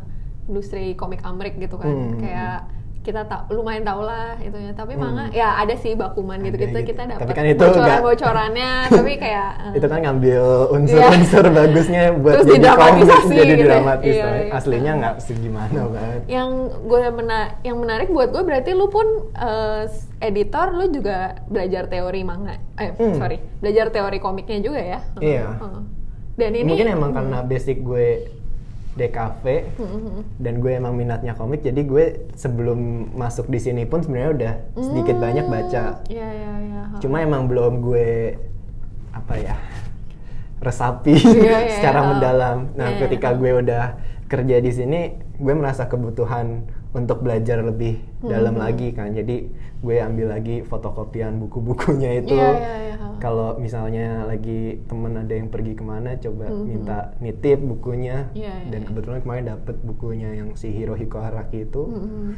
industri 0.46 0.92
komik 0.92 1.20
Amrik 1.20 1.54
gitu 1.56 1.76
kan. 1.76 1.88
Hmm. 1.88 2.18
Kayak 2.18 2.58
kita 3.02 3.22
tak 3.22 3.46
lumayan 3.48 3.86
tau 3.86 4.02
lah 4.02 4.34
itunya 4.36 4.74
tapi 4.74 4.98
manga 4.98 5.30
ya 5.30 5.54
ada 5.56 5.78
sih 5.78 5.94
bakuman 5.94 6.42
gitu 6.42 6.58
Hmm. 6.58 6.74
Gitu. 6.74 6.90
kita 6.90 7.06
dapat 7.06 7.22
Tapi 7.22 7.32
kan 7.32 7.44
itu 7.46 7.62
bocoran 7.62 7.98
bocorannya 8.02 8.70
tapi 8.98 9.12
kayak 9.14 9.50
eh, 9.62 9.72
itu 9.78 9.86
kan 9.86 9.98
ngambil 10.02 10.42
unsur-unsur 10.74 11.44
bagusnya 11.48 12.02
buat 12.18 12.34
Terus 12.34 12.46
jadi 12.50 12.66
komik, 12.68 13.06
jadi 13.06 13.46
gitu 13.46 13.54
ya. 13.54 13.66
dramatis 13.70 14.10
Iya, 14.12 14.26
iya. 14.26 14.50
aslinya 14.50 14.92
nggak 14.98 15.14
segimana 15.22 15.80
banget 15.86 16.20
yang 16.26 16.50
gue 16.82 17.02
mena 17.12 17.40
yang 17.62 17.76
menarik 17.78 18.08
buat 18.10 18.28
gue 18.28 18.42
berarti 18.42 18.70
lu 18.74 18.90
pun 18.90 19.06
eh, 19.30 19.82
editor 20.20 20.66
lu 20.74 20.90
juga 20.90 21.18
belajar 21.46 21.86
teori 21.86 22.20
manga 22.22 22.58
eh 22.74 22.90
Hmm. 22.90 23.14
sorry 23.14 23.38
belajar 23.62 23.86
teori 23.88 24.18
komiknya 24.18 24.58
juga 24.58 24.82
ya 24.82 24.98
Iya. 25.16 25.46
Heeh. 25.54 25.82
dan 26.34 26.50
ini 26.52 26.66
mungkin 26.66 26.90
emang 26.90 27.14
karena 27.14 27.38
basic 27.40 27.86
gue 27.86 28.34
DKV 28.96 29.44
Hmm, 29.76 30.24
dan 30.40 30.58
gue 30.58 30.72
emang 30.72 30.92
minatnya 30.92 31.32
komik 31.32 31.60
jadi 31.60 31.78
gue 31.78 32.04
sebelum 32.32 32.78
masuk 33.12 33.46
di 33.46 33.60
sini 33.60 33.84
pun 33.84 34.00
sebenarnya 34.00 34.30
udah 34.32 34.54
sedikit 34.82 35.16
banyak 35.16 35.46
baca 35.46 35.84
Iya 36.08 36.28
iya 36.28 36.52
iya. 36.64 36.82
cuma 36.98 37.20
emang 37.20 37.44
belum 37.46 37.84
gue 37.84 38.40
apa 39.12 39.34
ya 39.36 39.56
resapi 40.58 41.12
Iya, 41.14 41.58
iya, 41.62 41.72
secara 41.76 42.00
iya. 42.00 42.08
mendalam 42.08 42.56
nah 42.72 42.88
Iya, 42.88 42.96
iya. 42.96 43.00
ketika 43.04 43.28
gue 43.32 43.52
udah 43.60 43.84
kerja 44.26 44.58
di 44.58 44.70
sini 44.70 45.00
gue 45.38 45.54
merasa 45.54 45.86
kebutuhan 45.86 46.66
untuk 46.92 47.20
belajar 47.20 47.60
lebih 47.60 48.00
Hmm, 48.24 48.32
dalam 48.32 48.56
lagi 48.56 48.90
kan. 48.90 49.12
Jadi 49.12 49.52
gue 49.84 49.96
ambil 50.00 50.32
lagi 50.32 50.64
fotokopian 50.64 51.36
buku-bukunya 51.38 52.24
itu. 52.24 52.32
Iya, 52.34 52.50
iya, 52.56 52.74
iya. 52.80 52.94
kalau 53.16 53.56
misalnya 53.56 54.24
lagi 54.24 54.80
temen 54.88 55.12
ada 55.14 55.30
yang 55.30 55.48
pergi 55.48 55.72
ke 55.72 55.84
mana 55.84 56.16
coba 56.16 56.48
minta 56.50 57.12
nitip 57.20 57.60
bukunya. 57.60 58.26
Hmm, 58.28 58.36
Iya, 58.40 58.54
iya, 58.56 58.68
dan 58.72 58.80
iya. 58.82 58.88
kebetulan 58.88 59.20
kemarin 59.20 59.44
dapet 59.52 59.76
bukunya 59.84 60.30
yang 60.32 60.48
si 60.56 60.72
Hirohiko 60.72 61.20
Araki 61.20 61.68
itu. 61.68 61.82
Mm-mm. 61.84 62.28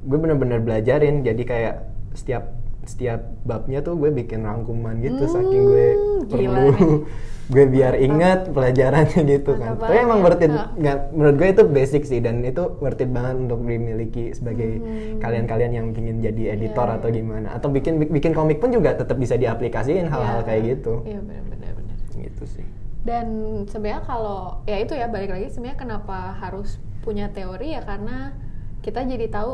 gue 0.00 0.16
bener-bener 0.16 0.60
belajarin. 0.60 1.24
Jadi 1.24 1.42
kayak 1.44 1.74
setiap 2.12 2.59
setiap 2.90 3.22
babnya 3.42 3.78
tuh 3.80 3.94
gue 3.94 4.10
bikin 4.10 4.42
rangkuman 4.42 4.98
gitu 4.98 5.22
saking 5.24 5.62
gue 5.64 5.86
Hmm, 5.90 6.20
perlu 6.26 6.66
gue 7.50 7.64
biar 7.66 7.98
ingat 7.98 8.50
pelajarannya 8.50 9.20
gitu 9.28 9.54
kan 9.54 9.74
Mantap 9.74 9.82
tapi 9.84 9.96
emang 9.98 10.20
worth 10.20 10.38
it 10.38 10.50
nggak 10.50 10.98
menurut 11.10 11.36
gue 11.36 11.48
itu 11.50 11.62
basic 11.64 12.02
sih 12.04 12.18
dan 12.18 12.42
itu 12.42 12.62
worth 12.76 12.98
it 12.98 13.08
banget 13.08 13.34
untuk 13.40 13.58
dimiliki 13.60 14.30
sebagai 14.30 14.70
Hmm. 14.76 15.18
kalian-kalian 15.18 15.72
yang 15.72 15.86
ingin 15.90 16.18
jadi 16.20 16.42
editor 16.52 16.86
Iya, 16.86 16.96
atau 16.96 17.08
iya. 17.08 17.16
gimana 17.16 17.48
atau 17.52 17.68
bikin 17.68 17.92
bikin 18.04 18.32
komik 18.32 18.58
pun 18.58 18.70
juga 18.70 18.94
tetap 18.94 19.14
bisa 19.14 19.34
diaplikasiin 19.34 20.06
hal-hal 20.06 20.40
Iya. 20.40 20.46
kayak 20.46 20.62
gitu 20.68 20.94
Iya 21.04 21.20
benar-benar 21.20 21.72
benar. 21.74 21.96
gitu 22.12 22.44
sih 22.48 22.66
Dan 23.00 23.26
sebenarnya 23.64 24.02
kalau 24.04 24.60
ya 24.62 24.76
itu 24.76 24.92
ya 24.92 25.08
balik 25.08 25.30
lagi 25.30 25.48
sebenarnya 25.48 25.78
kenapa 25.80 26.36
harus 26.36 26.76
punya 27.00 27.26
teori 27.28 27.72
ya 27.72 27.80
karena 27.80 28.36
kita 28.78 29.02
jadi 29.02 29.26
tahu 29.26 29.52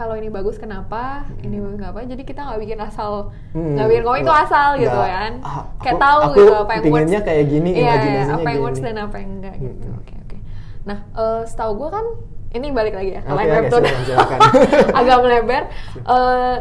kalau 0.00 0.16
ini 0.16 0.32
bagus 0.32 0.56
kenapa, 0.56 1.28
ini 1.44 1.60
bagus 1.60 1.76
kenapa. 1.76 2.00
Jadi 2.02 2.22
kita 2.24 2.40
nggak 2.40 2.56
bikin 2.58 2.80
asal 2.80 3.28
Hmm, 3.52 3.76
nggak 3.76 3.86
bikin 3.86 4.02
komik 4.02 4.20
itu 4.22 4.32
asal 4.32 4.68
gitu 4.74 4.96
nggak, 4.96 5.12
kan. 5.12 5.32
ah, 5.44 5.62
kayak 5.76 5.92
aku- 5.92 6.00
tahu 6.00 6.18
aku 6.18 6.32
gitu 6.32 6.52
apa 6.56 6.70
yang 6.72 6.82
works. 6.88 7.12
kayak 7.20 7.44
gini, 7.46 7.70
Iya, 7.70 7.84
iya, 7.84 7.92
apa 7.92 8.00
yang 8.00 8.40
kayak 8.40 8.60
works 8.62 8.80
dan 8.80 8.96
apa 8.96 9.16
yang 9.16 9.30
enggak 9.36 9.54
gitu. 9.60 9.86
Oke 9.92 10.14
oke. 10.16 10.36
Nah, 10.80 10.98
eh, 11.12 11.42
setahu 11.44 11.72
gue 11.76 11.88
kan 11.90 12.06
ini 12.50 12.66
balik 12.72 12.94
lagi 12.96 13.10
ya 13.12 13.22
Oke, 13.22 13.36
line 13.36 13.52
webtoon. 13.52 13.82
silakan. 14.02 14.38
Agak 14.98 15.16
melebar. 15.20 15.62
Eh, 16.00 16.56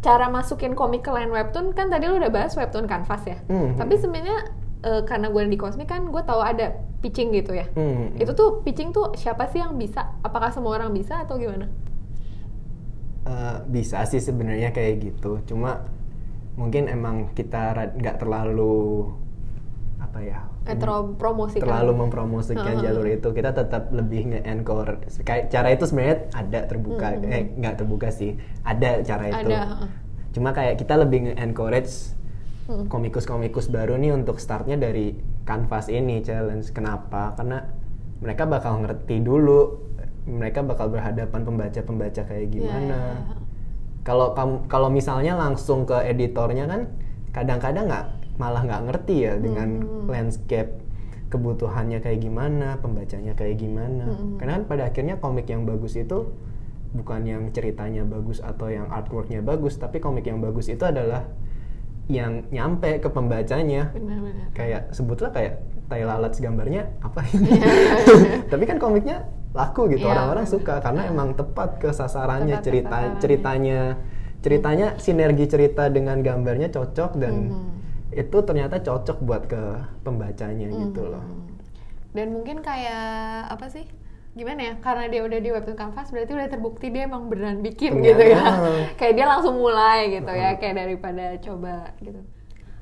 cara 0.00 0.26
masukin 0.26 0.72
komik 0.72 1.04
ke 1.04 1.12
line 1.12 1.28
webtoon 1.28 1.76
kan 1.76 1.86
tadi 1.86 2.08
lu 2.08 2.16
udah 2.16 2.32
bahas 2.32 2.56
webtoon 2.56 2.88
canvas 2.88 3.20
ya. 3.22 3.36
Hmm. 3.46 3.76
Tapi 3.76 4.00
sebenarnya 4.00 4.48
eh, 4.80 5.04
karena 5.04 5.28
gue 5.28 5.44
di 5.44 5.60
kosmik 5.60 5.86
kan 5.86 6.08
gue 6.08 6.22
tahu 6.24 6.40
ada 6.40 6.72
pitching 6.98 7.28
gitu 7.30 7.52
ya. 7.52 7.68
Hmm. 7.70 8.16
Itu 8.16 8.32
tuh 8.32 8.64
pitching 8.64 8.90
tuh 8.90 9.12
siapa 9.12 9.44
sih 9.46 9.60
yang 9.60 9.76
bisa? 9.76 10.16
Apakah 10.20 10.48
semua 10.48 10.72
orang 10.74 10.90
bisa 10.90 11.20
atau 11.20 11.36
gimana? 11.36 11.68
Eh, 13.30 13.56
bisa 13.70 14.02
sih 14.10 14.18
sebenarnya 14.18 14.74
kayak 14.74 14.94
gitu. 15.06 15.38
Cuma 15.46 15.86
mungkin 16.58 16.90
emang 16.90 17.30
kita 17.30 17.78
nggak 17.94 18.18
terlalu 18.18 19.06
apa 20.02 20.18
ya 20.18 20.40
Eh, 20.66 20.76
terlalu 20.76 21.14
promosikan. 21.16 21.62
terlalu 21.62 21.92
mempromosikan 22.04 22.74
Heeh. 22.74 22.82
jalur 22.82 23.06
itu. 23.06 23.28
Kita 23.30 23.54
tetap 23.54 23.94
lebih 23.94 24.34
nge-encore 24.34 25.06
kayak 25.22 25.46
cara 25.48 25.68
itu 25.70 25.84
sebenarnya 25.86 26.18
ada 26.34 26.60
terbuka. 26.66 27.06
Eh 27.22 27.54
nggak 27.54 27.74
terbuka 27.78 28.08
sih. 28.10 28.34
Ada 28.66 29.06
cara 29.06 29.24
itu. 29.30 29.46
Ada, 29.46 29.60
cuma 30.34 30.50
kayak 30.50 30.74
kita 30.76 30.94
lebih 30.98 31.30
nge-encourage 31.30 32.18
Hmm. 32.70 32.86
komikus-komikus 32.86 33.66
baru 33.66 33.98
nih 33.98 34.14
untuk 34.14 34.38
startnya 34.38 34.78
dari 34.78 35.14
kanvas 35.42 35.90
ini 35.90 36.22
challenge. 36.22 36.70
Kenapa? 36.70 37.34
Karena 37.34 37.66
mereka 38.22 38.46
bakal 38.46 38.84
ngerti 38.84 39.18
dulu 39.18 39.89
mereka 40.30 40.62
bakal 40.62 40.86
berhadapan 40.88 41.42
pembaca-pembaca 41.42 42.22
kayak 42.22 42.46
Iya, 42.46 42.52
gimana 42.52 42.98
kalau 44.00 44.32
kamu 44.32 44.54
kalau 44.66 44.88
misalnya 44.88 45.34
langsung 45.34 45.84
ke 45.84 45.98
editornya 46.06 46.64
kan 46.64 46.88
kadang-kadang 47.30 47.84
nggak 47.86 48.06
malah 48.36 48.62
nggak 48.62 48.82
ngerti 48.86 49.16
ya 49.22 49.34
dengan 49.36 49.68
Hmm. 49.82 50.08
landscape 50.08 50.70
kebutuhannya 51.28 52.00
kayak 52.00 52.20
gimana 52.20 52.74
pembacanya 52.78 53.34
kayak 53.34 53.58
gimana 53.58 54.08
Hmm. 54.08 54.38
karena 54.38 54.52
kan 54.56 54.64
pada 54.66 54.82
akhirnya 54.86 55.14
komik 55.16 55.46
yang 55.46 55.62
bagus 55.62 55.94
itu 55.94 56.32
bukan 56.90 57.22
yang 57.22 57.42
ceritanya 57.50 58.02
bagus 58.02 58.40
atau 58.40 58.66
yang 58.66 58.90
artworknya 58.90 59.38
bagus 59.40 59.76
tapi 59.76 60.00
komik 60.00 60.26
yang 60.26 60.40
bagus 60.40 60.66
itu 60.66 60.82
adalah 60.82 61.22
yang 62.10 62.42
nyampe 62.50 62.98
ke 62.98 63.06
pembacanya 63.06 63.94
Benar-benar. 63.94 64.50
kayak 64.50 64.82
sebutlah 64.90 65.30
kayak 65.30 65.62
tai 65.86 66.02
lalat 66.02 66.34
gambarnya 66.34 66.90
apa 66.98 67.22
ini 67.30 67.46
Iya, 67.46 67.62
iya. 67.62 67.94
tapi 68.50 68.66
kan 68.66 68.82
komiknya 68.82 69.22
laku 69.50 69.90
gitu 69.90 70.06
Iya, 70.06 70.14
orang-orang 70.14 70.46
suka 70.46 70.78
karena 70.78 71.02
emang 71.06 71.34
tepat 71.34 71.78
ke 71.78 71.90
sasarannya 71.90 72.56
Tepat 72.56 72.66
cerita 72.66 72.88
sasarannya. 72.90 73.18
ceritanya 73.18 73.80
ceritanya 74.40 74.86
sinergi 74.96 75.44
cerita 75.44 75.90
dengan 75.90 76.22
gambarnya 76.22 76.70
cocok 76.70 77.10
dan 77.18 77.34
Mhm. 77.50 77.68
itu 78.14 78.38
ternyata 78.40 78.78
cocok 78.78 79.18
buat 79.20 79.42
ke 79.46 79.62
pembacanya 80.00 80.66
gitu 80.70 81.02
loh 81.04 81.20
Hmm. 81.20 81.50
Dan 82.10 82.34
mungkin 82.34 82.58
kayak 82.58 83.06
apa 83.48 83.70
sih? 83.70 83.86
Gimana 84.30 84.62
ya? 84.62 84.74
Karena 84.78 85.06
dia 85.06 85.22
udah 85.22 85.38
di 85.38 85.50
webtoon 85.50 85.74
canvas 85.74 86.10
berarti 86.10 86.32
udah 86.34 86.48
terbukti 86.48 86.86
dia 86.88 87.06
emang 87.06 87.30
beneran 87.30 87.62
bikin 87.62 87.98
Ternyata. 87.98 88.06
gitu 88.06 88.24
ya. 88.30 88.42
kayak 88.98 89.14
dia 89.14 89.26
langsung 89.26 89.54
mulai 89.54 90.10
gitu 90.10 90.26
ya, 90.26 90.54
kayak 90.54 90.74
daripada 90.76 91.24
coba 91.38 91.74
gitu. 91.98 92.18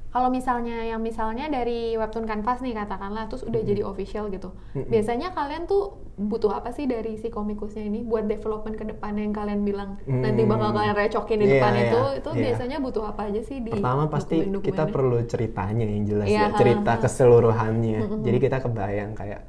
Kalau 0.08 0.28
misalnya 0.28 0.82
yang 0.82 0.98
misalnya 0.98 1.46
dari 1.46 1.92
webtoon 1.92 2.24
canvas 2.24 2.58
nih 2.58 2.72
katakanlah 2.72 3.28
terus 3.28 3.44
udah 3.44 3.60
jadi 3.60 3.84
official 3.84 4.28
gitu. 4.28 4.56
Mm-mm. 4.72 4.88
Biasanya 4.88 5.30
kalian 5.30 5.68
tuh 5.68 6.00
butuh 6.16 6.48
apa 6.50 6.72
sih 6.72 6.84
dari 6.84 7.14
si 7.14 7.28
komikusnya 7.28 7.84
ini 7.84 8.00
buat 8.02 8.24
development 8.24 8.74
ke 8.74 8.88
depan 8.88 9.14
yang 9.14 9.30
kalian 9.30 9.62
bilang 9.62 10.00
nanti 10.04 10.42
bakal 10.42 10.72
Hmm. 10.72 10.76
kalian 10.76 10.96
recokin 10.96 11.38
di 11.38 11.46
Iya, 11.46 11.52
depan 11.54 11.72
iya, 11.72 11.82
itu 11.84 12.00
itu 12.18 12.30
iya. 12.32 12.40
biasanya 12.42 12.76
butuh 12.80 13.04
apa 13.04 13.22
aja 13.28 13.40
sih 13.44 13.58
di 13.58 13.70
pertama 13.70 14.08
pasti 14.08 14.36
kita 14.36 14.48
dokumen-dokumennya? 14.48 14.90
perlu 14.90 15.18
ceritanya 15.24 15.84
yang 15.86 16.04
jelas 16.04 16.26
Iya, 16.26 16.40
ya 16.40 16.56
cerita 16.56 16.90
ha, 16.90 16.96
ha. 16.96 17.02
keseluruhannya 17.04 17.98
Mm-mm. 18.00 18.20
jadi 18.24 18.38
kita 18.40 18.58
kebayang 18.60 19.12
kayak 19.12 19.40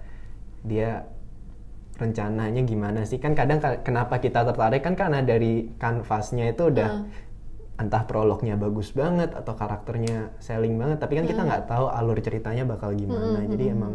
dia 0.62 0.90
rencananya 1.96 2.62
gimana 2.64 3.04
sih 3.04 3.18
kan 3.18 3.32
kadang 3.32 3.60
ka- 3.60 3.80
kenapa 3.80 4.20
kita 4.20 4.44
tertarik 4.44 4.80
kan 4.80 4.96
karena 4.96 5.20
dari 5.20 5.72
kanvasnya 5.76 6.52
itu 6.52 6.68
udah 6.68 6.90
Ah. 6.90 7.04
Entah 7.80 8.04
prolognya 8.04 8.54
bagus 8.54 8.92
banget 8.92 9.32
atau 9.32 9.56
karakternya 9.56 10.36
selling 10.38 10.76
banget 10.76 11.00
tapi 11.00 11.16
kan 11.16 11.26
kita 11.26 11.42
nggak 11.42 11.64
tahu 11.66 11.88
alur 11.88 12.20
ceritanya 12.20 12.68
bakal 12.68 12.92
gimana 12.92 13.40
Mm-mm, 13.40 13.50
jadi 13.50 13.66
mm-mm. 13.66 13.78
emang 13.80 13.94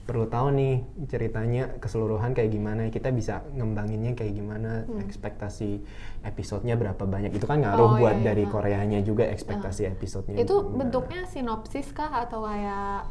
perlu 0.00 0.26
tahu 0.26 0.50
nih 0.50 0.74
ceritanya 1.06 1.78
keseluruhan 1.78 2.32
kayak 2.32 2.50
gimana 2.50 2.88
kita 2.88 3.12
bisa 3.12 3.46
ngembanginnya 3.52 4.16
kayak 4.16 4.34
gimana 4.34 4.82
ekspektasi 4.98 5.84
episodenya 6.22 6.74
berapa 6.74 7.04
banyak 7.04 7.30
itu 7.30 7.44
kan 7.44 7.60
ngaruh 7.60 7.78
Hmm. 7.86 7.94
Oh, 7.94 8.00
buat 8.00 8.14
iya, 8.14 8.18
iya. 8.18 8.26
dari 8.26 8.44
Koreanya 8.44 9.00
juga 9.00 9.28
ekspektasi 9.28 9.86
episodenya 9.86 10.40
itu 10.40 10.50
gimana. 10.50 10.76
bentuknya 10.80 11.22
sinopsis 11.24 11.92
kah 11.92 12.26
atau 12.26 12.42
kayak 12.42 13.06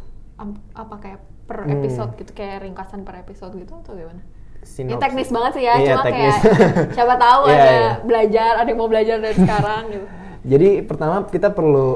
apa 0.73 0.95
kayak 0.97 1.19
per 1.45 1.59
Hmm. 1.63 1.73
episode 1.77 2.11
gitu 2.15 2.31
kayak 2.33 2.61
ringkasan 2.61 3.01
per 3.01 3.15
episode 3.17 3.55
gitu 3.55 3.73
atau 3.75 3.93
gimana? 3.93 4.19
Ini 4.59 4.67
Sinopsis. 4.89 5.01
teknis 5.01 5.29
banget 5.29 5.51
sih 5.53 5.63
ya, 5.63 5.73
Iya, 5.73 5.87
cuma 5.89 6.03
teknis. 6.03 6.35
kayak 6.35 6.47
siapa 6.95 7.15
tahu 7.17 7.41
Iya, 7.43 7.53
ada 7.53 7.67
iya. 7.69 7.91
belajar, 8.01 8.51
ada 8.55 8.67
yang 8.67 8.77
mau 8.77 8.87
belajar 8.87 9.15
dari 9.17 9.35
sekarang 9.45 9.83
gitu. 9.89 10.05
Jadi 10.41 10.69
pertama 10.81 11.15
kita 11.25 11.49
perlu 11.49 11.87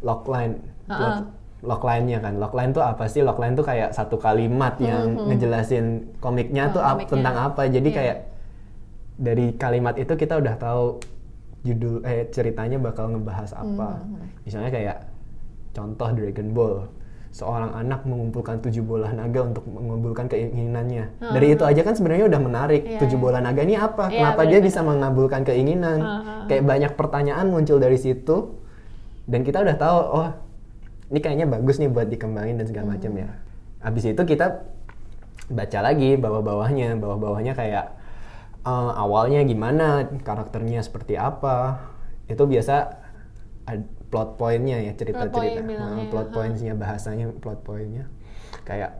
logline. 0.00 0.54
Ha-ha. 0.86 0.98
Log, 0.98 1.14
logline-nya 1.62 2.18
kan. 2.20 2.34
Logline 2.36 2.70
tuh 2.70 2.80
apa 2.80 3.06
sih? 3.06 3.20
Logline 3.20 3.54
tuh 3.54 3.62
kayak 3.62 3.90
satu 3.90 4.16
kalimat 4.16 4.74
yang 4.78 5.18
ngejelasin 5.24 5.86
komiknya 6.16 6.68
Oh, 6.68 6.72
tuh 6.72 6.80
ap- 6.80 6.94
komiknya. 6.96 7.12
tentang 7.12 7.36
apa. 7.44 7.62
Jadi 7.64 7.88
Iya. 7.88 7.96
kayak 7.96 8.16
dari 9.16 9.46
kalimat 9.54 9.94
itu 9.94 10.12
kita 10.12 10.34
udah 10.36 10.54
tahu 10.56 10.84
judul 11.62 12.02
eh 12.02 12.26
ceritanya 12.28 12.76
bakal 12.76 13.08
ngebahas 13.08 13.50
apa. 13.52 14.02
Misalnya 14.42 14.70
kayak 14.70 14.96
contoh 15.72 16.08
Dragon 16.12 16.48
Ball. 16.52 16.76
Seorang 17.36 17.76
anak 17.76 18.08
mengumpulkan 18.08 18.64
tujuh 18.64 18.80
bola 18.80 19.12
naga 19.12 19.44
untuk 19.44 19.68
mengabulkan 19.68 20.24
keinginannya. 20.24 21.20
Dari 21.20 21.52
itu 21.52 21.68
aja 21.68 21.84
kan 21.84 21.92
sebenarnya 21.92 22.32
udah 22.32 22.40
menarik. 22.40 22.80
Iya, 22.80 22.96
tujuh 23.04 23.20
iya. 23.20 23.24
bola 23.28 23.38
naga 23.44 23.60
ini 23.60 23.76
apa? 23.76 24.08
Iya, 24.08 24.24
Kenapa 24.24 24.40
dia 24.48 24.56
benar-benar. 24.56 24.68
bisa 24.72 24.80
mengabulkan 24.80 25.40
keinginan? 25.44 25.98
Ah, 26.00 26.08
ah, 26.08 26.20
Kayak 26.48 26.64
banyak 26.64 26.92
pertanyaan 26.96 27.46
muncul 27.52 27.76
dari 27.76 28.00
situ 28.00 28.56
dan 29.28 29.44
kita 29.44 29.60
udah 29.60 29.76
tahu 29.76 29.98
oh 30.00 30.28
ini 31.12 31.18
kayaknya 31.20 31.44
bagus 31.44 31.76
nih 31.76 31.92
buat 31.92 32.08
dikembangin 32.08 32.56
dan 32.56 32.66
segala 32.72 32.96
macam 32.96 33.12
ya. 33.12 33.28
Habis 33.84 34.16
itu 34.16 34.22
kita 34.24 34.46
baca 35.52 35.78
lagi 35.84 36.16
bawah-bawahnya, 36.16 36.96
bawah-bawahnya 36.96 37.52
kayak 37.52 37.84
eh, 38.64 38.92
awalnya 38.96 39.44
gimana, 39.44 40.08
karakternya 40.24 40.80
seperti 40.80 41.20
apa. 41.20 41.84
Itu 42.32 42.48
biasa 42.48 42.96
ad- 43.68 43.95
plot 44.06 44.36
point-nya 44.36 44.78
ya 44.80 44.92
cerita-cerita. 44.92 45.34
point 45.34 45.54
bilangnya 45.58 45.78
Nah, 45.96 46.02
ya, 46.02 46.10
plot 46.10 46.28
ha. 46.28 46.34
point-nya 46.34 46.72
bahasanya 46.74 47.26
plot 47.36 47.60
point-nya. 47.62 48.04
Kayak 48.62 48.90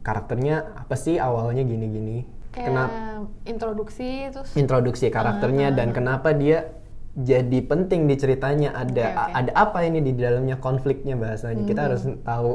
karakternya 0.00 0.56
apa 0.76 0.94
sih 0.94 1.16
awalnya 1.16 1.62
gini-gini. 1.62 2.26
kayak 2.50 2.72
Kenapa 2.72 2.96
introduksi 3.44 4.08
terus 4.32 4.48
introduksi 4.54 5.06
karakternya 5.08 5.70
dan 5.70 5.92
kenapa 5.92 6.32
dia 6.32 6.72
jadi 7.12 7.60
penting 7.60 8.08
di 8.08 8.16
ceritanya 8.16 8.72
ada 8.72 9.06
Oke, 9.06 9.20
oke. 9.20 9.32
ada 9.34 9.50
apa 9.52 9.78
ini 9.84 10.00
di 10.00 10.12
dalamnya 10.12 10.56
konfliknya 10.56 11.14
bahasanya 11.14 11.64
kita 11.64 11.80
Hmm. 11.80 11.88
harus 11.92 12.02
tahu 12.22 12.50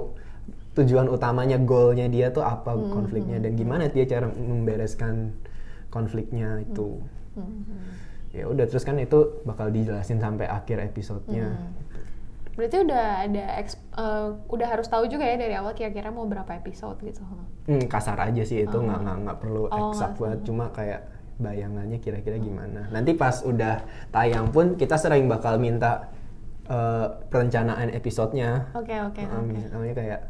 tujuan 0.73 1.05
utamanya 1.05 1.57
goalnya 1.57 2.07
dia 2.07 2.29
tuh 2.29 2.41
apa 2.41 2.73
Hmm, 2.73 2.89
konfliknya 2.89 3.37
dan 3.37 3.53
gimana 3.53 3.87
dia 3.87 4.05
cara 4.05 4.25
membereskan 4.25 5.37
konfliknya 5.89 6.61
itu 6.61 6.97
Hmm, 7.31 7.63
ya 8.31 8.43
udah 8.45 8.65
terus 8.65 8.81
kan 8.81 8.97
itu 8.97 9.39
bakal 9.43 9.69
dijelasin 9.69 10.17
sampai 10.17 10.45
akhir 10.45 10.81
episodenya 10.83 11.45
Hmm. 11.45 11.80
Berarti 12.51 12.77
udah 12.83 13.05
ada 13.25 13.43
eh, 13.63 14.27
udah 14.47 14.67
harus 14.67 14.87
tahu 14.91 15.07
juga 15.07 15.23
ya 15.23 15.39
dari 15.39 15.55
awal 15.55 15.71
kira-kira 15.71 16.11
mau 16.11 16.27
berapa 16.27 16.51
episode 16.59 16.99
gitu. 17.01 17.23
Hmm, 17.67 17.85
kasar 17.87 18.19
aja 18.19 18.43
sih 18.43 18.65
itu 18.65 18.77
nggak 18.77 18.99
nggak 19.01 19.17
nggak 19.23 19.37
perlu 19.39 19.71
Oh, 19.71 19.91
eksak 19.91 20.19
banget 20.19 20.39
cuma 20.43 20.67
kayak 20.75 21.07
bayangannya 21.41 21.97
kira-kira 21.97 22.37
gimana. 22.37 22.91
Nanti 22.91 23.15
pas 23.15 23.41
udah 23.41 23.81
tayang 24.11 24.51
pun 24.51 24.75
kita 24.75 24.99
sering 24.99 25.25
bakal 25.25 25.57
minta 25.57 26.11
eh, 26.67 27.07
perencanaan 27.31 27.89
episodenya. 27.91 28.69
Oke 28.75 28.93
oke 28.99 29.21
Uh, 29.25 29.41
misalnya 29.41 29.93
kayak 29.95 30.21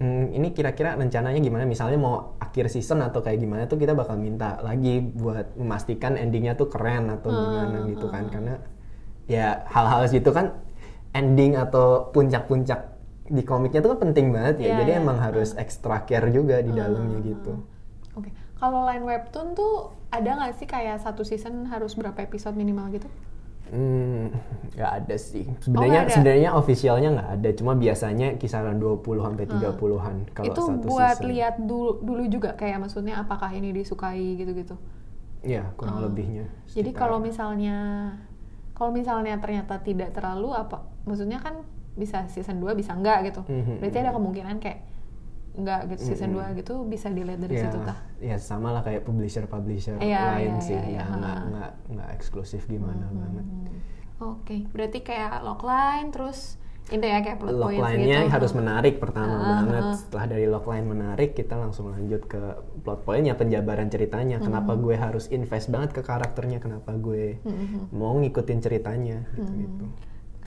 "Hmm, 0.00 0.32
ini 0.32 0.56
kira-kira 0.56 0.96
rencananya 0.96 1.36
gimana? 1.38 1.68
Misalnya 1.68 2.00
mau 2.00 2.40
akhir 2.40 2.72
season 2.72 3.04
atau 3.04 3.20
kayak 3.20 3.36
gimana 3.36 3.68
tuh 3.68 3.76
kita 3.76 3.92
bakal 3.92 4.16
minta 4.16 4.56
lagi 4.64 4.98
buat 5.02 5.52
memastikan 5.60 6.16
endingnya 6.16 6.56
tuh 6.56 6.72
keren 6.72 7.12
atau 7.12 7.28
gimana 7.28 7.84
gitu 7.84 8.06
kan. 8.08 8.24
karena 8.32 8.54
ya 9.28 9.62
hal-hal 9.68 10.08
gitu 10.08 10.32
kan 10.32 10.56
ending 11.12 11.54
atau 11.54 12.08
puncak-puncak 12.10 12.94
di 13.26 13.42
komiknya 13.42 13.78
tuh 13.78 13.94
kan 13.94 14.10
penting 14.10 14.34
banget 14.34 14.58
ya 14.58 14.66
Iya, 14.66 14.76
jadi 14.82 14.92
iya. 14.96 15.00
emang 15.00 15.18
harus 15.18 15.54
extra 15.54 16.02
care 16.02 16.28
juga 16.28 16.58
di 16.58 16.70
dalamnya 16.70 17.18
gitu 17.22 17.62
oke 18.12 18.30
kalau 18.56 18.84
line 18.84 19.02
webtoon 19.02 19.54
tuh 19.54 19.72
ada 20.10 20.34
nggak 20.36 20.54
sih 20.54 20.66
kayak 20.66 20.98
satu 20.98 21.22
season 21.22 21.66
harus 21.66 21.94
berapa 21.94 22.18
episode 22.20 22.54
minimal 22.54 22.90
gitu 22.90 23.06
Hmm, 23.70 24.34
nggak 24.74 24.92
ada 24.98 25.14
sih. 25.14 25.46
Sebenarnya 25.62 26.02
nggak 26.02 26.02
ada? 26.02 26.10
sebenarnya 26.10 26.50
officialnya 26.58 27.08
nggak 27.14 27.30
ada, 27.38 27.48
cuma 27.54 27.78
biasanya 27.78 28.34
kisaran 28.34 28.82
20 28.82 28.98
sampai 29.22 29.46
30-an 29.46 30.16
kalau 30.34 30.50
itu 30.50 30.58
satu 30.58 30.86
buat 30.90 31.14
season. 31.14 31.30
lihat 31.30 31.54
dulu 31.62 32.02
dulu 32.02 32.22
juga 32.26 32.58
kayak 32.58 32.82
maksudnya 32.82 33.22
apakah 33.22 33.54
ini 33.54 33.70
disukai 33.70 34.34
gitu-gitu 34.34 34.74
Iya, 35.40 35.70
kurang 35.78 36.02
lebihnya. 36.02 36.50
Jadi 36.66 36.90
kalau 36.90 37.22
misalnya 37.22 38.10
kalau 38.74 38.90
misalnya 38.90 39.38
ternyata 39.38 39.78
tidak 39.78 40.18
terlalu 40.18 40.50
apa 40.50 40.89
maksudnya 41.02 41.38
kan 41.38 41.64
bisa 41.92 42.24
season 42.26 42.58
2 42.58 42.72
bisa 42.72 42.94
enggak 42.94 43.28
gitu. 43.28 43.42
Mhm, 43.44 43.78
Berarti 43.78 43.98
ada 43.98 44.12
kemungkinan 44.12 44.56
kayak 44.58 44.80
enggak 45.50 45.80
gitu 45.90 46.00
season 46.06 46.30
2 46.32 46.54
gitu 46.54 46.86
bisa 46.86 47.10
dilihat 47.10 47.42
dari 47.42 47.58
ya, 47.58 47.66
situ 47.66 47.78
tah. 47.82 47.98
ya 48.18 48.36
sama 48.38 48.70
lah 48.70 48.82
kayak 48.82 49.02
publisher-publisher 49.02 49.98
Iya, 49.98 50.38
lain 50.38 50.54
iya, 50.56 50.62
sih, 50.62 50.78
iya, 50.78 50.84
iya, 50.86 51.02
ya 51.02 51.10
nggak 51.10 51.36
ha. 51.36 51.46
nggak 51.50 51.70
nggak 51.90 52.08
eksklusif 52.14 52.62
gimana 52.64 53.10
banget. 53.10 53.44
Oke, 54.20 54.68
berarti 54.70 55.00
kayak 55.00 55.42
logline 55.42 56.12
terus 56.12 56.60
itu 56.88 57.00
ya 57.00 57.22
kayak 57.22 57.38
plot 57.38 57.54
Logline-nya 57.54 58.26
gitu. 58.26 58.34
harus 58.34 58.50
menarik 58.50 58.98
pertama 58.98 59.30
Ah, 59.32 59.42
banget. 59.62 59.84
ah. 59.84 59.94
Setelah 59.94 60.26
dari 60.26 60.46
logline 60.46 60.82
menarik, 60.84 61.32
kita 61.32 61.54
langsung 61.54 61.86
lanjut 61.88 62.26
ke 62.26 62.40
plot 62.82 63.06
point-nya, 63.06 63.34
penjabaran 63.34 63.86
ceritanya. 63.86 64.38
Kenapa 64.38 64.74
Mm-hmm. 64.74 64.84
gue 64.84 64.96
harus 64.96 65.24
invest 65.30 65.70
banget 65.70 65.94
ke 65.94 66.02
karakternya? 66.02 66.58
Kenapa 66.58 66.90
gue 66.92 67.38
mau 67.90 68.18
ngikutin 68.18 68.58
ceritanya? 68.58 69.22
Mm-hmm. 69.22 69.34
Gitu-gitu. 69.36 69.86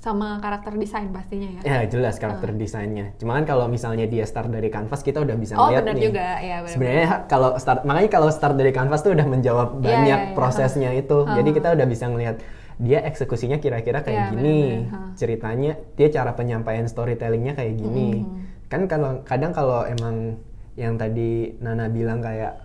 Sama 0.04 0.36
karakter 0.44 0.76
desain 0.76 1.08
pastinya 1.16 1.48
ya. 1.48 1.62
Ya 1.64 1.78
jelas 1.88 2.20
karakter 2.20 2.52
desainnya. 2.52 3.16
Cuman 3.16 3.48
kalau 3.48 3.72
misalnya 3.72 4.04
dia 4.04 4.28
start 4.28 4.52
dari 4.52 4.68
kanvas 4.68 5.00
kita 5.00 5.24
udah 5.24 5.40
bisa 5.40 5.56
Oh, 5.56 5.72
lihat 5.72 5.88
benar 5.88 5.96
nih. 5.96 6.04
juga. 6.04 6.28
Ya, 6.44 6.58
benar. 6.60 6.74
Sebenarnya 6.76 7.08
kalau 7.32 7.50
start 7.56 7.88
makanya 7.88 8.10
kalau 8.12 8.28
start 8.28 8.60
dari 8.60 8.76
kanvas 8.76 9.00
tuh 9.00 9.16
udah 9.16 9.24
menjawab 9.24 9.70
Iya, 9.74 9.80
banyak 9.80 10.20
iya, 10.20 10.28
iya. 10.28 10.36
prosesnya 10.36 10.92
itu. 10.92 11.24
Jadi 11.24 11.50
kita 11.50 11.72
udah 11.72 11.88
bisa 11.88 12.12
ngelihat 12.12 12.36
dia 12.76 13.00
eksekusinya 13.00 13.64
kira-kira 13.64 14.04
kayak 14.04 14.20
Iya, 14.20 14.30
gini. 14.36 14.60
benar-benar. 14.76 14.92
Ha. 14.92 15.16
Ceritanya 15.16 15.72
dia 15.96 16.08
cara 16.12 16.32
penyampaian 16.36 16.84
storytellingnya 16.84 17.56
kayak 17.56 17.74
gini. 17.80 18.28
Kan 18.68 18.92
kalau 18.92 19.24
kadang 19.24 19.56
kalau 19.56 19.88
emang 19.88 20.36
yang 20.76 21.00
tadi 21.00 21.56
Nana 21.64 21.88
bilang 21.88 22.20
kayak 22.20 22.60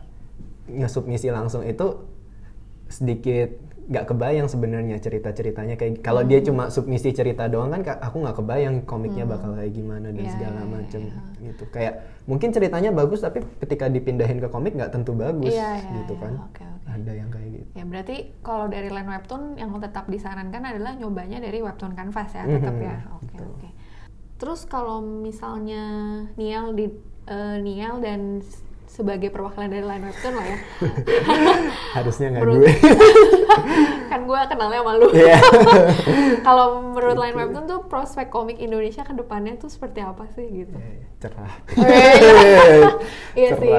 ngesubmisi 0.66 1.30
langsung 1.30 1.62
itu 1.62 2.02
sedikit 2.88 3.52
nggak 3.88 4.04
kebayang 4.06 4.44
sebenarnya 4.46 4.96
cerita-ceritanya 4.96 5.74
kayak 5.74 6.00
kalau 6.00 6.20
dia 6.20 6.38
cuma 6.38 6.68
submisi 6.68 7.08
cerita 7.10 7.48
doang 7.48 7.68
kan 7.70 7.80
ka- 7.82 7.96
aku 7.98 8.20
nggak 8.20 8.36
kebayang 8.36 8.76
komiknya 8.84 9.24
bakal 9.24 9.56
kayak 9.56 9.72
gimana 9.72 10.08
dan 10.08 10.20
Iya, 10.20 10.30
segala 10.30 10.60
iya, 10.60 10.68
macem 10.68 11.00
iya. 11.02 11.20
gitu 11.42 11.64
kayak 11.68 11.94
mungkin 12.24 12.48
ceritanya 12.50 12.90
bagus 12.90 13.20
tapi 13.20 13.40
ketika 13.58 13.88
dipindahin 13.88 14.38
ke 14.38 14.46
komik 14.46 14.72
nggak 14.72 14.92
tentu 14.92 15.12
bagus 15.12 15.48
Iya, 15.48 15.80
iya, 15.80 15.90
gitu 15.98 16.14
iya. 16.14 16.20
kan 16.20 16.32
Oke, 16.44 16.62
oke. 16.62 16.84
ada 16.86 17.12
yang 17.12 17.28
kayak 17.28 17.48
gitu 17.50 17.68
Ya 17.72 17.84
berarti 17.84 18.16
kalau 18.38 18.66
dari 18.66 18.88
line 18.88 19.08
webtoon 19.08 19.42
yang 19.56 19.70
tetap 19.74 20.04
disarankan 20.06 20.62
adalah 20.62 20.92
nyobanya 20.92 21.38
dari 21.38 21.58
webtoon 21.58 21.92
canvas 21.92 22.28
ya 22.30 22.44
tetap 22.44 22.74
Mhm, 22.74 22.84
ya. 22.84 22.96
Oke 23.14 23.36
oke. 23.40 23.68
Terus 24.36 24.60
kalau 24.64 25.00
misalnya 25.00 25.82
Niel 26.36 26.76
di 26.76 26.86
eh, 27.24 27.56
Niel 27.58 27.98
dan 27.98 28.44
sebagai 28.84 29.28
perwakilan 29.28 29.66
dari 29.66 29.82
line 29.82 30.04
webtoon 30.04 30.34
lah 30.34 30.44
ya. 30.44 30.58
harusnya 31.96 32.26
nggak 32.30 32.44
gue 32.44 32.68
kan 34.10 34.20
gue 34.24 34.40
kenalnya 34.46 34.80
sama 34.80 34.92
lu. 34.94 35.08
Iya. 35.10 35.38
kalau 36.46 36.66
menurut 36.92 37.16
line 37.16 37.36
webtoon 37.36 37.64
tuh 37.64 37.80
prospek 37.86 38.28
komik 38.28 38.58
Indonesia 38.58 39.02
ke 39.02 39.12
depannya 39.12 39.56
tuh 39.56 39.68
seperti 39.68 40.00
apa 40.00 40.24
sih 40.32 40.46
gitu? 40.46 40.74
Eh, 40.76 41.04
cerah 41.18 41.52
Iya 43.38 43.50
sih. 43.56 43.72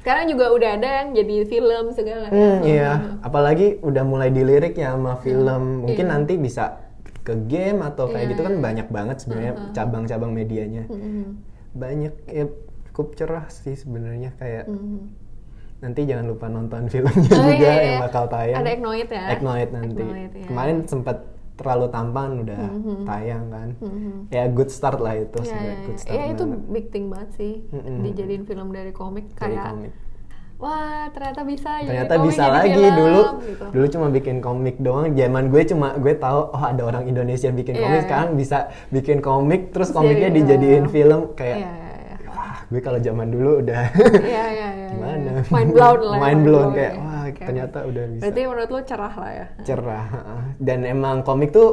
Sekarang 0.00 0.24
juga 0.28 0.52
udah 0.52 0.70
ada 0.76 0.88
yang 1.02 1.08
jadi 1.12 1.36
film 1.44 1.84
segala. 1.92 2.28
Hmm, 2.30 2.60
iya 2.62 3.20
apalagi 3.20 3.78
udah 3.80 4.02
mulai 4.02 4.30
dilirik 4.30 4.74
ya 4.74 4.94
sama 4.94 5.16
film 5.20 5.84
mungkin 5.84 6.06
Iya. 6.06 6.12
nanti 6.12 6.34
bisa 6.36 6.80
ke 7.20 7.36
game 7.46 7.84
atau 7.84 8.08
kayak 8.08 8.24
Iya, 8.26 8.30
gitu 8.32 8.42
kan 8.42 8.54
iya. 8.56 8.62
banyak 8.64 8.86
banget 8.88 9.16
sebenarnya 9.20 9.54
cabang-cabang 9.76 10.32
medianya 10.32 10.88
Mhm. 10.88 11.24
banyak 11.70 12.14
ya 12.26 12.44
cukup 12.90 13.14
cerah 13.14 13.46
sih 13.48 13.76
sebenarnya 13.76 14.32
kayak 14.34 14.66
Mhm. 14.66 15.19
Nanti 15.80 16.00
jangan 16.04 16.26
lupa 16.26 16.46
nonton 16.46 16.82
filmnya 16.86 17.32
Oh, 17.32 17.40
juga 17.42 17.56
iya, 17.56 17.72
iya. 17.72 17.84
yang 17.90 18.02
bakal 18.02 18.24
tayang 18.26 18.58
Ada 18.58 18.70
Eknoid 18.70 19.08
ya? 19.08 19.24
Eknoid 19.30 19.68
nanti 19.70 20.02
Eknoid, 20.02 20.30
iya. 20.34 20.46
kemarin 20.46 20.76
sempat 20.84 21.16
terlalu 21.52 21.86
tampan 21.88 22.30
udah 22.40 22.60
tayang 23.04 23.44
kan 23.48 23.68
ya 24.28 24.48
good 24.48 24.68
start 24.68 24.96
lah 24.96 25.12
itu 25.14 25.36
Iya, 25.36 25.44
sebenarnya 25.46 25.68
iya, 25.70 25.82
good 25.82 25.92
iya. 25.92 26.02
start 26.02 26.14
Ya, 26.14 26.24
itu 26.26 26.42
banget 26.42 26.62
big 26.70 26.86
thing 26.88 27.04
banget 27.08 27.30
sih 27.34 27.52
Mm-mm. 27.66 27.96
dijadiin 28.02 28.44
film 28.44 28.68
dari 28.70 28.92
komik 28.92 29.26
dari 29.30 29.56
kayak 29.56 29.64
komik 29.70 29.92
wah 30.56 31.08
ternyata 31.10 31.40
bisa 31.42 31.70
ternyata 31.80 32.14
bisa 32.20 32.44
lagi 32.46 32.76
film, 32.76 32.92
dulu 32.94 33.22
gitu. 33.42 33.64
dulu 33.72 33.86
cuma 33.88 34.06
bikin 34.10 34.36
komik 34.38 34.76
doang 34.78 35.08
zaman 35.10 35.44
gue 35.48 35.62
cuma 35.66 35.88
gue 35.96 36.14
tahu 36.14 36.40
oh 36.48 36.62
ada 36.62 36.82
orang 36.82 37.04
Indonesia 37.06 37.48
bikin 37.50 37.74
Iya, 37.74 37.82
komik 37.82 37.96
iya. 37.96 38.04
sekarang 38.04 38.28
bisa 38.36 38.58
bikin 38.88 39.18
komik 39.20 39.60
terus 39.70 39.88
komiknya 39.88 40.28
jadi 40.28 40.36
dijadiin 40.38 40.86
film 40.86 41.32
kayak 41.34 41.58
Iya, 41.58 41.72
iya, 41.72 41.92
iya. 41.98 42.16
wah 42.26 42.59
gue 42.70 42.80
kalau 42.80 42.98
zaman 42.98 43.28
dulu 43.28 43.60
udah 43.60 43.82
Iya, 44.24 44.44
iya, 44.48 44.68
iya. 44.72 44.88
gimana 44.88 45.30
iya. 45.36 45.42
Mind 45.48 45.70
blown 45.70 46.00
lah. 46.00 46.14
ya, 46.14 46.20
mind 46.20 46.40
blown 46.40 46.68
kayak 46.70 46.92
ya. 46.92 47.00
wah 47.00 47.22
Oke. 47.26 47.42
ternyata 47.44 47.78
udah 47.84 48.04
bisa 48.08 48.22
Berarti 48.24 48.40
menurut 48.44 48.68
lu 48.68 48.80
cerah 48.84 49.14
lah 49.14 49.30
ya? 49.32 49.46
cerah 49.64 50.06
dan 50.56 50.78
emang 50.84 51.16
komik 51.20 51.50
tuh 51.50 51.70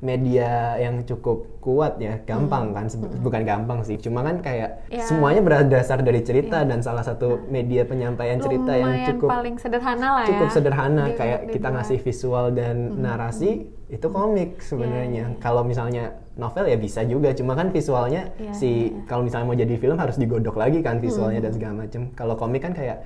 media 0.00 0.50
yang 0.76 0.98
cukup 1.00 1.46
kuat 1.58 1.94
ya 1.96 2.18
gampang 2.20 2.70
kan 2.70 2.86
Sebe- 2.86 3.14
bukan 3.16 3.42
gampang 3.42 3.82
sih 3.82 3.94
cuma 3.96 4.20
kan 4.20 4.38
kayak 4.38 4.82
Ya. 4.88 4.98
semuanya 5.00 5.38
berdasar 5.40 5.98
dari 6.00 6.18
cerita 6.20 6.62
dan 6.62 6.78
salah 6.80 7.02
satu 7.02 7.46
media 7.46 7.82
penyampaian 7.82 8.34
cerita 8.36 8.74
yang 8.74 9.06
cukup 9.08 9.30
paling 9.30 9.56
sederhana 9.56 10.08
lah 10.16 10.26
cukup 10.26 10.48
ya. 10.48 10.52
sederhana 10.52 11.04
Di- 11.04 11.14
kayak 11.14 11.40
kita 11.48 11.54
dibuat. 11.60 11.74
ngasih 11.76 11.98
visual 12.00 12.46
dan 12.50 12.76
narasi 12.96 13.50
itu 13.86 14.06
komik 14.08 14.58
sebenarnya 14.60 15.38
kalau 15.38 15.62
misalnya 15.62 16.18
novel 16.32 16.64
ya 16.64 16.76
bisa 16.80 17.04
juga 17.04 17.36
cuma 17.36 17.52
kan 17.52 17.68
visualnya 17.68 18.32
Iya, 18.40 18.52
si 18.56 18.70
kalau 19.04 19.20
misalnya 19.20 19.46
mau 19.46 19.56
jadi 19.56 19.74
film 19.76 20.00
harus 20.00 20.16
digodok 20.16 20.56
lagi 20.56 20.80
kan 20.80 20.96
visualnya 20.96 21.44
dan 21.44 21.52
segala 21.52 21.84
macem 21.84 22.08
kalau 22.16 22.34
komik 22.34 22.64
kan 22.64 22.72
kayak 22.72 23.04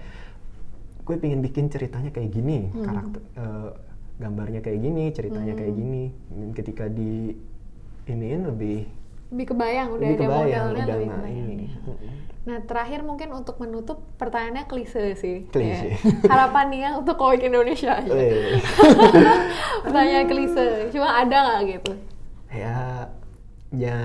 gue 1.02 1.16
pengen 1.18 1.42
bikin 1.42 1.66
ceritanya 1.66 2.10
kayak 2.10 2.30
gini 2.30 2.70
karakter 2.70 3.22
eh, 3.34 3.70
gambarnya 4.16 4.60
kayak 4.62 4.78
gini 4.80 5.04
ceritanya 5.10 5.54
kayak 5.54 5.74
gini 5.74 6.10
Dan 6.30 6.50
ketika 6.54 6.86
di 6.86 7.34
iniin 8.06 8.46
lebih 8.46 8.86
lebih 9.34 9.46
kebayang 9.50 9.88
udah 9.90 9.98
lebih 9.98 10.14
ada 10.14 10.22
kebayang 10.22 10.46
modelnya 10.46 10.62
udah 10.70 10.86
lebih 10.86 11.08
kebayang 11.10 11.46
ini 11.50 11.54
deh. 11.58 11.70
Nah 12.46 12.58
terakhir 12.62 13.02
mungkin 13.02 13.28
untuk 13.34 13.58
menutup 13.58 13.98
pertanyaannya 14.22 14.64
klise 14.70 15.18
sih. 15.18 15.50
Klise. 15.50 15.98
Ya. 15.98 16.30
Harapan 16.30 16.66
Nia 16.70 16.90
untuk 16.94 17.18
komik 17.18 17.42
Indonesia. 17.42 17.98
Eh, 18.06 18.62
Pertanyaan 19.84 20.26
klise. 20.30 20.94
Cuma 20.94 21.10
ada 21.10 21.36
nggak 21.42 21.60
gitu? 21.74 21.92
Ya 22.56 22.78
ya 23.70 23.96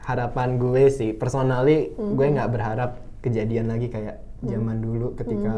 harapan 0.00 0.56
gue 0.56 0.84
sih 0.88 1.10
personally 1.12 1.90
gue 1.92 2.26
nggak 2.26 2.50
berharap 2.50 2.90
kejadian 3.20 3.68
lagi 3.68 3.86
kayak 3.86 4.16
zaman 4.40 4.80
dulu 4.80 5.12
ketika 5.12 5.54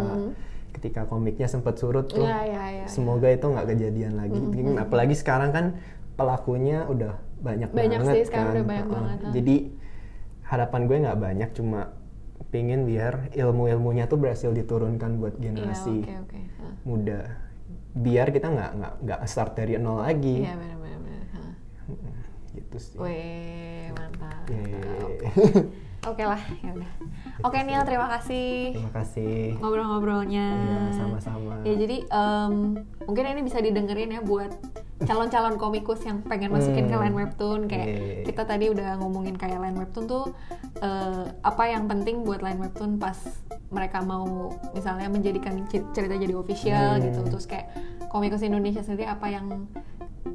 ketika 0.72 1.01
komiknya 1.07 1.47
sempat 1.47 1.78
surut 1.78 2.09
tuh 2.09 2.24
Iya, 2.24 2.41
iya, 2.43 2.64
iya, 2.74 2.87
semoga 2.89 3.28
itu 3.28 3.45
nggak 3.45 3.68
kejadian 3.70 4.18
lagi 4.18 4.41
apalagi 4.74 5.14
sekarang 5.14 5.53
kan 5.53 5.66
pelakunya 6.12 6.85
udah 6.87 7.14
banyak, 7.43 7.70
Banyak 7.70 8.01
banget 8.03 8.14
sih, 8.14 8.24
sekarang 8.30 8.47
kan. 8.47 8.55
udah 8.55 8.64
banyak 8.64 8.87
Heeh. 8.87 8.95
banget, 8.95 9.18
jadi 9.35 9.57
harapan 10.45 10.80
gue 10.85 10.97
nggak 11.03 11.18
banyak 11.18 11.51
cuma 11.53 11.80
pingin 12.51 12.80
biar 12.85 13.33
ilmu-ilmunya 13.33 14.05
tuh 14.07 14.18
berhasil 14.18 14.51
diturunkan 14.51 15.16
buat 15.16 15.35
Iya, 15.37 15.43
generasi 15.51 15.97
oke 16.05 16.14
oke. 16.28 16.41
Hah. 16.61 16.74
muda 16.85 17.20
biar 17.93 18.28
kita 18.28 18.49
nggak 18.49 18.70
nggak 18.76 18.95
nggak 19.03 19.20
start 19.24 19.53
dari 19.55 19.76
nol 19.76 20.01
lagi 20.01 20.45
Iya 20.45 20.55
benar. 20.57 20.68
Hah. 20.72 20.80
Gitu 22.73 22.81
sih 22.81 22.97
Weh, 22.97 23.93
mantap. 23.93 24.49
Yeay. 24.49 25.68
Oke 26.03 26.25
lah, 26.25 26.41
ya 26.59 26.73
udah. 26.73 26.91
Oke 27.45 27.62
Niel, 27.62 27.85
terima 27.85 28.11
kasih 28.11 28.75
terima 28.75 28.91
kasih 28.93 29.55
ngobrol-ngobrolnya. 29.61 30.47
Iya, 30.51 30.81
sama-sama. 30.97 31.61
Ya 31.62 31.77
jadi 31.77 32.03
em, 32.03 32.55
mungkin 33.05 33.25
ini 33.29 33.41
bisa 33.45 33.61
didengerin 33.61 34.11
ya 34.11 34.18
buat 34.18 34.51
calon-calon 34.99 35.59
komikus 35.59 36.03
yang 36.03 36.23
pengen 36.23 36.51
masukin 36.51 36.87
ke 36.87 36.95
Hmm. 36.95 37.03
line 37.03 37.16
webtoon 37.16 37.61
kayak 37.66 37.87
Iya. 37.87 38.23
kita 38.25 38.43
tadi 38.45 38.70
udah 38.70 38.99
ngomongin 38.99 39.35
kayak 39.35 39.59
line 39.59 39.75
webtoon 39.75 40.07
tuh 40.07 40.25
eh, 40.79 41.27
apa 41.39 41.62
yang 41.66 41.87
penting 41.87 42.23
buat 42.23 42.39
line 42.41 42.59
webtoon 42.59 42.99
pas 42.99 43.18
mereka 43.68 43.99
mau 44.01 44.51
misalnya 44.70 45.07
menjadikan 45.07 45.62
cerita 45.68 46.14
jadi 46.14 46.35
official 46.35 46.99
Hmm. 46.99 47.03
gitu 47.03 47.20
terus 47.27 47.47
kayak 47.47 47.70
komikus 48.11 48.43
Indonesia 48.43 48.83
sendiri 48.83 49.07
apa 49.07 49.27
yang 49.27 49.66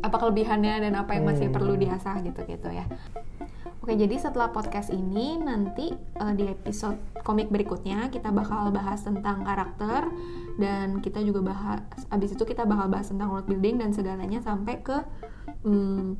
apa 0.03 0.15
kelebihannya 0.19 0.83
dan 0.83 0.93
apa 0.99 1.15
yang 1.15 1.25
masih 1.25 1.47
Hmm. 1.49 1.55
perlu 1.55 1.73
diasah 1.79 2.19
gitu 2.21 2.41
gitu 2.45 2.69
ya. 2.69 2.85
Oke, 3.83 3.95
jadi 3.95 4.19
setelah 4.19 4.51
podcast 4.51 4.91
ini 4.91 5.39
nanti 5.39 5.95
eh, 5.95 6.33
di 6.35 6.51
episode 6.51 6.99
komik 7.23 7.47
berikutnya 7.47 8.11
kita 8.11 8.35
bakal 8.35 8.67
bahas 8.75 8.99
tentang 8.99 9.47
karakter 9.47 10.11
dan 10.59 10.99
kita 10.99 11.23
juga 11.23 11.55
bahas 11.55 11.79
abis 12.11 12.35
itu 12.35 12.43
kita 12.43 12.67
bakal 12.67 12.91
bahas 12.91 13.07
tentang 13.07 13.31
world 13.31 13.47
building 13.47 13.79
dan 13.79 13.95
segalanya 13.95 14.43
sampai 14.43 14.83
ke 14.83 14.97
hmm, 15.63 16.19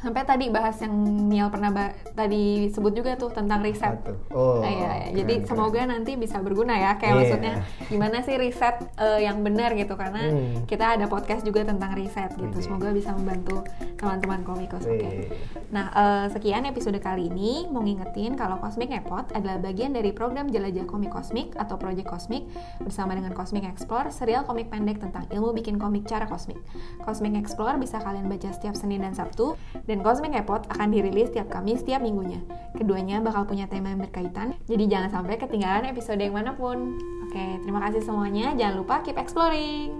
sampai 0.00 0.24
tadi 0.24 0.48
bahas 0.48 0.76
yang 0.78 0.92
Niel 1.28 1.46
pernah 1.46 1.68
ba- 1.68 1.92
tadi 2.10 2.42
sebut 2.66 2.90
juga 2.90 3.14
tuh 3.14 3.28
tentang 3.28 3.60
riset. 3.60 4.00
Oh, 4.30 4.58
Nah, 4.58 4.66
iya, 4.66 4.80
iya. 4.80 4.88
keren, 5.06 5.16
Jadi 5.16 5.34
keren. 5.36 5.46
semoga 5.46 5.80
nanti 5.84 6.12
bisa 6.14 6.36
berguna 6.38 6.74
ya. 6.74 6.96
Kayak 6.96 7.06
Iya. 7.06 7.18
maksudnya 7.20 7.52
gimana 7.86 8.16
sih 8.20 8.34
riset 8.34 8.76
eh, 8.96 9.20
yang 9.22 9.40
benar 9.40 9.72
gitu 9.72 9.94
karena 9.94 10.22
Hmm. 10.26 10.64
kita 10.64 10.96
ada 10.96 11.04
podcast 11.04 11.42
juga 11.42 11.62
tentang 11.62 11.92
riset 11.92 12.32
gitu. 12.32 12.48
Widih. 12.50 12.62
Semoga 12.62 12.88
bisa 12.90 13.12
membantu 13.12 13.60
teman-teman 13.94 14.40
komikus. 14.40 14.82
Oke. 14.82 14.96
Wih. 14.98 15.28
Nah, 15.68 15.86
eh, 15.90 16.26
sekian 16.30 16.64
episode 16.64 16.96
kali 16.98 17.28
ini. 17.28 17.66
Mau 17.66 17.80
ngingetin 17.80 18.34
kalau 18.34 18.56
Cosmic 18.56 18.90
Epot 18.90 19.28
adalah 19.30 19.58
bagian 19.58 19.92
dari 19.92 20.10
program 20.10 20.48
Jelajah 20.48 20.84
Komik 20.84 21.10
Kosmik 21.10 21.52
atau 21.54 21.76
Project 21.76 22.08
Cosmic 22.08 22.48
bersama 22.80 23.12
dengan 23.12 23.30
Cosmic 23.30 23.64
Explore, 23.64 24.08
serial 24.08 24.42
komik 24.42 24.66
pendek 24.66 24.98
tentang 24.98 25.28
ilmu 25.28 25.52
bikin 25.52 25.76
komik 25.76 26.04
cara 26.04 26.24
kosmik. 26.24 26.56
Cosmic 27.00 27.36
Explore 27.36 27.76
bisa 27.76 27.98
kalian 27.98 28.26
baca 28.26 28.48
setiap 28.48 28.72
Senin 28.72 29.00
dan 29.00 29.12
Sabtu, 29.12 29.54
dan 29.90 30.06
Cosmic 30.06 30.30
Epot 30.38 30.62
akan 30.70 30.94
dirilis 30.94 31.34
setiap 31.34 31.50
Kamis 31.50 31.82
setiap 31.82 31.98
minggunya. 31.98 32.38
Keduanya 32.78 33.18
bakal 33.18 33.42
punya 33.42 33.66
tema 33.66 33.90
yang 33.90 33.98
berkaitan, 33.98 34.54
jadi 34.70 34.86
jangan 34.86 35.10
sampai 35.10 35.34
ketinggalan 35.34 35.90
episode 35.90 36.22
yang 36.22 36.38
mana 36.38 36.54
pun. 36.54 36.94
Oke, 37.26 37.58
terima 37.66 37.82
kasih 37.82 37.98
semuanya. 38.06 38.54
Jangan 38.54 38.86
lupa 38.86 39.02
keep 39.02 39.18
exploring. 39.18 39.90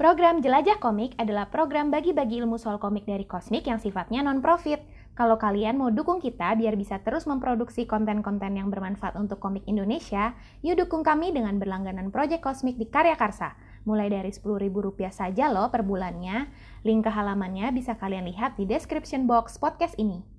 Program 0.00 0.40
Jelajah 0.40 0.80
Komik 0.80 1.12
adalah 1.20 1.52
program 1.52 1.92
bagi-bagi 1.92 2.40
ilmu 2.40 2.56
soal 2.56 2.80
komik 2.80 3.04
dari 3.04 3.28
Kosmik 3.28 3.68
yang 3.68 3.78
sifatnya 3.78 4.24
non-profit. 4.24 4.80
Kalau 5.14 5.38
kalian 5.38 5.78
mau 5.78 5.94
dukung 5.94 6.18
kita 6.18 6.58
biar 6.58 6.74
bisa 6.74 6.98
terus 6.98 7.28
memproduksi 7.30 7.86
konten-konten 7.86 8.58
yang 8.58 8.66
bermanfaat 8.72 9.14
untuk 9.14 9.38
komik 9.38 9.62
Indonesia, 9.70 10.34
yuk 10.66 10.82
dukung 10.82 11.06
kami 11.06 11.30
dengan 11.30 11.60
berlangganan 11.62 12.10
Project 12.10 12.42
Kosmik 12.42 12.74
di 12.74 12.90
Karya 12.90 13.14
Karsa. 13.14 13.54
Mulai 13.84 14.08
dari 14.08 14.32
Rp10.000 14.32 15.12
saja 15.12 15.52
loh 15.52 15.68
per 15.68 15.84
bulannya. 15.84 16.48
Link 16.84 17.04
ke 17.04 17.10
halamannya 17.12 17.68
bisa 17.72 17.96
kalian 17.96 18.28
lihat 18.28 18.56
di 18.56 18.64
description 18.64 19.28
box 19.28 19.60
podcast 19.60 19.96
ini. 20.00 20.33